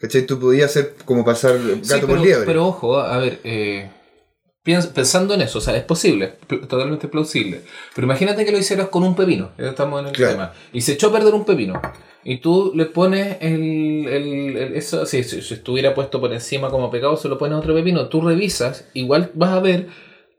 ¿cachai? 0.00 0.22
Tú 0.22 0.38
podías 0.40 0.70
hacer 0.70 0.94
como 1.04 1.24
pasar 1.24 1.58
gato 1.58 1.78
Sí, 1.82 2.00
por 2.00 2.08
pero, 2.10 2.22
liebre. 2.24 2.46
pero 2.46 2.66
ojo, 2.66 2.98
a 2.98 3.18
ver, 3.18 3.40
eh, 3.44 3.90
pensando 4.62 5.34
en 5.34 5.42
eso, 5.42 5.58
o 5.58 5.60
sea, 5.60 5.76
es 5.76 5.84
posible, 5.84 6.34
pl- 6.46 6.66
totalmente 6.66 7.08
plausible. 7.08 7.62
Pero 7.94 8.04
imagínate 8.06 8.44
que 8.44 8.52
lo 8.52 8.58
hicieras 8.58 8.88
con 8.88 9.02
un 9.04 9.14
pepino, 9.16 9.50
ya 9.58 9.70
estamos 9.70 10.00
en 10.00 10.08
el 10.08 10.12
Claro. 10.12 10.32
tema, 10.32 10.52
y 10.72 10.80
se 10.82 10.92
echó 10.92 11.08
a 11.08 11.12
perder 11.12 11.34
un 11.34 11.44
pepino. 11.44 11.80
Y 12.22 12.36
tú 12.38 12.72
le 12.74 12.84
pones 12.84 13.38
el, 13.40 14.06
el- 14.06 14.56
el- 14.58 14.74
eso, 14.76 15.06
si, 15.06 15.24
si 15.24 15.38
estuviera 15.54 15.94
puesto 15.94 16.20
por 16.20 16.32
encima 16.32 16.68
como 16.68 16.90
pegado, 16.90 17.16
se 17.16 17.28
lo 17.28 17.38
pones 17.38 17.54
a 17.56 17.58
otro 17.60 17.74
pepino, 17.74 18.08
tú 18.08 18.20
revisas, 18.20 18.86
igual 18.92 19.30
vas 19.34 19.50
a 19.52 19.60
ver 19.60 19.86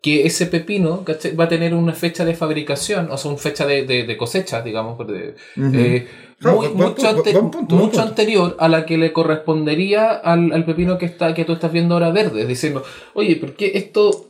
que 0.04 0.26
ese 0.28 0.46
pepino 0.48 1.04
va 1.40 1.44
a 1.46 1.50
tener 1.50 1.74
una 1.74 1.94
fecha 1.94 2.24
de 2.26 2.36
fabricación, 2.36 3.10
o 3.12 3.18
sea, 3.18 3.32
una 3.32 3.40
fecha 3.40 3.66
de, 3.66 3.86
de- 3.86 4.04
de 4.04 4.18
cosecha, 4.18 4.62
digamos, 4.62 5.00
de- 5.08 5.36
eh, 5.74 6.08
Muy- 6.42 6.68
buen- 6.70 6.78
mucho, 6.90 6.96
punto, 6.96 7.08
ante- 7.10 7.32
buen 7.34 7.52
punto, 7.52 7.76
buen 7.76 7.88
mucho 7.88 8.02
anterior 8.02 8.56
a 8.60 8.68
la 8.68 8.86
que 8.86 8.98
le 8.98 9.14
correspondería 9.14 10.10
al, 10.12 10.52
al 10.54 10.66
pepino 10.66 10.98
que 10.98 11.06
está 11.06 11.34
que 11.34 11.46
tú 11.46 11.54
estás 11.54 11.72
viendo 11.72 11.94
ahora 11.96 12.12
verde, 12.12 12.46
diciendo, 12.46 12.84
oye, 13.14 13.36
¿por 13.36 13.54
qué 13.54 13.72
esto, 13.76 14.26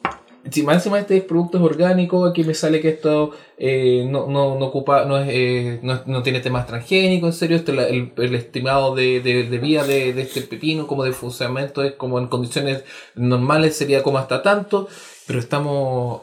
si 0.49 0.63
más 0.63 0.75
encima 0.77 0.99
este 0.99 1.21
producto 1.21 1.57
es 1.57 1.63
orgánico, 1.63 2.25
aquí 2.25 2.43
me 2.43 2.53
sale 2.53 2.81
que 2.81 2.89
esto 2.89 3.31
eh, 3.57 4.05
no, 4.09 4.27
no, 4.27 4.57
no 4.59 4.65
ocupa, 4.65 5.05
no, 5.05 5.17
es, 5.19 5.27
eh, 5.31 5.79
no, 5.83 6.01
no 6.05 6.21
tiene 6.23 6.39
temas 6.41 6.67
transgénicos, 6.67 7.29
en 7.35 7.39
serio, 7.39 7.55
esto, 7.57 7.71
la- 7.71 7.87
el, 7.87 8.11
el 8.17 8.35
estimado 8.35 8.93
de, 8.95 9.21
de, 9.21 9.43
de 9.43 9.57
vida 9.59 9.85
de, 9.85 10.11
de 10.13 10.21
este 10.23 10.41
pepino 10.41 10.87
como 10.87 11.03
de 11.05 11.13
funcionamiento 11.13 11.81
es 11.83 11.93
como 11.93 12.19
en 12.19 12.27
condiciones 12.27 12.83
normales 13.15 13.77
sería 13.77 14.03
como 14.03 14.17
hasta 14.17 14.41
tanto, 14.41 14.87
pero 15.27 15.39
estamos 15.39 16.19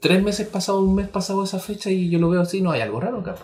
tres 0.00 0.22
meses 0.22 0.46
pasado, 0.48 0.80
un 0.80 0.94
mes 0.94 1.08
pasado 1.08 1.42
esa 1.44 1.58
fecha 1.58 1.88
y 1.90 2.10
yo 2.10 2.18
lo 2.18 2.28
veo 2.28 2.42
así, 2.42 2.60
no 2.60 2.70
hay 2.72 2.80
algo 2.82 3.00
raro 3.00 3.20
acá. 3.20 3.36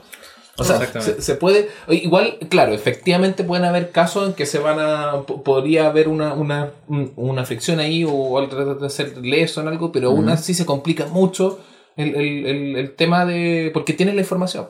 O 0.58 0.64
sea, 0.64 0.78
se, 1.02 1.22
se 1.22 1.34
puede, 1.36 1.68
igual, 1.88 2.38
claro, 2.48 2.72
efectivamente 2.72 3.44
pueden 3.44 3.64
haber 3.64 3.90
casos 3.90 4.26
en 4.28 4.34
que 4.34 4.44
se 4.46 4.58
van 4.58 4.78
a, 4.80 5.22
po- 5.26 5.42
podría 5.42 5.86
haber 5.86 6.08
una, 6.08 6.34
una, 6.34 6.70
un- 6.88 7.12
una 7.16 7.44
fricción 7.44 7.78
ahí 7.78 8.04
o 8.04 8.38
algo 8.38 8.74
de 8.74 8.90
ser 8.90 9.16
leso 9.18 9.60
en 9.60 9.68
algo, 9.68 9.92
pero 9.92 10.08
aún 10.08 10.28
así 10.28 10.54
se 10.54 10.66
complica 10.66 11.06
mucho 11.06 11.60
el, 11.98 12.14
el, 12.14 12.46
el, 12.46 12.76
el 12.76 12.90
tema 12.92 13.26
de, 13.26 13.70
porque 13.74 13.92
tienes 13.92 14.14
la 14.14 14.22
información. 14.22 14.66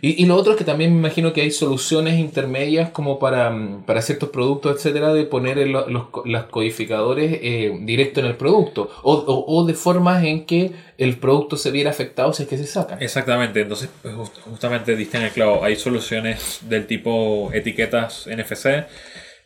Y, 0.00 0.22
y 0.22 0.26
lo 0.26 0.36
otro 0.36 0.52
es 0.52 0.58
que 0.58 0.64
también 0.64 0.90
me 0.92 0.98
imagino 1.00 1.34
que 1.34 1.42
hay 1.42 1.50
soluciones 1.50 2.18
intermedias 2.18 2.88
como 2.90 3.18
para, 3.18 3.50
mm, 3.50 3.84
para 3.84 4.00
ciertos 4.00 4.30
productos, 4.30 4.74
etcétera, 4.74 5.12
de 5.12 5.24
poner 5.24 5.58
los, 5.68 5.84
las 6.24 6.44
codificadores 6.44 7.40
eh, 7.42 7.76
directo 7.82 8.20
en 8.20 8.26
el 8.26 8.36
producto 8.36 8.90
o, 9.02 9.12
o, 9.12 9.44
o 9.54 9.66
de 9.66 9.74
formas 9.74 10.24
en 10.24 10.46
que 10.46 10.72
el 10.96 11.18
producto 11.18 11.58
se 11.58 11.70
viera 11.70 11.90
afectado 11.90 12.32
si 12.32 12.44
es 12.44 12.48
que 12.48 12.56
se 12.56 12.66
saca. 12.66 12.96
Exactamente, 12.98 13.60
entonces 13.60 13.90
pues, 14.00 14.14
just- 14.14 14.38
justamente 14.40 14.96
diste 14.96 15.18
en 15.18 15.24
el 15.24 15.30
clavo. 15.30 15.62
Hay 15.62 15.76
soluciones 15.76 16.60
del 16.62 16.86
tipo 16.86 17.50
etiquetas 17.52 18.26
NFC 18.26 18.86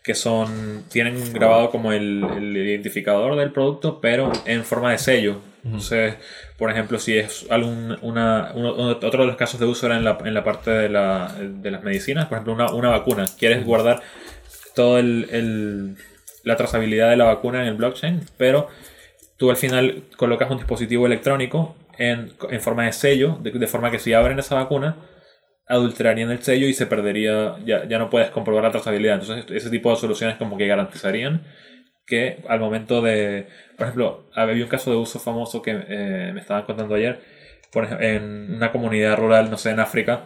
que 0.04 0.14
son 0.14 0.84
tienen 0.90 1.32
grabado 1.32 1.70
como 1.70 1.92
el, 1.92 2.24
el 2.36 2.56
identificador 2.56 3.36
del 3.36 3.50
producto, 3.52 4.00
pero 4.00 4.30
en 4.46 4.64
forma 4.64 4.92
de 4.92 4.98
sello. 4.98 5.40
Entonces, 5.68 6.16
por 6.56 6.70
ejemplo, 6.70 6.98
si 6.98 7.16
es 7.18 7.46
algún, 7.50 7.96
una, 8.02 8.52
uno- 8.54 8.72
otro 8.74 9.20
de 9.20 9.26
los 9.26 9.36
casos 9.36 9.60
de 9.60 9.66
uso 9.66 9.86
era 9.86 9.96
en 9.96 10.04
la, 10.04 10.18
en 10.24 10.34
la 10.34 10.42
parte 10.44 10.70
de, 10.70 10.88
la, 10.88 11.34
de 11.38 11.70
las 11.70 11.82
medicinas, 11.84 12.26
por 12.26 12.36
ejemplo, 12.38 12.54
una, 12.54 12.72
una 12.72 12.88
vacuna. 12.90 13.24
Quieres 13.38 13.64
guardar 13.64 14.00
todo 14.74 14.98
el, 14.98 15.28
el- 15.30 15.96
la 16.44 16.56
trazabilidad 16.56 17.10
de 17.10 17.16
la 17.16 17.24
vacuna 17.24 17.62
en 17.62 17.68
el 17.68 17.74
blockchain, 17.74 18.20
pero 18.36 18.68
tú 19.36 19.50
al 19.50 19.56
final 19.56 20.04
colocas 20.16 20.50
un 20.50 20.56
dispositivo 20.58 21.06
electrónico 21.06 21.76
en, 21.98 22.32
en 22.50 22.60
forma 22.60 22.84
de 22.86 22.92
sello, 22.92 23.38
de, 23.42 23.50
de 23.50 23.66
forma 23.66 23.90
que 23.90 23.98
si 23.98 24.12
abren 24.14 24.38
esa 24.38 24.54
vacuna, 24.54 24.96
adulterarían 25.66 26.30
el 26.30 26.42
sello 26.42 26.66
y 26.66 26.72
se 26.74 26.86
perdería, 26.86 27.56
ya, 27.66 27.86
ya 27.86 27.98
no 27.98 28.08
puedes 28.08 28.30
comprobar 28.30 28.64
la 28.64 28.70
trazabilidad. 28.70 29.20
Entonces, 29.20 29.44
ese 29.50 29.70
tipo 29.70 29.90
de 29.90 29.96
soluciones 29.96 30.36
como 30.36 30.56
que 30.56 30.66
garantizarían 30.66 31.42
que 32.08 32.38
al 32.48 32.60
momento 32.60 33.02
de, 33.02 33.46
por 33.76 33.86
ejemplo, 33.86 34.24
había 34.34 34.64
un 34.64 34.70
caso 34.70 34.90
de 34.90 34.96
uso 34.96 35.18
famoso 35.20 35.62
que 35.62 35.72
eh, 35.88 36.30
me 36.34 36.40
estaban 36.40 36.64
contando 36.64 36.94
ayer, 36.94 37.20
por 37.72 37.84
ej- 37.86 37.98
en 38.00 38.54
una 38.56 38.72
comunidad 38.72 39.16
rural, 39.16 39.50
no 39.50 39.58
sé, 39.58 39.70
en 39.70 39.80
África, 39.80 40.24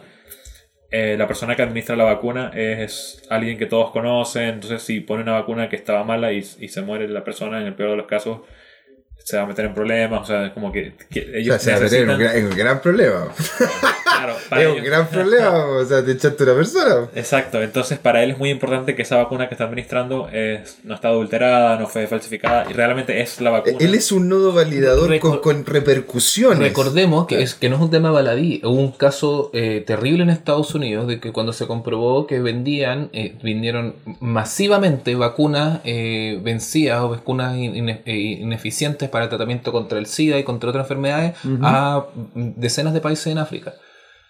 eh, 0.91 1.15
la 1.17 1.27
persona 1.27 1.55
que 1.55 1.63
administra 1.63 1.95
la 1.95 2.03
vacuna 2.03 2.51
es 2.53 3.23
alguien 3.29 3.57
que 3.57 3.65
todos 3.65 3.91
conocen, 3.91 4.43
entonces 4.55 4.83
si 4.83 4.99
pone 5.01 5.23
una 5.23 5.33
vacuna 5.33 5.69
que 5.69 5.75
estaba 5.75 6.03
mala 6.03 6.31
y, 6.33 6.39
y 6.59 6.67
se 6.69 6.81
muere 6.81 7.07
la 7.07 7.23
persona, 7.23 7.59
en 7.61 7.67
el 7.67 7.73
peor 7.75 7.91
de 7.91 7.97
los 7.97 8.05
casos, 8.07 8.41
se 9.23 9.37
va 9.37 9.43
a 9.43 9.45
meter 9.45 9.65
en 9.65 9.73
problemas, 9.73 10.21
o 10.21 10.25
sea, 10.25 10.53
como 10.53 10.71
que, 10.71 10.93
que 11.09 11.21
O 11.21 11.37
ellos 11.37 11.61
sea, 11.61 11.77
se 11.77 11.81
va 11.81 11.87
a 11.87 11.89
tener 11.89 12.09
un 12.09 12.17
gran, 12.19 12.45
un 12.45 12.55
gran 12.57 12.81
problema. 12.81 13.27
Claro, 14.03 14.35
para 14.49 14.61
Es 14.61 14.67
un 14.67 14.73
ellos- 14.73 14.85
gran 14.85 15.07
problema, 15.07 15.65
o 15.65 15.85
sea, 15.85 16.03
te 16.03 16.11
echaste 16.11 16.43
una 16.43 16.53
persona. 16.55 17.07
Exacto, 17.15 17.61
entonces 17.61 17.97
para 17.99 18.21
él 18.23 18.31
es 18.31 18.37
muy 18.37 18.49
importante 18.49 18.95
que 18.95 19.01
esa 19.01 19.15
vacuna 19.17 19.47
que 19.47 19.55
está 19.55 19.63
administrando 19.65 20.27
es, 20.29 20.77
no 20.83 20.93
está 20.95 21.07
adulterada, 21.07 21.77
no 21.79 21.87
fue 21.87 22.05
falsificada 22.07 22.65
y 22.69 22.73
realmente 22.73 23.21
es 23.21 23.39
la 23.41 23.49
vacuna. 23.51 23.77
Él 23.79 23.95
es 23.95 24.11
un 24.11 24.27
nodo 24.29 24.51
validador 24.53 25.17
con, 25.19 25.39
con 25.39 25.65
repercusiones. 25.65 26.59
Recordemos 26.59 27.25
que, 27.27 27.41
es, 27.41 27.55
que 27.55 27.69
no 27.69 27.77
es 27.77 27.81
un 27.81 27.91
tema 27.91 28.11
baladí. 28.11 28.59
Hubo 28.63 28.71
un 28.79 28.91
caso 28.91 29.49
eh, 29.53 29.83
terrible 29.87 30.23
en 30.23 30.29
Estados 30.31 30.75
Unidos 30.75 31.07
de 31.07 31.19
que 31.19 31.31
cuando 31.31 31.53
se 31.53 31.65
comprobó 31.65 32.27
que 32.27 32.39
vendían, 32.41 33.09
eh, 33.13 33.35
vendieron 33.41 33.95
masivamente 34.19 35.15
vacunas 35.15 35.79
eh, 35.85 36.39
vencidas 36.43 37.01
o 37.01 37.09
vacunas 37.09 37.55
in- 37.57 37.75
ine- 37.75 38.01
eh, 38.05 38.15
ineficientes 38.41 39.09
para 39.13 39.23
el 39.25 39.29
tratamiento 39.29 39.71
contra 39.71 39.97
el 39.99 40.05
SIDA 40.07 40.37
y 40.39 40.43
contra 40.43 40.69
otras 40.71 40.83
enfermedades 40.85 41.35
a 41.61 42.07
decenas 42.65 42.93
de 42.93 42.99
países 43.07 43.27
en 43.27 43.37
África. 43.37 43.73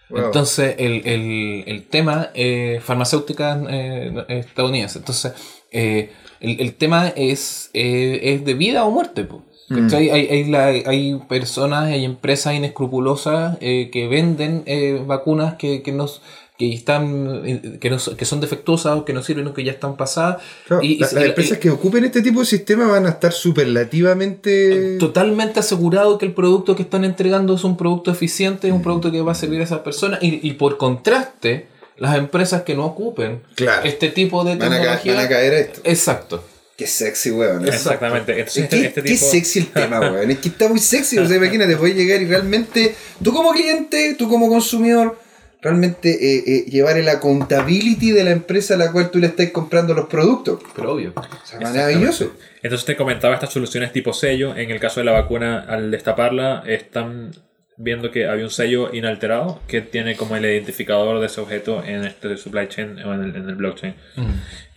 Wow. 0.09 0.25
Entonces, 0.25 0.75
el, 0.77 0.95
el, 1.07 1.63
el 1.65 1.87
tema 1.87 2.29
eh, 2.35 2.79
farmacéuticas 2.83 3.57
eh, 3.69 4.25
estadounidenses. 4.27 4.97
Entonces, 4.97 5.33
eh, 5.71 6.11
el, 6.39 6.59
el 6.61 6.73
tema 6.75 7.07
es, 7.15 7.71
eh, 7.73 8.19
es 8.31 8.45
de 8.45 8.53
vida 8.53 8.83
o 8.85 8.91
muerte. 8.91 9.25
¿Cachai? 9.69 10.09
Hay, 10.11 10.27
hay, 10.27 10.43
la- 10.55 10.67
hay 10.67 11.15
personas, 11.29 11.85
hay 11.85 12.03
empresas 12.05 12.53
inescrupulosas 12.53 13.57
que 13.59 14.07
venden 14.11 14.63
vacunas 15.07 15.55
que, 15.55 15.81
que, 15.81 15.91
nos, 15.93 16.21
que, 16.57 16.71
están, 16.73 17.41
eh, 17.45 17.77
que, 17.81 17.89
no 17.89 17.97
son- 17.99 18.15
que 18.15 18.25
son 18.25 18.39
defectuosas 18.39 18.95
o 18.97 19.05
que 19.05 19.11
no 19.13 19.23
sirven 19.23 19.47
o 19.47 19.53
que 19.53 19.63
ya 19.63 19.71
están 19.71 19.97
pasadas. 19.97 20.37
Claro, 20.67 20.83
Y- 20.83 20.93
y 20.93 20.97
la- 20.99 21.07
se- 21.07 21.15
las 21.15 21.23
y- 21.25 21.27
empresas 21.29 21.57
y- 21.57 21.61
que 21.61 21.69
ocupen 21.71 22.05
este 22.05 22.21
tipo 22.21 22.41
de 22.41 22.45
sistema 22.45 22.87
van 22.87 23.05
a 23.07 23.09
estar 23.09 23.33
superlativamente. 23.33 24.97
totalmente 24.99 25.59
asegurado 25.59 26.17
que 26.17 26.25
el 26.25 26.33
producto 26.33 26.75
que 26.75 26.83
están 26.83 27.03
entregando 27.05 27.55
es 27.55 27.63
un 27.63 27.77
producto 27.77 28.11
eficiente, 28.11 28.67
es 28.67 28.73
un 28.73 28.81
producto 28.83 29.11
que 29.11 29.21
va 29.21 29.31
a 29.31 29.35
servir 29.35 29.61
a 29.61 29.63
esas 29.63 29.79
personas 29.79 30.19
y, 30.21 30.47
y 30.47 30.53
por 30.53 30.77
contraste, 30.77 31.67
las 31.97 32.15
empresas 32.17 32.63
que 32.63 32.75
no 32.75 32.85
ocupen 32.85 33.41
Claro. 33.55 33.83
este 33.87 34.09
tipo 34.09 34.43
de 34.43 34.55
Van 34.55 34.73
a, 34.73 34.77
ca- 34.77 34.81
tecnología... 34.81 35.15
van 35.15 35.25
a 35.25 35.29
caer 35.29 35.53
a 35.53 35.59
esto. 35.59 35.81
Exacto. 35.83 36.43
Qué 36.75 36.87
sexy, 36.87 37.29
weón. 37.31 37.67
Exactamente. 37.67 38.31
Entonces, 38.31 38.63
Es 38.63 38.69
que, 38.69 38.75
este, 38.77 38.87
este 38.87 39.03
qué 39.03 39.09
tipo... 39.13 39.25
sexy 39.27 39.59
el 39.59 39.67
tema, 39.67 39.99
weón. 39.99 40.31
Es 40.31 40.39
que 40.39 40.49
está 40.49 40.67
muy 40.69 40.79
sexy. 40.79 41.19
O 41.19 41.27
sea, 41.27 41.37
imagínate, 41.41 41.77
puedes 41.77 41.95
llegar 41.95 42.19
y 42.21 42.25
realmente, 42.25 42.95
tú 43.23 43.31
como 43.31 43.51
cliente, 43.51 44.15
tú 44.17 44.27
como 44.27 44.49
consumidor, 44.49 45.19
realmente 45.63 46.09
eh, 46.11 46.43
eh, 46.45 46.65
llevar 46.69 46.97
el 46.97 47.07
accountability 47.07 48.11
de 48.11 48.25
la 48.25 48.31
empresa 48.31 48.73
a 48.73 48.77
la 48.77 48.91
cual 48.91 49.09
tú 49.09 49.19
le 49.19 49.27
estás 49.27 49.49
comprando 49.51 49.93
los 49.93 50.07
productos. 50.07 50.59
Pero 50.75 50.91
obvio. 50.93 51.13
O 51.15 51.45
sea, 51.45 51.59
maravilloso. 51.61 52.33
Entonces 52.61 52.85
te 52.85 52.97
comentaba 52.97 53.33
estas 53.33 53.53
soluciones 53.53 53.93
tipo 53.93 54.11
sello. 54.11 54.55
En 54.55 54.69
el 54.69 54.79
caso 54.79 54.99
de 54.99 55.05
la 55.05 55.13
vacuna, 55.13 55.59
al 55.61 55.89
destaparla, 55.89 56.63
están 56.67 57.31
viendo 57.77 58.11
que 58.11 58.27
había 58.27 58.43
un 58.43 58.51
sello 58.51 58.93
inalterado 58.93 59.61
que 59.67 59.81
tiene 59.81 60.15
como 60.15 60.35
el 60.35 60.45
identificador 60.45 61.19
de 61.19 61.25
ese 61.25 61.41
objeto 61.41 61.83
en 61.83 62.03
este 62.03 62.37
supply 62.37 62.67
chain 62.67 62.99
o 62.99 63.13
en 63.13 63.23
el, 63.23 63.35
en 63.35 63.49
el 63.49 63.55
blockchain. 63.55 63.95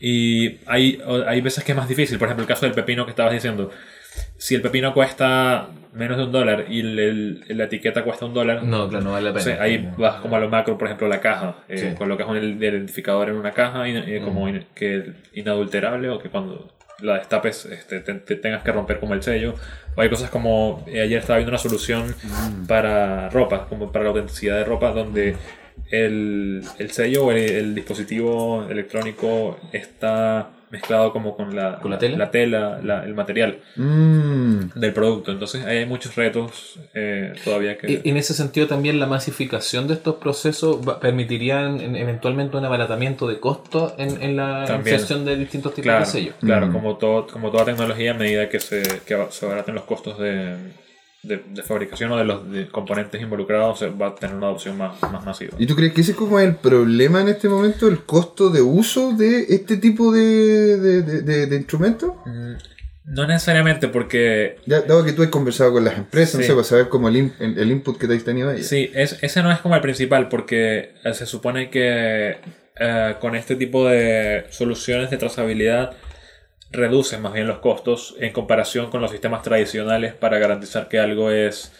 Y 0.01 0.59
hay, 0.66 1.03
hay 1.26 1.41
veces 1.41 1.64
que 1.64 1.72
es 1.72 1.76
más 1.76 1.89
difícil. 1.89 2.18
Por 2.18 2.28
ejemplo, 2.28 2.45
el 2.45 2.49
caso 2.49 2.64
del 2.64 2.74
pepino 2.74 3.05
que 3.05 3.11
estabas 3.11 3.32
diciendo. 3.32 3.70
Si 4.39 4.55
el 4.55 4.62
pepino 4.62 4.93
cuesta 4.95 5.68
menos 5.95 6.18
de 6.18 6.24
un 6.24 6.32
dólar 6.32 6.66
y 6.68 6.80
el- 6.80 6.99
el- 6.99 7.45
la 7.59 7.64
etiqueta 7.64 8.05
cuesta 8.05 8.26
un 8.26 8.34
dólar, 8.34 8.62
No, 8.64 8.89
claro, 8.89 9.03
no 9.05 9.12
vale 9.12 9.32
la 9.32 9.39
pena. 9.39 9.62
ahí 9.62 9.89
vas 9.97 10.16
como 10.20 10.37
a 10.37 10.41
lo 10.41 10.49
macro, 10.51 10.76
por 10.76 10.89
ejemplo, 10.89 11.09
la 11.09 11.20
caja. 11.20 11.57
Eh, 11.68 11.78
Sí. 11.78 11.87
Colocas 11.97 12.26
un 12.28 12.37
identificador 12.37 13.30
en 13.30 13.37
una 13.37 13.53
caja 13.53 13.89
y, 13.89 13.97
eh, 13.97 14.20
como 14.22 14.47
in- 14.49 14.64
que 14.74 15.12
inadulterable 15.32 16.11
o 16.11 16.18
que 16.18 16.28
cuando 16.28 16.70
la 17.01 17.14
destapes 17.18 17.66
este, 17.66 18.01
te, 18.01 18.14
te 18.14 18.37
tengas 18.37 18.62
que 18.62 18.72
romper 18.72 18.99
como 19.01 19.14
el 19.14 19.22
sello. 19.22 19.55
O 19.97 20.01
hay 20.03 20.11
cosas 20.11 20.28
como 20.30 20.84
eh, 20.87 21.01
ayer 21.01 21.18
estaba 21.18 21.39
viendo 21.39 21.51
una 21.51 21.59
solución 21.59 22.14
para 22.68 23.28
ropa, 23.30 23.66
como 23.68 23.91
para 23.93 24.05
la 24.05 24.11
autenticidad 24.11 24.57
de 24.59 24.64
ropa, 24.64 24.93
donde 24.93 25.34
el, 25.91 26.62
el 26.78 26.91
sello 26.91 27.26
o 27.26 27.30
el, 27.32 27.39
el 27.39 27.74
dispositivo 27.74 28.66
electrónico 28.68 29.59
está 29.72 30.51
mezclado 30.77 31.12
como 31.12 31.37
con 31.37 31.55
la, 31.57 31.79
¿Con 31.81 31.91
la 31.91 31.99
tela? 31.99 32.31
tela, 32.31 32.79
la- 32.83 33.05
el 33.05 33.14
material 33.14 33.59
Mm. 33.77 34.79
del 34.79 34.93
producto. 34.93 35.33
Entonces 35.33 35.64
ahí 35.64 35.79
hay 35.79 35.87
muchos 35.87 36.14
retos 36.16 36.79
eh, 36.95 37.33
todavía 37.45 37.77
que... 37.79 37.91
Y- 38.05 38.09
En 38.11 38.16
ese 38.16 38.35
sentido 38.35 38.66
también 38.66 38.99
la 39.01 39.07
masificación 39.07 39.87
de 39.89 39.95
estos 39.95 40.16
procesos 40.16 40.79
permitirían 41.01 41.81
en- 41.81 41.97
eventualmente 41.97 42.57
un 42.57 42.64
abaratamiento 42.64 43.27
de 43.27 43.39
costos 43.41 43.95
en, 43.99 44.22
en 44.22 44.37
la 44.37 44.64
inserción 44.79 45.24
de 45.24 45.37
distintos 45.37 45.72
tipos 45.74 45.85
Claro, 45.87 46.01
de 46.05 46.11
sellos. 46.11 46.35
claro 46.41 46.66
Mm. 46.68 46.72
como, 46.72 46.97
todo, 46.97 47.27
como 47.27 47.51
toda 47.51 47.64
tecnología, 47.64 48.12
a 48.12 48.14
medida 48.14 48.49
que 48.49 48.61
se, 48.61 48.83
que 49.07 49.16
se 49.31 49.47
abaraten 49.47 49.74
los 49.74 49.85
costos 49.85 50.18
de, 50.18 50.55
de, 51.27 51.43
de 51.49 51.62
fabricación 51.62 52.12
o 52.12 52.16
de 52.16 52.24
los 52.24 52.51
de 52.51 52.68
componentes 52.68 53.20
involucrados, 53.20 53.83
va 54.01 54.09
a 54.09 54.14
tener 54.14 54.37
una 54.37 54.47
adopción 54.47 54.77
más, 54.79 55.01
más 55.03 55.24
masiva. 55.24 55.55
¿Y 55.59 55.66
tú 55.66 55.74
crees 55.77 55.93
que 55.93 56.01
ese 56.03 56.12
es 56.12 56.16
como 56.16 56.39
el 56.41 56.57
problema 56.57 57.20
en 57.20 57.29
este 57.29 57.49
momento, 57.49 57.89
el 57.89 58.01
costo 58.05 58.51
de 58.51 58.62
uso 58.62 59.12
de 59.12 59.47
este 59.49 59.77
tipo 59.77 60.12
de, 60.12 60.79
de, 60.79 61.03
de- 61.03 61.22
de- 61.22 61.47
de 61.47 61.57
instrumentos? 61.57 62.12
Mm, 62.24 62.55
No 63.09 63.24
necesariamente 63.27 63.87
porque 63.89 64.57
Ya, 64.66 64.81
dado 64.81 65.05
que 65.05 65.12
tú 65.12 65.22
has 65.22 65.29
conversado 65.29 65.72
con 65.72 65.85
las 65.85 65.97
empresas, 65.97 66.35
no 66.37 66.41
Sí. 66.43 66.47
sé, 66.49 66.53
para 66.55 66.64
saber 66.64 66.89
cómo 66.89 67.09
el, 67.09 67.16
in- 67.16 67.33
el, 67.39 67.57
el 67.59 67.70
input 67.70 67.97
que 67.99 68.09
te 68.09 68.14
has 68.16 68.24
tenido 68.24 68.51
ahí. 68.51 68.62
Sí, 68.64 68.91
es, 68.95 69.18
ese 69.22 69.43
no 69.43 69.53
es 69.53 69.59
como 69.61 69.74
el 69.77 69.81
principal, 69.81 70.29
porque 70.29 70.95
eh, 71.05 71.14
se 71.14 71.24
supone 71.27 71.70
que 71.70 72.37
eh, 72.79 73.14
con 73.20 73.37
este 73.37 73.55
tipo 73.57 73.87
de 73.89 74.45
soluciones 74.51 75.11
de 75.11 75.16
trazabilidad 75.18 75.93
reducen 76.70 77.22
más 77.22 77.32
bien 77.32 77.46
los 77.46 77.58
costos 77.58 78.14
en 78.18 78.32
comparación 78.32 78.90
con 78.90 79.00
los 79.00 79.10
sistemas 79.10 79.42
tradicionales 79.42 80.14
para 80.14 80.38
garantizar 80.38 80.88
que 80.88 80.98
algo 80.98 81.30
es... 81.30 81.72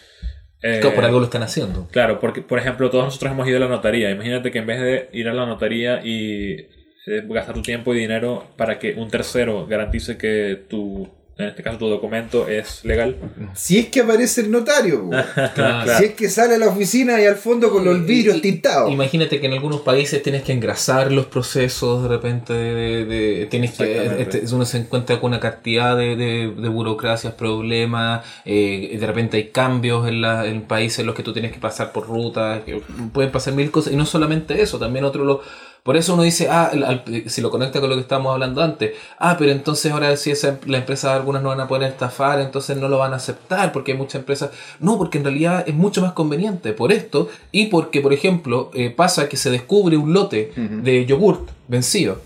eh, 0.61 0.79
Claro, 0.81 0.95
por 0.95 1.05
algo 1.05 1.19
lo 1.19 1.25
están 1.25 1.43
haciendo. 1.43 1.87
Claro, 1.91 2.19
porque 2.19 2.41
por 2.41 2.59
ejemplo 2.59 2.89
todos 2.89 3.05
nosotros 3.05 3.31
hemos 3.31 3.47
ido 3.47 3.57
a 3.57 3.61
la 3.61 3.67
notaría. 3.67 4.09
Imagínate 4.09 4.51
que 4.51 4.59
en 4.59 4.65
vez 4.67 4.81
de 4.81 5.09
ir 5.13 5.27
a 5.27 5.33
la 5.33 5.45
notaría 5.45 6.01
y 6.03 6.67
eh, 7.07 7.23
gastar 7.27 7.55
tu 7.55 7.61
tiempo 7.61 7.93
y 7.93 7.99
dinero 7.99 8.47
para 8.57 8.79
que 8.79 8.93
un 8.93 9.09
tercero 9.09 9.65
garantice 9.67 10.17
que 10.17 10.65
tu, 10.69 11.09
en 11.37 11.45
este 11.49 11.61
caso 11.63 11.77
tu 11.77 11.87
documento 11.87 12.47
es 12.47 12.83
legal. 12.83 13.15
Si 13.53 13.77
es 13.79 13.87
que 13.87 14.01
aparece 14.01 14.41
el 14.41 14.51
notario. 14.51 15.09
Claro. 15.55 15.91
si 15.97 16.05
es 16.05 16.13
que 16.13 16.29
sale 16.29 16.55
a 16.55 16.57
la 16.57 16.67
oficina 16.67 17.19
y 17.21 17.25
al 17.25 17.35
fondo 17.35 17.69
con 17.71 17.83
los 17.85 18.05
vidrios 18.05 18.41
tintados. 18.41 18.91
Imagínate 18.91 19.39
que 19.39 19.47
en 19.47 19.53
algunos 19.53 19.81
países 19.81 20.21
tienes 20.21 20.43
que 20.43 20.51
engrasar 20.53 21.11
los 21.11 21.25
procesos, 21.27 22.03
de 22.03 22.09
repente 22.09 22.53
de, 22.53 23.05
de- 23.05 23.45
tienes 23.47 23.71
que 23.73 24.21
este, 24.21 24.43
uno 24.53 24.65
se 24.65 24.77
encuentra 24.79 25.19
con 25.19 25.29
una 25.31 25.39
cantidad 25.39 25.95
de, 25.97 26.15
de, 26.15 26.53
de 26.55 26.69
burocracias, 26.69 27.33
problemas, 27.33 28.25
eh, 28.45 28.97
de 28.99 29.07
repente 29.07 29.37
hay 29.37 29.49
cambios 29.49 30.07
en, 30.07 30.21
la, 30.21 30.45
en 30.45 30.61
países 30.63 30.99
en 30.99 31.05
los 31.07 31.15
que 31.15 31.23
tú 31.23 31.33
tienes 31.33 31.51
que 31.51 31.59
pasar 31.59 31.91
por 31.91 32.07
rutas, 32.07 32.63
que 32.63 32.81
pueden 33.13 33.31
pasar 33.31 33.53
mil 33.53 33.71
cosas, 33.71 33.93
y 33.93 33.95
no 33.95 34.05
solamente 34.05 34.61
eso, 34.61 34.77
también 34.79 35.05
otro 35.05 35.23
lo... 35.23 35.41
Por 35.87 35.95
eso 35.95 36.15
uno 36.15 36.23
dice, 36.23 36.49
ah, 36.49 36.65
al- 36.65 37.03
si 37.27 37.39
lo 37.39 37.49
conecta 37.49 37.79
con 37.79 37.89
lo 37.89 37.95
que 37.95 38.01
estábamos 38.01 38.33
hablando 38.33 38.61
antes, 38.61 38.91
ah, 39.19 39.37
pero 39.39 39.51
entonces 39.53 39.89
ahora 39.93 40.17
si 40.17 40.31
esa, 40.31 40.59
la 40.65 40.79
empresa 40.79 41.15
algunas 41.15 41.41
no 41.41 41.47
van 41.47 41.61
a 41.61 41.67
poder 41.69 41.89
estafar, 41.89 42.41
entonces 42.41 42.75
no 42.75 42.89
lo 42.89 42.97
van 42.97 43.13
a 43.13 43.15
aceptar, 43.15 43.71
porque 43.71 43.93
hay 43.93 43.97
muchas 43.97 44.15
empresas... 44.19 44.51
No, 44.81 44.97
porque 44.97 45.17
en 45.19 45.23
realidad 45.23 45.63
es 45.65 45.73
mucho 45.73 46.01
más 46.01 46.11
conveniente 46.11 46.73
por 46.73 46.91
esto, 46.91 47.29
y 47.53 47.67
porque, 47.67 48.01
por 48.01 48.11
ejemplo, 48.11 48.69
eh, 48.73 48.89
pasa 48.89 49.29
que 49.29 49.37
se 49.37 49.49
descubre 49.49 49.95
un 49.95 50.11
lote 50.11 50.51
de 50.57 51.05
yogurt 51.05 51.49
vencido, 51.69 52.19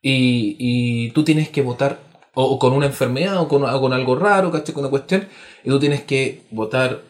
y, 0.00 0.56
y 0.58 1.10
tú 1.10 1.22
tienes 1.22 1.50
que 1.50 1.60
votar 1.60 1.98
o, 2.34 2.44
o 2.44 2.58
con 2.58 2.72
una 2.72 2.86
enfermedad 2.86 3.36
o 3.42 3.46
con, 3.46 3.62
o 3.62 3.80
con 3.80 3.92
algo 3.92 4.16
raro, 4.16 4.50
¿cachai? 4.50 4.72
Con 4.74 4.84
una 4.84 4.90
cuestión, 4.90 5.28
y 5.64 5.68
tú 5.68 5.78
tienes 5.78 6.02
que 6.04 6.44
votar 6.50 7.02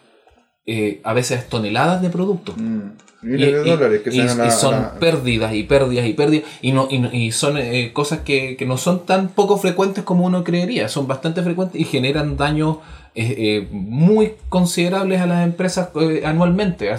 eh, 0.66 1.00
a 1.04 1.12
veces 1.12 1.48
toneladas 1.48 2.02
de 2.02 2.10
productos. 2.10 2.56
Mm. 2.56 2.88
Y, 3.26 3.30
Miles 3.30 3.52
de 3.64 3.66
y- 3.66 3.70
dólares 3.70 4.00
que 4.04 4.10
y- 4.14 4.18
la- 4.22 4.46
y 4.46 4.50
son 4.52 4.70
la- 4.72 4.94
pérdidas 5.00 5.52
y 5.54 5.64
pérdidas 5.64 6.06
y 6.06 6.12
pérdidas 6.12 6.48
y 6.62 6.70
no 6.72 6.86
y, 6.90 7.04
y 7.16 7.32
son 7.32 7.58
eh, 7.58 7.90
cosas 7.92 8.20
que, 8.20 8.56
que 8.56 8.66
no 8.66 8.78
son 8.78 9.04
tan 9.04 9.28
poco 9.28 9.58
frecuentes 9.58 10.04
como 10.04 10.24
uno 10.24 10.44
creería 10.44 10.88
son 10.88 11.06
bastante 11.08 11.42
frecuentes 11.42 11.80
y 11.80 11.84
generan 11.84 12.36
daños 12.36 12.76
eh, 13.16 13.66
muy 13.70 14.34
considerables 14.50 15.20
a 15.22 15.26
las 15.26 15.44
empresas 15.44 15.88
eh, 15.98 16.22
anualmente 16.24 16.90
a, 16.90 16.98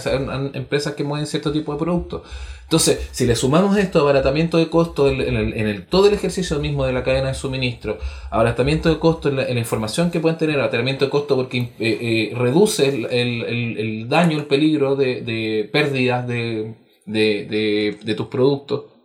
empresas 0.53 0.95
que 0.95 1.03
mueven 1.03 1.28
cierto 1.28 1.51
tipo 1.51 1.74
de 1.74 1.80
productos. 1.80 2.24
Entonces 2.63 3.07
si 3.11 3.26
le 3.26 3.36
sumamos 3.36 3.78
esto 3.78 3.99
abaratamiento 3.99 4.57
de 4.57 4.70
costo 4.70 5.09
en, 5.09 5.86
todo 5.86 6.07
el 6.07 6.15
ejercicio 6.15 6.59
mismo 6.59 6.86
de 6.86 6.93
la 6.93 7.03
cadena 7.03 7.30
de 7.30 7.34
suministro 7.34 7.99
abaratamiento 8.32 8.89
de 8.89 8.99
costo 8.99 9.30
en 9.30 9.36
la, 9.38 9.51
información 9.51 10.11
que 10.11 10.20
pueden 10.20 10.38
tener 10.38 10.55
abaratamiento 10.55 11.05
de 11.05 11.11
costo 11.11 11.36
porque 11.36 11.59
eh, 11.59 11.72
eh, 11.80 12.34
reduce 12.36 12.88
el, 12.88 14.09
daño 14.09 14.39
el 14.39 14.45
peligro 14.45 14.95
de, 14.95 15.70
pérdidas 15.72 16.28
de 16.28 18.15
tus 18.18 18.28
productos 18.28 18.97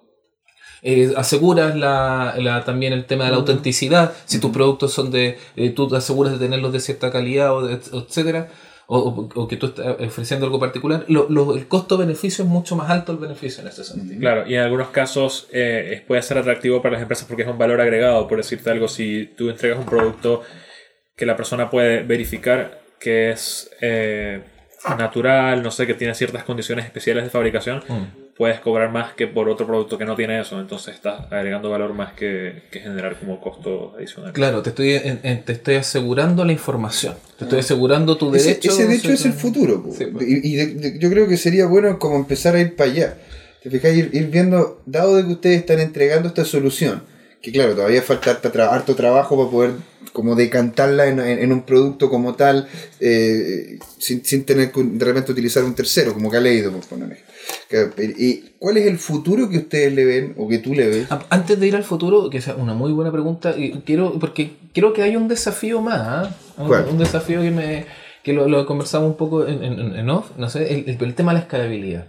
eh, 0.83 1.13
aseguras 1.17 1.77
la, 1.77 2.35
la- 2.39 2.65
también 2.65 2.93
el 2.93 3.05
tema 3.07 3.25
de 3.27 3.31
la 3.31 3.37
autenticidad. 3.37 4.13
Si 4.25 4.41
tus 4.41 4.51
productos 4.51 4.93
son 4.93 5.11
de 5.11 5.39
eh, 5.57 5.71
tú 5.71 5.89
te 5.89 5.97
aseguras 5.97 6.33
de 6.33 6.39
tenerlos 6.39 6.73
de 6.73 6.81
cierta 6.81 7.11
calidad 7.11 7.55
o 7.57 7.67
de- 7.67 7.75
etcétera 7.75 8.49
o, 8.89 8.99
o- 8.99 9.41
o 9.43 9.49
que 9.49 9.57
tú 9.57 9.67
estás 9.67 9.87
ofreciendo 10.01 10.45
algo 10.45 10.59
particular 10.59 11.05
lo- 11.07 11.27
lo- 11.31 11.55
el 11.57 11.69
costo 11.69 11.97
beneficio 11.97 12.45
es 12.45 12.51
mucho 12.51 12.75
más 12.77 12.91
alto 12.91 13.13
el 13.13 13.19
beneficio 13.19 13.63
en 13.63 13.69
ese 13.69 13.85
sentido. 13.85 14.19
Claro, 14.21 14.45
y 14.47 14.55
en 14.55 14.61
algunos 14.61 14.89
casos 14.89 15.47
eh, 15.53 16.05
puede 16.09 16.21
ser 16.23 16.39
atractivo 16.39 16.83
para 16.83 16.95
las 16.95 17.03
empresas 17.03 17.27
porque 17.29 17.43
es 17.43 17.49
un 17.49 17.59
valor 17.59 17.81
agregado, 17.81 18.27
por 18.27 18.39
decirte 18.39 18.69
algo, 18.71 18.89
si 18.89 19.27
tú 19.37 19.51
entregas 19.51 19.79
un 19.79 19.87
producto 19.87 20.43
que 21.17 21.27
la 21.27 21.37
persona 21.37 21.71
puede 21.71 22.03
verificar 22.03 22.81
que 22.99 23.31
es 23.31 23.71
eh, 23.81 24.43
natural, 24.99 25.63
no 25.63 25.71
sé, 25.71 25.87
que 25.87 25.95
tiene 25.95 26.15
ciertas 26.15 26.43
condiciones 26.45 26.85
especiales 26.85 27.23
de 27.25 27.31
fabricación, 27.31 27.83
Mm. 27.89 28.22
Puedes 28.37 28.61
cobrar 28.61 28.91
más 28.91 29.13
que 29.15 29.27
por 29.27 29.49
otro 29.49 29.67
producto 29.67 29.99
que 29.99 30.05
no 30.05 30.17
tiene 30.17 30.41
eso. 30.41 30.59
Entonces 30.61 30.95
estás 30.95 31.31
agregando 31.31 31.71
valor 31.71 31.93
más 31.95 32.15
que, 32.15 32.63
que 32.71 32.81
generar 32.81 33.17
como 33.19 33.41
costo 33.41 33.95
adicional. 33.97 34.33
Claro, 34.33 34.63
te 34.63 34.71
estoy, 34.71 34.95
en- 34.95 35.21
en- 35.23 35.45
te 35.45 35.53
estoy 35.53 35.75
asegurando 35.77 36.45
la 36.45 36.53
información. 36.53 37.15
Te 37.39 37.45
estoy 37.45 37.61
asegurando 37.61 38.17
tu 38.17 38.35
Ese, 38.35 38.49
derecho. 38.49 38.71
ese 38.71 38.87
de 38.87 38.95
hecho 38.95 39.13
es 39.13 39.25
el 39.27 39.33
futuro. 39.35 39.85
Sí, 39.97 40.07
pues. 40.07 40.27
y 40.27 40.41
y 40.53 40.57
de- 40.57 40.75
de- 40.75 40.99
yo 40.99 41.11
creo 41.11 41.29
que 41.29 41.37
sería 41.37 41.67
bueno 41.67 41.99
como 41.99 42.17
empezar 42.17 42.55
a 42.57 42.61
ir 42.61 42.75
para 42.75 42.91
allá. 42.91 43.19
¿Te 43.63 43.71
fijas? 43.71 43.95
Ir, 43.95 44.11
ir 44.13 44.27
viendo, 44.29 44.83
dado 44.87 45.17
de 45.17 45.25
que 45.25 45.33
ustedes 45.33 45.59
están 45.59 45.79
entregando 45.79 46.27
esta 46.29 46.45
solución, 46.45 47.03
que 47.41 47.53
claro, 47.53 47.75
todavía 47.77 48.03
falta 48.03 48.41
tra- 48.43 48.71
harto 48.73 48.97
trabajo 48.97 49.37
para 49.37 49.51
poder 49.51 49.71
como 50.13 50.35
decantarla 50.35 51.07
en, 51.07 51.21
en- 51.21 51.39
en 51.39 51.53
un 51.53 51.63
producto 51.63 52.11
como 52.11 52.35
tal, 52.35 52.67
eh, 52.99 53.79
sin, 53.99 54.25
sin 54.25 54.45
tener 54.45 54.73
que 54.73 54.83
de 54.83 55.05
repente 55.05 55.31
utilizar 55.33 55.63
un 55.65 55.75
tercero, 55.75 56.13
como 56.13 56.29
Kaleido, 56.31 56.73
por 56.73 56.81
poner. 56.87 57.11
Que- 57.19 57.32
¿Y 58.19 58.37
cuál 58.59 58.77
es 58.77 58.87
el 58.87 58.99
futuro 58.99 59.49
que 59.49 59.59
ustedes 59.59 59.93
le 59.95 60.05
ven 60.05 60.35
o 60.39 60.49
que 60.49 60.59
tú 60.59 60.75
le 60.75 60.87
ves? 60.89 61.11
A- 61.13 61.23
Antes 61.31 61.59
de 61.59 61.67
ir 61.67 61.77
al 61.77 61.85
futuro, 61.85 62.29
que 62.31 62.39
es 62.39 62.49
una 62.49 62.75
muy 62.75 62.93
buena 62.93 63.11
pregunta, 63.11 63.55
y 63.57 63.73
quiero, 63.85 64.19
porque 64.19 64.53
creo 64.75 64.93
que 64.93 65.03
hay 65.03 65.17
un 65.17 65.29
desafío 65.29 65.81
más, 65.81 66.01
¿ah? 66.01 66.31
un, 66.59 66.99
desafío 66.99 67.41
que 67.41 67.51
me 67.51 67.87
que 68.23 68.33
lo, 68.33 68.47
lo 68.47 68.67
conversamos 68.67 69.09
un 69.09 69.17
poco 69.17 69.47
en, 69.49 69.65
en, 69.65 69.97
en 69.97 70.11
off, 70.11 70.31
no 70.37 70.49
sé, 70.49 70.73
el, 70.73 70.89
el- 70.91 71.03
el 71.03 71.15
tema 71.15 71.33
de 71.33 71.39
la 71.39 71.43
escalabilidad. 71.45 72.07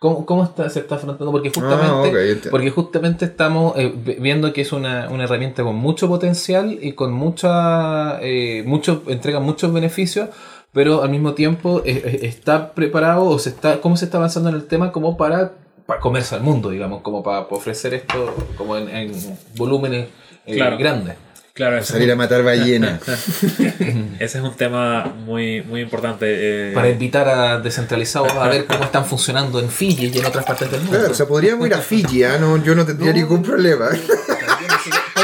¿Cómo, 0.00 0.26
cómo 0.26 0.42
está, 0.42 0.68
se 0.68 0.80
está 0.80 0.96
afrontando? 0.96 1.30
Porque 1.30 1.50
justamente, 1.50 2.08
Ah, 2.08 2.22
entiendo. 2.22 2.50
porque 2.50 2.70
justamente 2.70 3.24
estamos 3.26 3.74
eh, 3.78 3.92
vi- 4.04 4.16
viendo 4.18 4.52
que 4.52 4.62
es 4.62 4.72
una, 4.72 5.08
una 5.08 5.22
herramienta 5.24 5.62
con 5.62 5.76
mucho 5.76 6.08
potencial 6.08 6.76
y 6.82 6.94
con 6.94 7.12
mucha, 7.12 8.18
eh, 8.20 8.64
mucho, 8.66 9.04
entrega 9.06 9.38
muchos 9.38 9.72
beneficios, 9.72 10.30
pero 10.72 11.02
al 11.02 11.10
mismo 11.10 11.34
tiempo 11.34 11.82
eh, 11.84 12.02
eh, 12.04 12.18
está 12.26 12.72
preparado 12.72 13.24
o 13.24 13.38
se 13.38 13.50
está, 13.50 13.80
cómo 13.80 13.96
se 13.96 14.06
está 14.06 14.18
avanzando 14.18 14.48
en 14.48 14.54
el 14.56 14.64
tema 14.66 14.90
como 14.92 15.16
para, 15.16 15.52
para 15.86 16.00
comerse 16.00 16.34
al 16.34 16.42
mundo, 16.42 16.70
digamos, 16.70 17.02
como 17.02 17.22
para 17.22 17.40
ofrecer 17.40 17.94
esto 17.94 18.34
como 18.56 18.76
en, 18.76 18.88
en 18.88 19.12
volúmenes 19.56 20.08
eh, 20.46 20.54
Claro. 20.56 20.78
grandes. 20.78 21.16
Claro, 21.54 21.82
Salir 21.84 22.10
a 22.10 22.16
matar 22.16 22.42
ballenas. 22.42 23.02
ese 24.18 24.38
es 24.38 24.42
un 24.42 24.54
tema 24.54 25.04
muy, 25.26 25.60
muy 25.60 25.82
importante. 25.82 26.24
eh, 26.28 26.72
Para 26.72 26.88
invitar 26.88 27.28
a 27.28 27.60
descentralizados 27.60 28.32
a 28.32 28.48
ver 28.48 28.64
cómo 28.64 28.84
están 28.84 29.04
funcionando 29.04 29.60
en 29.60 29.68
Fiji 29.68 30.06
y 30.14 30.18
en 30.18 30.24
otras 30.24 30.46
partes 30.46 30.70
del 30.70 30.80
mundo. 30.80 30.96
Claro, 30.96 31.12
o 31.12 31.14
sea, 31.14 31.26
podríamos 31.26 31.66
ir 31.66 31.74
a 31.74 31.78
Fiji, 31.78 32.24
¿ah? 32.24 32.38
no, 32.40 32.56
yo 32.64 32.74
no 32.74 32.86
tendría 32.86 33.12
No. 33.12 33.18
ningún 33.18 33.42
problema. 33.42 33.90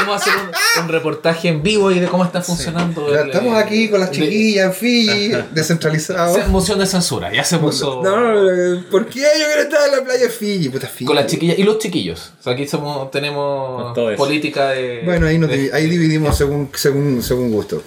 Podemos 0.09 0.21
hacer 0.21 0.33
un, 0.77 0.83
un 0.85 0.89
reportaje 0.89 1.47
en 1.49 1.61
vivo 1.63 1.91
y 1.91 1.99
de 1.99 2.07
cómo 2.07 2.25
está 2.25 2.41
funcionando. 2.41 3.07
El, 3.15 3.27
Estamos 3.29 3.55
eh, 3.55 3.59
aquí 3.63 3.89
con 3.89 3.99
las 3.99 4.11
chiquillas 4.11 4.65
en 4.65 4.73
Fiji, 4.73 5.31
descentralizados. 5.51 6.35
se- 6.35 6.47
Moción 6.47 6.79
de 6.79 6.85
censura, 6.85 7.31
ya 7.33 7.43
se 7.43 7.57
puso. 7.57 8.01
No, 8.03 8.49
eh, 8.49 8.83
¿por 8.89 9.05
qué 9.07 9.19
yo 9.21 9.45
quiero 9.45 9.61
estar 9.61 9.87
en 9.89 9.97
la 9.97 10.03
playa 10.03 10.23
de 10.23 10.29
Fiji? 10.29 10.69
Puta 10.69 10.87
Fiji. 10.87 11.05
Con 11.05 11.15
las 11.15 11.27
chiquillas 11.27 11.59
y 11.59 11.63
los 11.63 11.77
chiquillos. 11.79 12.31
O 12.39 12.43
sea, 12.43 12.53
aquí 12.53 12.67
somos, 12.67 13.11
tenemos 13.11 13.97
política 14.17 14.69
de. 14.69 15.01
Bueno, 15.05 15.27
ahí, 15.27 15.37
nos 15.37 15.49
de- 15.49 15.57
divi- 15.69 15.73
ahí 15.73 15.85
dividimos 15.89 16.35
según, 16.37 16.69
según, 16.73 17.21
según 17.21 17.51
gusto. 17.51 17.83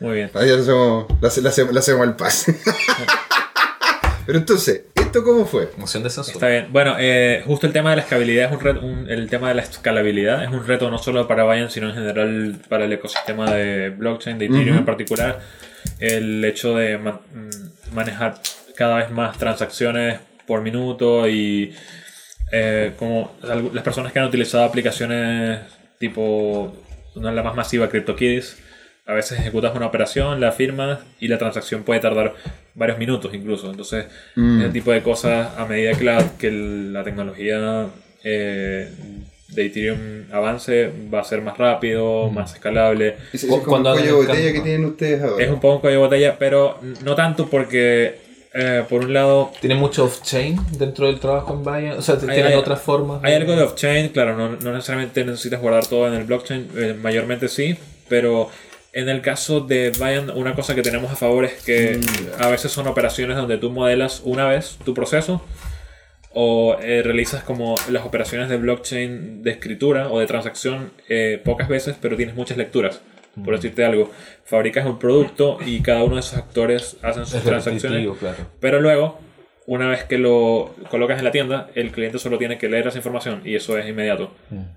Muy 0.00 0.16
bien. 0.16 0.30
Ahí 0.34 0.50
hacemos, 0.50 1.06
la, 1.20 1.28
hacemos, 1.28 1.72
la 1.72 1.80
hacemos 1.80 2.02
al 2.02 2.16
pase. 2.16 2.58
Pero 4.26 4.38
entonces, 4.38 4.82
¿esto 4.94 5.24
cómo 5.24 5.44
fue? 5.46 5.70
Moción 5.76 6.02
de 6.02 6.08
Está 6.08 6.22
censura. 6.24 6.48
bien. 6.48 6.66
Bueno, 6.72 6.96
eh, 6.98 7.42
justo 7.44 7.66
el 7.66 7.72
tema 7.72 7.90
de 7.90 7.96
la 7.96 8.02
escalabilidad 8.02 8.46
es 8.46 8.52
un 8.52 8.60
reto, 8.60 8.80
un- 8.86 9.10
el 9.10 9.28
tema 9.28 9.48
de 9.48 9.54
la 9.56 9.62
escalabilidad 9.62 10.44
es 10.44 10.50
un 10.50 10.66
reto 10.66 10.90
no 10.90 10.98
solo 10.98 11.26
para 11.26 11.44
Binance, 11.44 11.74
sino 11.74 11.88
en 11.88 11.94
general 11.94 12.56
para 12.68 12.84
el 12.84 12.92
ecosistema 12.92 13.50
de 13.52 13.90
blockchain, 13.90 14.38
de 14.38 14.46
Ethereum 14.46 14.78
en 14.78 14.84
particular. 14.84 15.40
El 15.98 16.44
hecho 16.44 16.76
de 16.76 16.98
ma- 16.98 17.20
mm, 17.34 17.94
manejar 17.94 18.40
cada 18.76 18.96
vez 18.98 19.10
más 19.10 19.36
transacciones 19.38 20.20
por 20.46 20.62
minuto 20.62 21.28
y 21.28 21.74
eh, 22.52 22.92
como 22.98 23.34
las 23.42 23.82
personas 23.82 24.12
que 24.12 24.18
han 24.18 24.26
utilizado 24.26 24.64
aplicaciones 24.64 25.60
tipo, 25.98 26.76
una 27.14 27.30
de 27.30 27.36
las 27.36 27.44
más 27.44 27.54
masiva, 27.54 27.88
CryptoKitties, 27.88 28.56
a 29.06 29.14
veces 29.14 29.40
ejecutas 29.40 29.74
una 29.74 29.86
operación, 29.86 30.40
la 30.40 30.52
firmas 30.52 31.00
y 31.18 31.28
la 31.28 31.38
transacción 31.38 31.82
puede 31.82 32.00
tardar 32.00 32.34
varios 32.74 32.98
minutos 32.98 33.34
incluso. 33.34 33.70
Entonces, 33.70 34.06
ese 34.36 34.68
tipo 34.70 34.92
de 34.92 35.02
cosas, 35.02 35.50
a 35.58 35.66
medida 35.66 35.92
que 35.94 36.04
la, 36.04 36.24
que 36.38 36.50
la 36.50 37.02
tecnología 37.02 37.88
eh, 38.22 38.90
de 39.48 39.66
Ethereum 39.66 39.98
avance, 40.32 40.90
va 41.12 41.20
a 41.20 41.24
ser 41.24 41.42
más 41.42 41.58
rápido, 41.58 42.30
más 42.30 42.54
escalable. 42.54 43.16
Es 43.32 43.44
como 43.44 43.62
cuando 43.64 43.92
el 43.92 43.98
cuello 43.98 44.20
de 44.20 44.26
botella 44.26 44.52
que 44.52 44.60
tienen 44.60 44.84
ustedes 44.84 45.22
ahora. 45.22 45.44
Es 45.44 45.50
un 45.50 45.60
poco 45.60 45.74
un 45.74 45.80
cuello 45.80 45.96
de 45.96 46.04
botella, 46.04 46.36
pero 46.38 46.78
no 47.04 47.14
tanto 47.16 47.50
porque, 47.50 48.20
eh, 48.54 48.84
por 48.88 49.04
un 49.04 49.12
lado, 49.12 49.50
¿Tiene 49.60 49.74
mucho 49.74 50.04
off-chain 50.04 50.58
dentro 50.78 51.06
del 51.06 51.18
trabajo 51.18 51.54
en 51.54 51.60
Binance? 51.64 51.98
O 51.98 52.02
sea, 52.02 52.18
¿tienen 52.18 52.56
otras 52.56 52.80
formas? 52.80 53.22
Hay 53.24 53.34
algo 53.34 53.56
de 53.56 53.64
off-chain, 53.64 54.10
claro, 54.10 54.36
no, 54.36 54.50
no 54.56 54.72
necesariamente 54.72 55.24
necesitas 55.24 55.60
guardar 55.60 55.86
todo 55.86 56.06
en 56.06 56.14
el 56.14 56.24
blockchain, 56.24 56.68
eh, 56.76 56.96
mayormente 57.02 57.48
sí, 57.48 57.76
pero 58.08 58.48
en 58.92 59.08
el 59.08 59.22
caso 59.22 59.60
de 59.60 59.90
Binance, 59.90 60.32
una 60.32 60.54
cosa 60.54 60.74
que 60.74 60.82
tenemos 60.82 61.10
a 61.10 61.16
favor 61.16 61.44
es 61.44 61.54
que 61.62 61.98
a 62.38 62.48
veces 62.48 62.70
son 62.72 62.86
operaciones 62.86 63.36
donde 63.36 63.58
tú 63.58 63.70
modelas 63.70 64.20
una 64.24 64.46
vez 64.46 64.78
tu 64.84 64.92
proceso 64.94 65.42
o 66.34 66.76
eh, 66.80 67.02
realizas 67.02 67.42
como 67.42 67.74
las 67.90 68.04
operaciones 68.06 68.48
de 68.48 68.56
blockchain 68.56 69.42
de 69.42 69.50
escritura 69.50 70.08
o 70.10 70.18
de 70.18 70.26
transacción 70.26 70.90
eh, 71.08 71.40
pocas 71.44 71.68
veces, 71.68 71.96
pero 72.00 72.16
tienes 72.16 72.34
muchas 72.34 72.56
lecturas. 72.56 73.00
Por 73.44 73.54
decirte 73.54 73.82
algo, 73.84 74.10
fabricas 74.44 74.84
un 74.84 74.98
producto 74.98 75.58
y 75.64 75.80
cada 75.80 76.04
uno 76.04 76.16
de 76.16 76.20
esos 76.20 76.38
actores 76.38 76.96
hacen 77.02 77.24
sus 77.24 77.36
Es 77.36 77.44
transacciones. 77.44 78.06
claro. 78.18 78.36
Pero 78.60 78.80
luego, 78.80 79.18
una 79.66 79.88
vez 79.88 80.02
que 80.04 80.18
lo 80.18 80.74
colocas 80.90 81.18
en 81.18 81.24
la 81.24 81.30
tienda, 81.30 81.70
el 81.76 81.92
cliente 81.92 82.18
solo 82.18 82.36
tiene 82.36 82.58
que 82.58 82.68
leer 82.68 82.88
esa 82.88 82.98
información 82.98 83.42
y 83.44 83.54
eso 83.54 83.78
es 83.78 83.88
inmediato. 83.88 84.32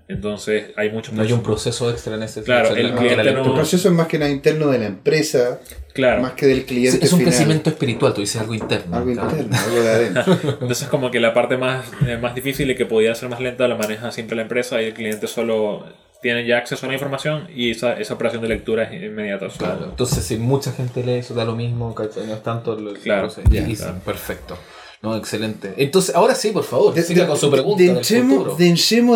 Entonces 0.08 0.70
hay 0.76 0.90
muchos 0.90 1.12
Mm. 1.12 1.16
No 1.16 1.22
hay 1.22 1.32
un 1.32 1.42
proceso 1.42 1.90
extra 1.90 2.14
en 2.14 2.22
ese 2.22 2.42
Claro, 2.42 2.74
el 2.74 2.92
cliente 2.94 3.32
proceso 3.42 3.88
es 3.88 3.94
más 3.94 4.06
que 4.06 4.18
nada 4.18 4.30
interno 4.30 4.68
de 4.68 4.78
la 4.78 4.86
empresa, 4.86 5.60
Claro. 5.92 6.22
más 6.22 6.32
que 6.32 6.46
del 6.46 6.58
Sí, 6.60 6.64
cliente 6.64 7.04
es 7.04 7.12
un 7.12 7.18
final. 7.20 7.32
crecimiento 7.32 7.70
espiritual, 7.70 8.14
tú 8.14 8.20
dices 8.20 8.40
algo 8.40 8.54
interno. 8.54 8.96
Algo 8.96 9.12
claro. 9.12 9.30
interno, 9.30 9.56
algo 9.56 9.80
de 9.82 9.88
adentro. 9.88 10.32
Entonces 10.60 10.88
como 10.88 11.10
que 11.10 11.20
la 11.20 11.34
parte 11.34 11.56
más, 11.56 11.86
eh, 12.06 12.16
más 12.18 12.34
difícil 12.34 12.70
y 12.70 12.74
que 12.76 12.86
pudiera 12.86 13.14
ser 13.14 13.28
más 13.28 13.40
lenta 13.40 13.66
la 13.66 13.76
maneja 13.76 14.10
siempre 14.12 14.36
la 14.36 14.42
empresa 14.42 14.80
y 14.82 14.86
el 14.86 14.94
cliente 14.94 15.26
solo 15.26 15.84
tiene 16.22 16.46
ya 16.46 16.58
acceso 16.58 16.86
a 16.86 16.88
la 16.88 16.94
información 16.94 17.48
y 17.54 17.70
esa, 17.70 17.92
esa 17.98 18.14
operación 18.14 18.42
de 18.42 18.48
lectura 18.48 18.84
es 18.84 19.02
inmediata. 19.02 19.48
Claro. 19.58 19.86
Entonces, 19.90 20.24
si 20.24 20.36
mucha 20.38 20.72
gente 20.72 21.04
lee 21.04 21.18
eso, 21.18 21.34
da 21.34 21.44
lo 21.44 21.54
mismo, 21.54 21.94
¿cachai? 21.94 22.26
No 22.26 22.34
es 22.34 22.42
tanto 22.42 22.72
el 22.78 22.98
Claro, 22.98 23.28
claro. 23.28 24.00
Perfecto. 24.04 24.58
No, 25.02 25.16
excelente. 25.16 25.74
Entonces, 25.76 26.14
ahora 26.14 26.34
sí, 26.34 26.50
por 26.50 26.64
favor, 26.64 26.94
De- 26.94 27.02
siga 27.02 27.22
de- 27.22 27.28
con 27.28 27.38
su 27.38 27.50
pregunta. 27.50 27.80
de 27.82 27.88
del 27.88 27.96
enchemos, 27.98 28.36
futuro. 28.38 28.56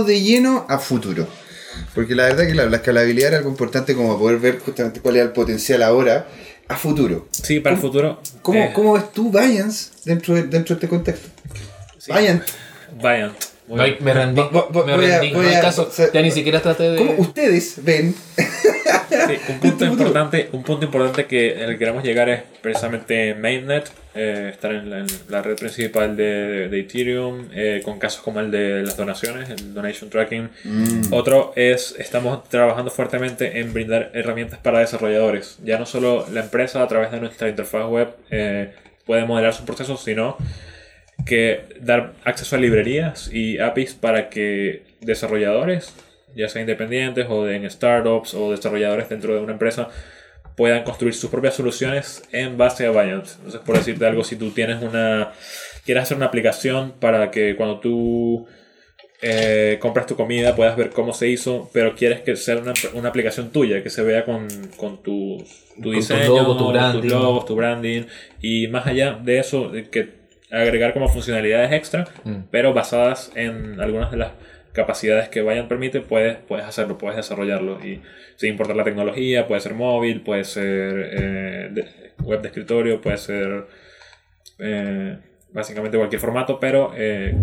de 0.04 0.20
lleno 0.20 0.66
a 0.68 0.78
futuro. 0.78 1.26
Porque 1.94 2.14
la 2.14 2.24
verdad 2.24 2.46
que 2.46 2.54
la, 2.54 2.66
la 2.66 2.76
escalabilidad 2.76 3.28
era 3.28 3.38
algo 3.38 3.50
importante 3.50 3.94
como 3.94 4.18
poder 4.18 4.38
ver 4.38 4.58
justamente 4.60 5.00
cuál 5.00 5.16
era 5.16 5.24
el 5.24 5.32
potencial 5.32 5.82
ahora 5.82 6.28
a 6.68 6.76
futuro. 6.76 7.26
Sí, 7.30 7.60
para 7.60 7.74
el 7.76 7.80
futuro. 7.80 8.20
¿Cómo, 8.42 8.58
eh, 8.60 8.70
cómo 8.74 8.92
ves 8.92 9.10
tú 9.12 9.30
Binance 9.30 9.90
dentro 10.04 10.34
de, 10.34 10.42
dentro 10.44 10.74
de 10.74 10.78
este 10.78 10.88
contexto? 10.88 11.28
sí, 11.98 12.12
bien. 12.18 12.42
me 14.00 14.12
rendí. 14.14 14.42
Me 14.86 14.92
a- 14.92 14.96
rendí. 14.96 15.30
no 15.32 15.40
a- 15.40 15.60
caso. 15.60 15.86
o 15.88 15.92
sea, 15.92 16.12
ya 16.12 16.22
ni 16.22 16.30
siquiera 16.30 16.60
traté 16.60 16.90
de. 16.90 16.98
¿cómo 16.98 17.14
ustedes 17.18 17.76
ven? 17.82 18.14
Sí, 19.10 19.38
un 19.48 19.60
punto 19.60 19.84
importante, 19.84 20.48
un 20.52 20.62
punto 20.62 20.86
importante 20.86 21.26
que 21.26 21.64
el 21.64 21.72
que 21.72 21.78
queremos 21.78 22.04
llegar 22.04 22.28
es 22.28 22.42
precisamente 22.62 23.34
Mainnet, 23.34 23.90
eh, 24.14 24.50
estar 24.52 24.72
en 24.72 24.90
la, 24.90 24.98
en 24.98 25.06
la 25.28 25.42
red 25.42 25.56
principal 25.56 26.16
de, 26.16 26.68
de 26.68 26.80
Ethereum, 26.80 27.48
eh, 27.52 27.80
con 27.84 27.98
casos 27.98 28.22
como 28.22 28.40
el 28.40 28.50
de 28.50 28.82
las 28.82 28.96
donaciones, 28.96 29.50
el 29.50 29.74
donation 29.74 30.10
tracking. 30.10 30.48
Otro 31.10 31.52
es, 31.56 31.94
estamos 31.98 32.48
trabajando 32.48 32.90
fuertemente 32.90 33.60
en 33.60 33.72
brindar 33.72 34.10
herramientas 34.14 34.58
para 34.60 34.80
desarrolladores. 34.80 35.58
Ya 35.64 35.78
no 35.78 35.86
solo 35.86 36.26
la 36.32 36.40
empresa 36.40 36.82
a 36.82 36.88
través 36.88 37.10
de 37.10 37.20
nuestra 37.20 37.48
interfaz 37.48 37.88
web 37.88 38.08
eh, 38.30 38.72
puede 39.06 39.24
modelar 39.24 39.54
sus 39.54 39.64
procesos, 39.64 40.02
sino 40.02 40.36
que 41.26 41.64
dar 41.80 42.12
acceso 42.24 42.56
a 42.56 42.58
librerías 42.58 43.30
y 43.32 43.58
APIs 43.58 43.94
para 43.94 44.30
que 44.30 44.82
desarrolladores, 45.00 45.94
ya 46.34 46.48
sea 46.48 46.60
independientes 46.60 47.26
o 47.28 47.48
en 47.48 47.68
startups 47.70 48.34
o 48.34 48.50
desarrolladores 48.50 49.08
dentro 49.08 49.34
de 49.34 49.40
una 49.40 49.52
empresa, 49.52 49.88
puedan 50.56 50.82
construir 50.84 51.14
sus 51.14 51.30
propias 51.30 51.54
soluciones 51.54 52.22
en 52.32 52.58
base 52.58 52.86
a 52.86 52.90
Binance. 52.90 53.36
Entonces, 53.36 53.60
por 53.64 53.76
decirte 53.76 54.04
algo, 54.06 54.24
si 54.24 54.36
tú 54.36 54.50
tienes 54.50 54.82
una... 54.82 55.32
quieres 55.84 56.02
hacer 56.02 56.16
una 56.16 56.26
aplicación 56.26 56.92
para 57.00 57.30
que 57.30 57.56
cuando 57.56 57.80
tú 57.80 58.46
eh, 59.22 59.78
compras 59.80 60.06
tu 60.06 60.16
comida 60.16 60.56
puedas 60.56 60.76
ver 60.76 60.90
cómo 60.90 61.12
se 61.12 61.28
hizo, 61.28 61.70
pero 61.72 61.94
quieres 61.94 62.20
que 62.20 62.36
sea 62.36 62.56
una, 62.56 62.72
una 62.94 63.08
aplicación 63.10 63.50
tuya, 63.50 63.82
que 63.82 63.90
se 63.90 64.02
vea 64.02 64.24
con, 64.24 64.48
con 64.76 65.02
tu, 65.02 65.44
tu 65.82 65.92
diseño, 65.92 66.26
logo, 66.42 66.56
tu 66.56 67.00
tus 67.00 67.10
logos, 67.10 67.44
tu 67.44 67.54
branding, 67.54 68.04
y 68.40 68.68
más 68.68 68.86
allá 68.86 69.18
de 69.22 69.38
eso, 69.38 69.72
que 69.90 70.20
agregar 70.50 70.92
como 70.94 71.08
funcionalidades 71.08 71.72
extra, 71.72 72.08
Mm. 72.24 72.44
pero 72.50 72.72
basadas 72.74 73.30
en 73.34 73.80
algunas 73.80 74.10
de 74.10 74.16
las 74.16 74.32
capacidades 74.72 75.28
que 75.28 75.42
Vayan 75.42 75.68
permite, 75.68 76.00
puedes, 76.00 76.36
puedes 76.38 76.66
hacerlo, 76.66 76.98
puedes 76.98 77.16
desarrollarlo. 77.16 77.84
Y 77.84 78.02
sin 78.36 78.50
importar 78.50 78.76
la 78.76 78.84
tecnología, 78.84 79.46
puede 79.46 79.60
ser 79.60 79.74
móvil, 79.74 80.22
puede 80.22 80.44
ser 80.44 81.10
eh, 81.12 81.84
web 82.22 82.40
de 82.40 82.48
escritorio, 82.48 83.00
puede 83.00 83.16
ser 83.16 83.66
eh, 84.58 85.18
básicamente 85.52 85.96
cualquier 85.96 86.20
formato, 86.20 86.60
pero 86.60 86.92
eh, 86.96 87.34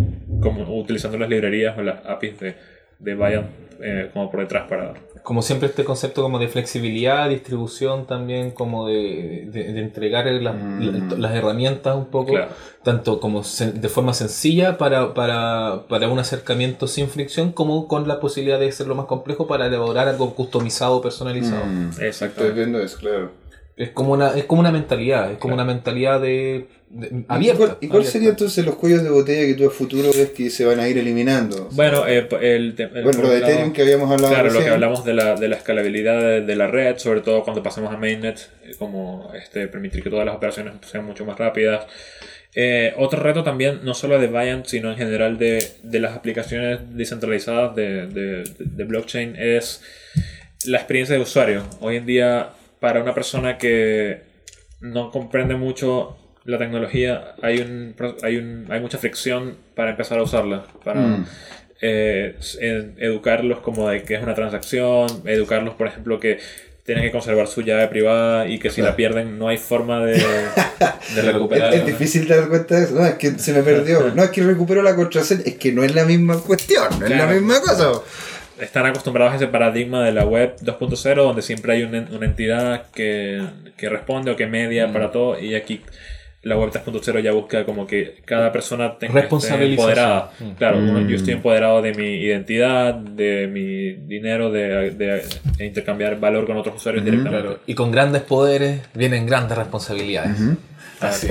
como 0.41 0.63
utilizando 0.79 1.17
las 1.17 1.29
librerías 1.29 1.77
o 1.77 1.83
las 1.83 2.05
APIs 2.05 2.39
de, 2.39 2.55
de 2.99 3.15
Vayan 3.15 3.49
eh, 3.81 4.09
como 4.13 4.29
por 4.29 4.39
detrás 4.41 4.67
para... 4.67 4.93
Como 5.27 5.41
siempre 5.41 5.67
este 5.67 5.83
concepto 5.83 6.21
como 6.21 6.39
de 6.39 6.47
flexibilidad, 6.47 7.27
distribución 7.27 8.05
también, 8.07 8.51
como 8.51 8.87
de, 8.87 9.49
de- 9.51 9.73
de 9.73 9.79
entregar 9.81 10.25
las, 10.25 10.55
Mm. 10.55 11.19
las 11.19 11.35
herramientas 11.35 11.97
un 11.97 12.05
poco, 12.05 12.31
Claro. 12.31 12.47
tanto 12.81 13.19
como 13.19 13.41
de 13.41 13.89
forma 13.89 14.13
sencilla 14.13 14.77
para, 14.77 15.13
para, 15.13 15.83
para 15.89 16.07
un 16.07 16.17
acercamiento 16.19 16.87
sin 16.87 17.09
fricción, 17.09 17.51
como 17.51 17.89
con 17.89 18.07
la 18.07 18.21
posibilidad 18.21 18.57
de 18.57 18.69
hacerlo 18.69 18.95
más 18.95 19.07
complejo 19.07 19.47
para 19.47 19.65
elaborar 19.65 20.07
algo 20.07 20.33
customizado, 20.33 21.01
personalizado. 21.01 21.65
Mm, 21.65 21.89
Exacto. 21.99 22.43
Estoy 22.43 22.55
viendo 22.55 22.79
eso, 22.79 22.97
claro. 22.97 23.31
Es 23.77 23.91
como 23.91 24.13
una, 24.13 24.35
es 24.35 24.45
como 24.45 24.59
una 24.61 24.71
mentalidad, 24.71 25.31
es 25.31 25.37
como 25.37 25.53
Claro. 25.53 25.63
una 25.65 25.73
mentalidad 25.75 26.19
de, 26.19 26.65
de- 26.89 27.07
¿Y 27.11 27.25
abierta. 27.27 27.57
cuál, 27.59 27.77
y 27.79 27.87
cuál 27.87 27.97
abierta. 27.99 28.11
serían 28.11 28.31
entonces 28.31 28.65
los 28.65 28.75
cuellos 28.75 29.03
de 29.03 29.09
botella 29.11 29.45
que 29.45 29.53
tú 29.53 29.67
a 29.67 29.71
futuro 29.71 30.09
ves 30.11 30.31
que 30.31 30.49
se 30.49 30.65
van 30.65 30.79
a 30.79 30.89
ir 30.89 30.97
eliminando? 30.97 31.69
Bueno, 31.73 32.07
eh, 32.07 32.27
el, 32.41 32.73
bueno, 33.03 33.21
lo 33.21 33.29
de 33.29 33.37
Ethereum 33.37 33.73
que 33.73 33.83
habíamos 33.83 34.11
hablado 34.11 34.33
Claro, 34.33 34.51
lo 34.51 34.59
que 34.63 34.69
hablamos 34.69 35.05
de 35.05 35.13
la, 35.13 35.35
de 35.35 35.47
la 35.47 35.57
escalabilidad 35.57 36.19
de, 36.19 36.41
de 36.41 36.55
la 36.55 36.65
red, 36.67 36.97
sobre 36.97 37.21
todo 37.21 37.43
cuando 37.43 37.61
pasemos 37.61 37.93
a 37.93 37.97
mainnet, 37.97 38.49
eh, 38.63 38.71
como 38.79 39.31
este, 39.39 39.67
permitir 39.67 40.01
que 40.01 40.09
todas 40.09 40.25
las 40.25 40.35
operaciones 40.35 40.73
sean 40.91 41.05
mucho 41.05 41.23
más 41.23 41.37
rápidas. 41.37 41.85
Eh, 42.55 42.95
otro 42.97 43.21
reto 43.21 43.43
también, 43.43 43.81
no 43.83 43.93
solo 43.93 44.17
de 44.19 44.25
Viant, 44.25 44.65
sino 44.65 44.89
en 44.89 44.97
general 44.97 45.37
de, 45.37 45.63
de 45.83 45.99
las 45.99 46.15
aplicaciones 46.17 46.79
descentralizadas 46.97 47.75
de, 47.75 48.07
de, 48.07 48.43
de 48.57 48.83
blockchain, 48.85 49.35
es 49.35 49.83
la 50.65 50.77
experiencia 50.77 51.15
de 51.15 51.21
usuario. 51.21 51.61
Hoy 51.81 51.97
en 51.97 52.07
día, 52.07 52.49
para 52.79 53.01
una 53.01 53.13
persona 53.13 53.57
que 53.57 54.21
no 54.81 55.11
comprende 55.11 55.55
mucho 55.55 56.17
la 56.45 56.57
tecnología, 56.57 57.35
hay, 57.41 57.59
un, 57.59 57.95
hay, 58.23 58.37
un, 58.37 58.65
hay 58.69 58.79
mucha 58.79 58.97
fricción 58.97 59.57
para 59.75 59.91
empezar 59.91 60.17
a 60.19 60.23
usarla. 60.23 60.63
Para, 60.83 61.01
Mm. 61.01 61.25
eh, 61.81 62.35
en- 62.59 62.95
educarlos 62.99 63.59
como 63.59 63.89
de 63.89 64.01
que 64.03 64.15
es 64.15 64.23
una 64.23 64.33
transacción, 64.33 65.07
educarlos, 65.25 65.75
por 65.75 65.87
ejemplo, 65.87 66.19
que 66.19 66.39
tienen 66.85 67.03
que 67.03 67.11
conservar 67.11 67.47
su 67.47 67.61
llave 67.63 67.87
privada 67.89 68.47
y 68.47 68.59
que 68.59 68.69
si 68.69 68.75
Claro. 68.77 68.91
la 68.91 68.95
pierden 68.95 69.37
no 69.37 69.49
hay 69.49 69.57
forma 69.57 70.05
de, 70.05 70.13
de 71.15 71.21
recuperar. 71.21 71.73
Es, 71.73 71.81
es 71.81 71.85
difícil 71.85 72.27
dar 72.29 72.47
cuenta 72.47 72.77
de 72.79 72.85
eso. 72.85 72.95
No, 72.95 73.05
es 73.05 73.15
que 73.15 73.31
se 73.37 73.51
me 73.51 73.61
perdió. 73.61 74.09
No 74.15 74.23
es 74.23 74.29
que 74.29 74.41
recupero 74.41 74.81
la 74.81 74.95
contraseña, 74.95 75.41
es 75.45 75.55
que 75.57 75.73
no 75.73 75.83
es 75.83 75.93
la 75.93 76.05
misma 76.05 76.37
cuestión, 76.39 76.87
no 76.99 77.05
es 77.05 77.11
la 77.11 77.27
misma 77.27 77.59
cosa. 77.59 77.91
Están 78.59 78.85
acostumbrados 78.87 79.33
a 79.33 79.35
ese 79.37 79.47
paradigma 79.47 80.03
de 80.03 80.11
la 80.11 80.25
web 80.25 80.55
2.0 80.61 81.15
donde 81.15 81.41
siempre 81.41 81.73
hay 81.73 81.83
una, 81.83 82.07
una 82.11 82.25
entidad 82.25 82.85
que, 82.93 83.43
que 83.77 83.89
responde 83.89 84.31
o 84.31 84.35
que 84.35 84.47
media 84.47 84.91
para 84.91 85.11
todo 85.11 85.39
y 85.39 85.53
aquí 85.55 85.81
la 86.43 86.55
web 86.57 86.71
3.0 86.71 87.19
ya 87.21 87.33
busca 87.33 87.65
como 87.65 87.85
que 87.85 88.21
cada 88.25 88.51
persona 88.51 88.97
tenga 88.97 89.13
empoderada. 89.73 90.31
Mm. 90.39 90.49
Claro, 90.51 90.77
uno- 90.77 91.01
Mm. 91.01 91.07
yo 91.07 91.15
estoy 91.17 91.33
empoderado 91.33 91.81
de 91.81 91.93
mi 91.93 92.05
identidad, 92.15 92.93
de 92.93 93.47
mi 93.47 93.93
dinero, 94.07 94.49
de, 94.51 94.91
de- 94.91 95.23
de 95.57 95.65
intercambiar 95.65 96.19
valor 96.19 96.45
con 96.47 96.55
otros 96.57 96.75
usuarios 96.77 97.03
directamente. 97.03 97.41
Claro, 97.47 97.59
y 97.67 97.73
con 97.75 97.91
grandes 97.91 98.21
poderes 98.21 98.81
vienen 98.93 99.25
grandes 99.25 99.57
responsabilidades. 99.57 100.39
Ujú. 100.39 100.57
Así 100.99 101.27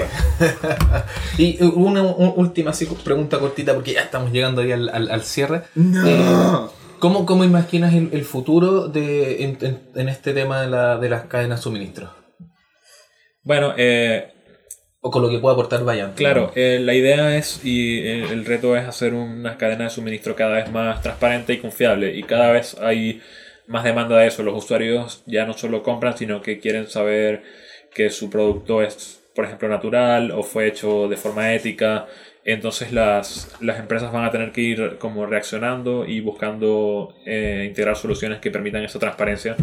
y 1.38 1.60
una, 1.64 2.02
un- 2.02 2.34
última 2.36 2.70
así, 2.70 2.86
pregunta 3.04 3.38
cortita, 3.38 3.74
porque 3.74 3.94
ya 3.94 4.02
estamos 4.02 4.30
llegando 4.32 4.60
ahí 4.62 4.72
al, 4.72 4.88
al- 4.90 5.10
al 5.10 5.22
cierre. 5.22 5.62
No. 5.74 6.70
¿Cómo, 6.98 7.26
cómo 7.26 7.44
imaginas 7.44 7.94
el, 7.94 8.10
el 8.12 8.24
futuro 8.24 8.88
de, 8.88 9.44
en, 9.44 9.58
en- 9.60 9.80
en 9.94 10.08
este 10.08 10.32
tema 10.32 10.62
de, 10.62 10.68
la- 10.68 10.96
de 10.98 11.08
las 11.08 11.24
cadenas 11.24 11.60
de 11.60 11.62
suministro? 11.64 12.10
Bueno, 13.42 13.74
eh, 13.76 14.32
O 15.00 15.10
con 15.10 15.22
lo 15.22 15.28
que 15.30 15.38
pueda 15.38 15.52
aportar 15.54 15.84
Vayan. 15.84 16.14
Claro, 16.14 16.50
eh, 16.56 16.80
la 16.82 16.94
idea 16.94 17.36
es 17.36 17.64
y 17.64 17.98
eh, 18.00 18.22
el 18.32 18.44
reto 18.44 18.76
es 18.76 18.86
hacer 18.88 19.14
una 19.14 19.56
cadena 19.56 19.84
de 19.84 19.90
suministro 19.90 20.34
cada 20.34 20.56
vez 20.56 20.70
más 20.72 21.00
transparente 21.02 21.52
y 21.52 21.58
confiable 21.58 22.16
y 22.16 22.24
cada 22.24 22.50
vez 22.50 22.76
hay 22.80 23.20
más 23.68 23.84
demanda 23.84 24.18
de 24.18 24.26
eso. 24.26 24.42
Los 24.42 24.64
usuarios 24.64 25.22
ya 25.26 25.46
no 25.46 25.52
solo 25.52 25.82
compran, 25.84 26.16
sino 26.16 26.42
que 26.42 26.58
quieren 26.58 26.88
saber 26.88 27.42
que 27.94 28.10
su 28.10 28.30
producto 28.30 28.82
es, 28.82 29.20
por 29.34 29.44
ejemplo, 29.44 29.68
natural 29.68 30.32
o 30.32 30.42
fue 30.42 30.66
hecho 30.66 31.06
de 31.08 31.16
forma 31.16 31.54
ética. 31.54 32.06
Entonces 32.46 32.92
las, 32.92 33.50
las 33.60 33.78
empresas 33.80 34.12
van 34.12 34.24
a 34.24 34.30
tener 34.30 34.52
que 34.52 34.60
ir 34.62 34.96
como 34.98 35.26
reaccionando 35.26 36.06
y 36.06 36.20
buscando 36.20 37.14
eh, 37.26 37.64
integrar 37.68 37.96
soluciones 37.96 38.38
que 38.40 38.50
permitan 38.50 38.82
esa 38.84 38.98
transparencia. 38.98 39.56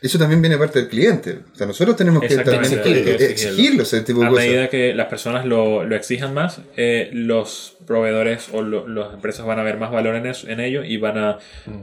Eso 0.00 0.16
también 0.16 0.40
viene 0.40 0.56
parte 0.56 0.78
del 0.78 0.88
cliente. 0.88 1.40
O 1.52 1.56
sea, 1.56 1.66
nosotros 1.66 1.96
tenemos 1.96 2.22
que 2.22 2.36
también 2.36 2.62
eh, 2.84 3.16
exigirlo. 3.18 3.82
ese 3.82 4.02
tipo 4.02 4.20
de 4.20 4.26
A 4.26 4.28
cosas. 4.28 4.44
medida 4.44 4.68
que 4.68 4.94
las 4.94 5.06
personas 5.08 5.44
lo, 5.44 5.82
lo 5.84 5.96
exijan 5.96 6.32
más, 6.34 6.60
eh, 6.76 7.10
los 7.12 7.76
proveedores 7.84 8.48
o 8.52 8.62
lo- 8.62 8.86
las 8.86 9.12
empresas 9.14 9.44
van 9.44 9.58
a 9.58 9.64
ver 9.64 9.76
más 9.78 9.90
valor 9.90 10.14
en, 10.14 10.26
eso- 10.26 10.46
en 10.48 10.60
ello 10.60 10.84
y 10.84 10.98
van 10.98 11.18
a 11.18 11.38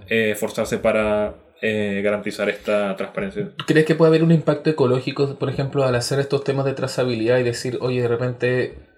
eh, 0.07 0.29
esforzarse 0.31 0.77
para 0.77 1.33
eh, 1.61 2.01
garantizar 2.05 2.47
esta 2.49 2.95
transparencia. 2.95 3.49
¿Crees 3.67 3.85
que 3.85 3.95
puede 3.95 4.09
haber 4.09 4.23
un 4.23 4.31
impacto 4.31 4.69
ecológico, 4.69 5.35
por 5.37 5.49
ejemplo, 5.49 5.83
al 5.83 5.95
hacer 5.95 6.19
estos 6.19 6.43
temas 6.45 6.63
de 6.65 6.73
trazabilidad 6.73 7.39
y 7.39 7.43
decir, 7.43 7.79
oye, 7.81 8.01
de 8.01 8.07
repente, 8.07 8.75
mm, 8.77 8.94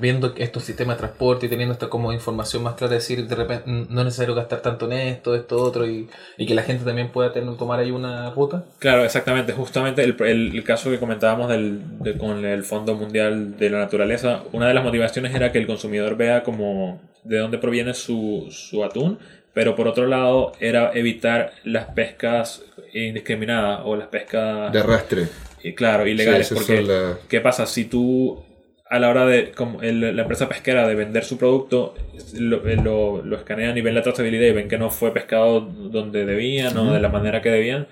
viendo 0.00 0.34
estos 0.36 0.64
sistemas 0.64 0.96
de 0.96 1.00
transporte 1.00 1.46
y 1.46 1.48
teniendo 1.48 1.72
esta 1.72 1.88
como 1.88 2.12
información 2.12 2.62
más 2.62 2.74
clara, 2.74 2.94
decir, 2.94 3.26
de 3.26 3.34
repente, 3.34 3.64
mm, 3.70 3.86
no 3.90 4.00
es 4.00 4.04
necesario 4.06 4.34
gastar 4.34 4.60
tanto 4.60 4.86
en 4.86 4.92
esto, 4.92 5.34
esto, 5.34 5.56
otro, 5.62 5.86
y, 5.86 6.08
y 6.36 6.46
que 6.46 6.54
la 6.54 6.62
gente 6.62 6.84
también 6.84 7.08
pueda 7.10 7.32
tener, 7.32 7.56
tomar 7.56 7.80
ahí 7.80 7.90
una 7.90 8.30
ruta? 8.30 8.64
Claro, 8.78 9.04
exactamente. 9.04 9.52
Justamente 9.52 10.02
el, 10.04 10.16
el- 10.20 10.54
el 10.56 10.64
caso 10.64 10.90
que 10.90 10.98
comentábamos 10.98 11.48
del, 11.48 11.80
de- 12.02 12.16
con 12.18 12.44
el 12.44 12.64
Fondo 12.64 12.94
Mundial 12.94 13.56
de 13.58 13.70
la 13.70 13.78
Naturaleza, 13.78 14.42
una 14.52 14.68
de 14.68 14.74
las 14.74 14.84
motivaciones 14.84 15.34
era 15.34 15.52
que 15.52 15.58
el 15.58 15.66
consumidor 15.66 16.16
vea 16.16 16.42
como 16.42 17.00
de 17.24 17.38
dónde 17.38 17.58
proviene 17.58 17.94
su, 17.94 18.46
su 18.50 18.84
atún, 18.84 19.18
pero 19.54 19.74
por 19.74 19.88
otro 19.88 20.06
lado 20.06 20.52
era 20.60 20.92
evitar 20.94 21.52
las 21.64 21.86
pescas 21.86 22.62
indiscriminadas 22.92 23.80
o 23.84 23.96
las 23.96 24.08
pescas... 24.08 24.72
De 24.72 24.78
arrastre. 24.80 25.28
Y 25.62 25.74
claro, 25.74 26.06
ilegales, 26.06 26.46
Sí, 26.48 26.54
porque 26.54 26.84
¿qué 27.28 27.40
pasa? 27.40 27.66
Si 27.66 27.84
tú 27.86 28.44
a 28.90 28.98
la 28.98 29.08
hora 29.10 29.26
de, 29.26 29.50
como 29.52 29.82
el- 29.82 30.16
la 30.16 30.22
empresa 30.22 30.48
pesquera 30.48 30.86
de 30.88 30.94
vender 30.94 31.24
su 31.24 31.36
producto, 31.38 31.94
lo, 32.34 32.66
eh, 32.68 32.76
lo, 32.76 33.22
lo 33.22 33.36
escanean 33.36 33.76
y 33.76 33.80
ven 33.82 33.94
la 33.94 34.02
trazabilidad 34.02 34.46
y 34.48 34.52
ven 34.52 34.68
que 34.68 34.78
no 34.78 34.90
fue 34.90 35.12
pescado 35.12 35.60
donde 35.60 36.24
debían 36.24 36.76
o 36.76 36.92
de 36.92 37.00
la 37.00 37.08
manera 37.08 37.42
que 37.42 37.50
debían, 37.50 37.86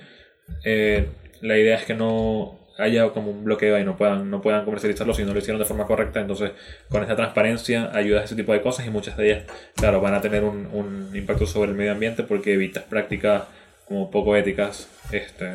eh, 0.65 1.07
la 1.43 1.59
idea 1.59 1.77
es 1.77 1.85
que 1.85 1.95
no 1.95 2.59
haya 2.79 3.09
como 3.11 3.31
un 3.31 3.45
bloqueo 3.45 3.79
y 3.79 3.85
no 3.85 3.97
puedan, 3.97 4.31
no 4.31 4.43
puedan 4.43 4.65
comercializarlo 4.65 5.15
si 5.15 5.25
no 5.25 5.33
lo 5.33 5.39
hicieron 5.39 5.59
de 5.59 5.65
forma 5.65 5.87
correcta. 5.87 6.21
Entonces, 6.21 6.53
con 6.91 7.03
esta 7.03 7.17
transparencia 7.17 7.91
ayudas 7.95 8.23
a 8.23 8.25
ese 8.27 8.37
tipo 8.37 8.53
de 8.53 8.61
cosas 8.61 8.87
y 8.87 8.91
muchas 8.91 9.17
de 9.17 9.27
ellas, 9.33 9.45
claro, 9.77 10.01
van 10.01 10.15
a 10.15 10.21
tener 10.21 10.45
un, 10.45 10.67
un 10.73 11.11
impacto 11.15 11.47
sobre 11.47 11.71
el 11.71 11.77
medio 11.77 11.93
ambiente 11.93 12.23
porque 12.23 12.53
evitas 12.55 12.85
prácticas 12.85 13.45
como 13.89 14.11
poco 14.11 14.37
éticas 14.37 14.89
este, 15.13 15.47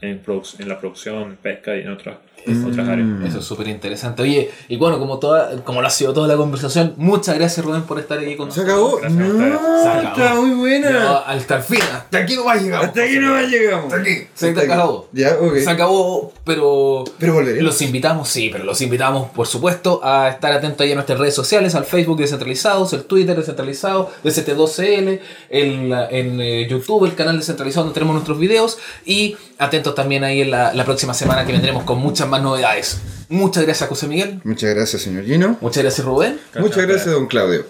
en, 0.00 0.22
produc- 0.24 0.60
en 0.60 0.68
la 0.68 0.78
producción, 0.78 1.36
pesca 1.42 1.76
y 1.76 1.80
en 1.80 1.90
otras, 1.92 2.16
otras 2.64 2.88
áreas. 2.88 3.08
Eso 3.26 3.38
es 3.40 3.44
súper 3.44 3.66
interesante. 3.68 4.22
Oye, 4.22 4.50
y 4.68 4.76
bueno, 4.76 4.98
como 5.00 5.18
toda, 5.18 5.62
como 5.64 5.80
lo 5.80 5.86
ha 5.88 5.90
sido 5.90 6.12
toda 6.12 6.28
la 6.28 6.36
conversación, 6.36 6.94
muchas 6.96 7.34
gracias 7.36 7.64
Rubén 7.66 7.82
por 7.82 7.98
estar 7.98 8.18
aquí 8.18 8.36
con 8.36 8.52
¿Se 8.52 8.60
nosotros. 8.64 8.74
acabó? 8.76 8.96
Gracias 8.98 9.20
a 9.20 9.48
no. 9.48 9.82
Se 9.82 9.88
acabó. 9.88 10.06
está 10.22 10.34
muy 10.36 10.50
buena. 10.54 10.90
No, 10.90 11.16
hasta 11.26 11.56
el 11.56 11.62
fin, 11.62 11.80
hasta 11.92 12.18
aquí 12.18 12.36
nomás 12.36 12.62
llegamos. 12.62 12.86
Hasta 12.86 13.02
aquí 13.02 13.18
no 13.18 13.40
llegamos. 13.42 13.84
Hasta 13.92 13.96
aquí. 13.96 14.26
Se 14.34 14.48
Hasta 14.50 14.60
aquí. 14.62 14.70
acabó. 14.70 15.08
Ya, 15.12 15.36
ok. 15.40 15.56
Se 15.56 15.70
acabó, 15.70 16.32
pero 16.44 17.04
Pero 17.18 17.34
volveremos. 17.34 17.64
los 17.64 17.82
invitamos, 17.82 18.28
sí, 18.28 18.50
pero 18.52 18.64
los 18.64 18.80
invitamos, 18.80 19.30
por 19.30 19.46
supuesto, 19.48 20.00
a 20.04 20.28
estar 20.28 20.52
atentos 20.52 20.82
ahí 20.82 20.92
a 20.92 20.94
nuestras 20.94 21.18
redes 21.18 21.34
sociales, 21.34 21.74
al 21.74 21.84
Facebook 21.84 22.18
descentralizados, 22.18 22.92
el 22.92 23.04
Twitter 23.04 23.36
descentralizado, 23.36 24.10
DCT2CL, 24.24 25.20
el, 25.50 25.92
en 26.10 26.40
eh, 26.40 26.66
YouTube, 26.68 27.06
el 27.06 27.14
canal 27.16 27.36
descentralizado 27.38 27.84
donde 27.86 27.94
tenemos 27.94 28.14
nuestros 28.14 28.38
videos, 28.38 28.75
y 29.04 29.36
atentos 29.58 29.94
también 29.94 30.24
ahí 30.24 30.42
en 30.42 30.50
la, 30.50 30.72
la 30.74 30.84
próxima 30.84 31.14
semana 31.14 31.44
que 31.44 31.52
vendremos 31.52 31.84
con 31.84 31.98
muchas 31.98 32.28
más 32.28 32.42
novedades. 32.42 33.00
Muchas 33.28 33.64
gracias, 33.64 33.88
José 33.88 34.06
Miguel. 34.06 34.40
Muchas 34.44 34.74
gracias, 34.74 35.02
señor 35.02 35.24
Gino. 35.24 35.56
Muchas 35.60 35.82
gracias, 35.82 36.06
Rubén. 36.06 36.38
Muchas 36.58 36.86
gracias, 36.86 37.12
don 37.14 37.26
Claudio. 37.26 37.64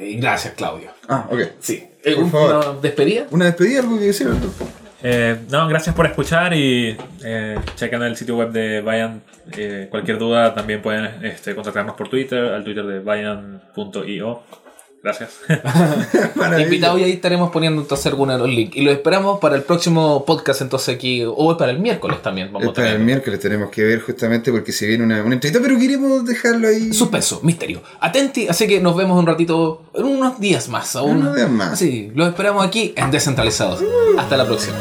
Y 0.00 0.16
gracias, 0.16 0.54
Claudio. 0.54 0.90
Ah, 1.08 1.26
ok. 1.30 1.40
Sí. 1.60 1.84
Por 2.02 2.14
¿Una 2.22 2.30
favor. 2.30 2.80
despedida? 2.80 3.26
¿Una 3.30 3.44
despedida? 3.46 3.80
¿Algo 3.80 3.98
que 3.98 4.04
decir? 4.06 4.28
Eh, 5.02 5.36
no, 5.50 5.68
gracias 5.68 5.94
por 5.94 6.06
escuchar 6.06 6.54
y 6.54 6.96
eh, 7.22 7.58
chequen 7.76 8.02
el 8.02 8.16
sitio 8.16 8.36
web 8.36 8.50
de 8.50 8.80
Vayan. 8.80 9.22
Eh, 9.56 9.88
cualquier 9.90 10.18
duda 10.18 10.54
también 10.54 10.82
pueden 10.82 11.24
este, 11.24 11.54
contactarnos 11.54 11.94
por 11.96 12.08
Twitter, 12.08 12.38
al 12.46 12.64
Twitter 12.64 12.84
de 12.84 13.00
Vayan.io. 13.00 14.42
Gracias. 15.02 15.30
Invitados 16.58 17.00
y 17.00 17.04
ahí 17.04 17.12
estaremos 17.12 17.50
poniendo 17.50 17.80
entonces 17.82 18.06
algunos 18.06 18.36
de 18.36 18.46
los 18.46 18.48
links. 18.54 18.76
Y 18.76 18.82
lo 18.82 18.90
esperamos 18.90 19.38
para 19.38 19.56
el 19.56 19.62
próximo 19.62 20.24
podcast 20.24 20.60
entonces 20.62 20.94
aquí, 20.94 21.22
o 21.24 21.56
para 21.56 21.70
el 21.70 21.78
miércoles 21.78 22.20
también. 22.22 22.52
Vamos 22.52 22.68
a 22.70 22.72
Para 22.72 22.92
el 22.92 22.98
miércoles 23.00 23.38
tenemos 23.40 23.70
que 23.70 23.84
ver 23.84 24.00
justamente 24.00 24.50
porque 24.50 24.72
se 24.72 24.86
viene 24.86 25.04
una, 25.04 25.22
una 25.22 25.34
entrevista, 25.34 25.62
pero 25.64 25.78
queremos 25.78 26.24
dejarlo 26.24 26.68
ahí. 26.68 26.92
Suspenso, 26.92 27.40
misterio. 27.42 27.80
Atenti, 28.00 28.48
así 28.48 28.66
que 28.66 28.80
nos 28.80 28.96
vemos 28.96 29.18
un 29.18 29.26
ratito, 29.26 29.82
en 29.94 30.04
unos 30.04 30.40
días 30.40 30.68
más. 30.68 30.94
una- 30.96 31.04
unos 31.04 31.36
días 31.36 31.50
más. 31.50 31.78
Sí, 31.78 32.10
los 32.14 32.28
esperamos 32.28 32.66
aquí 32.66 32.92
en 32.96 33.10
Descentralizados. 33.10 33.80
Hasta 34.18 34.36
la 34.36 34.46
próxima. 34.46 34.76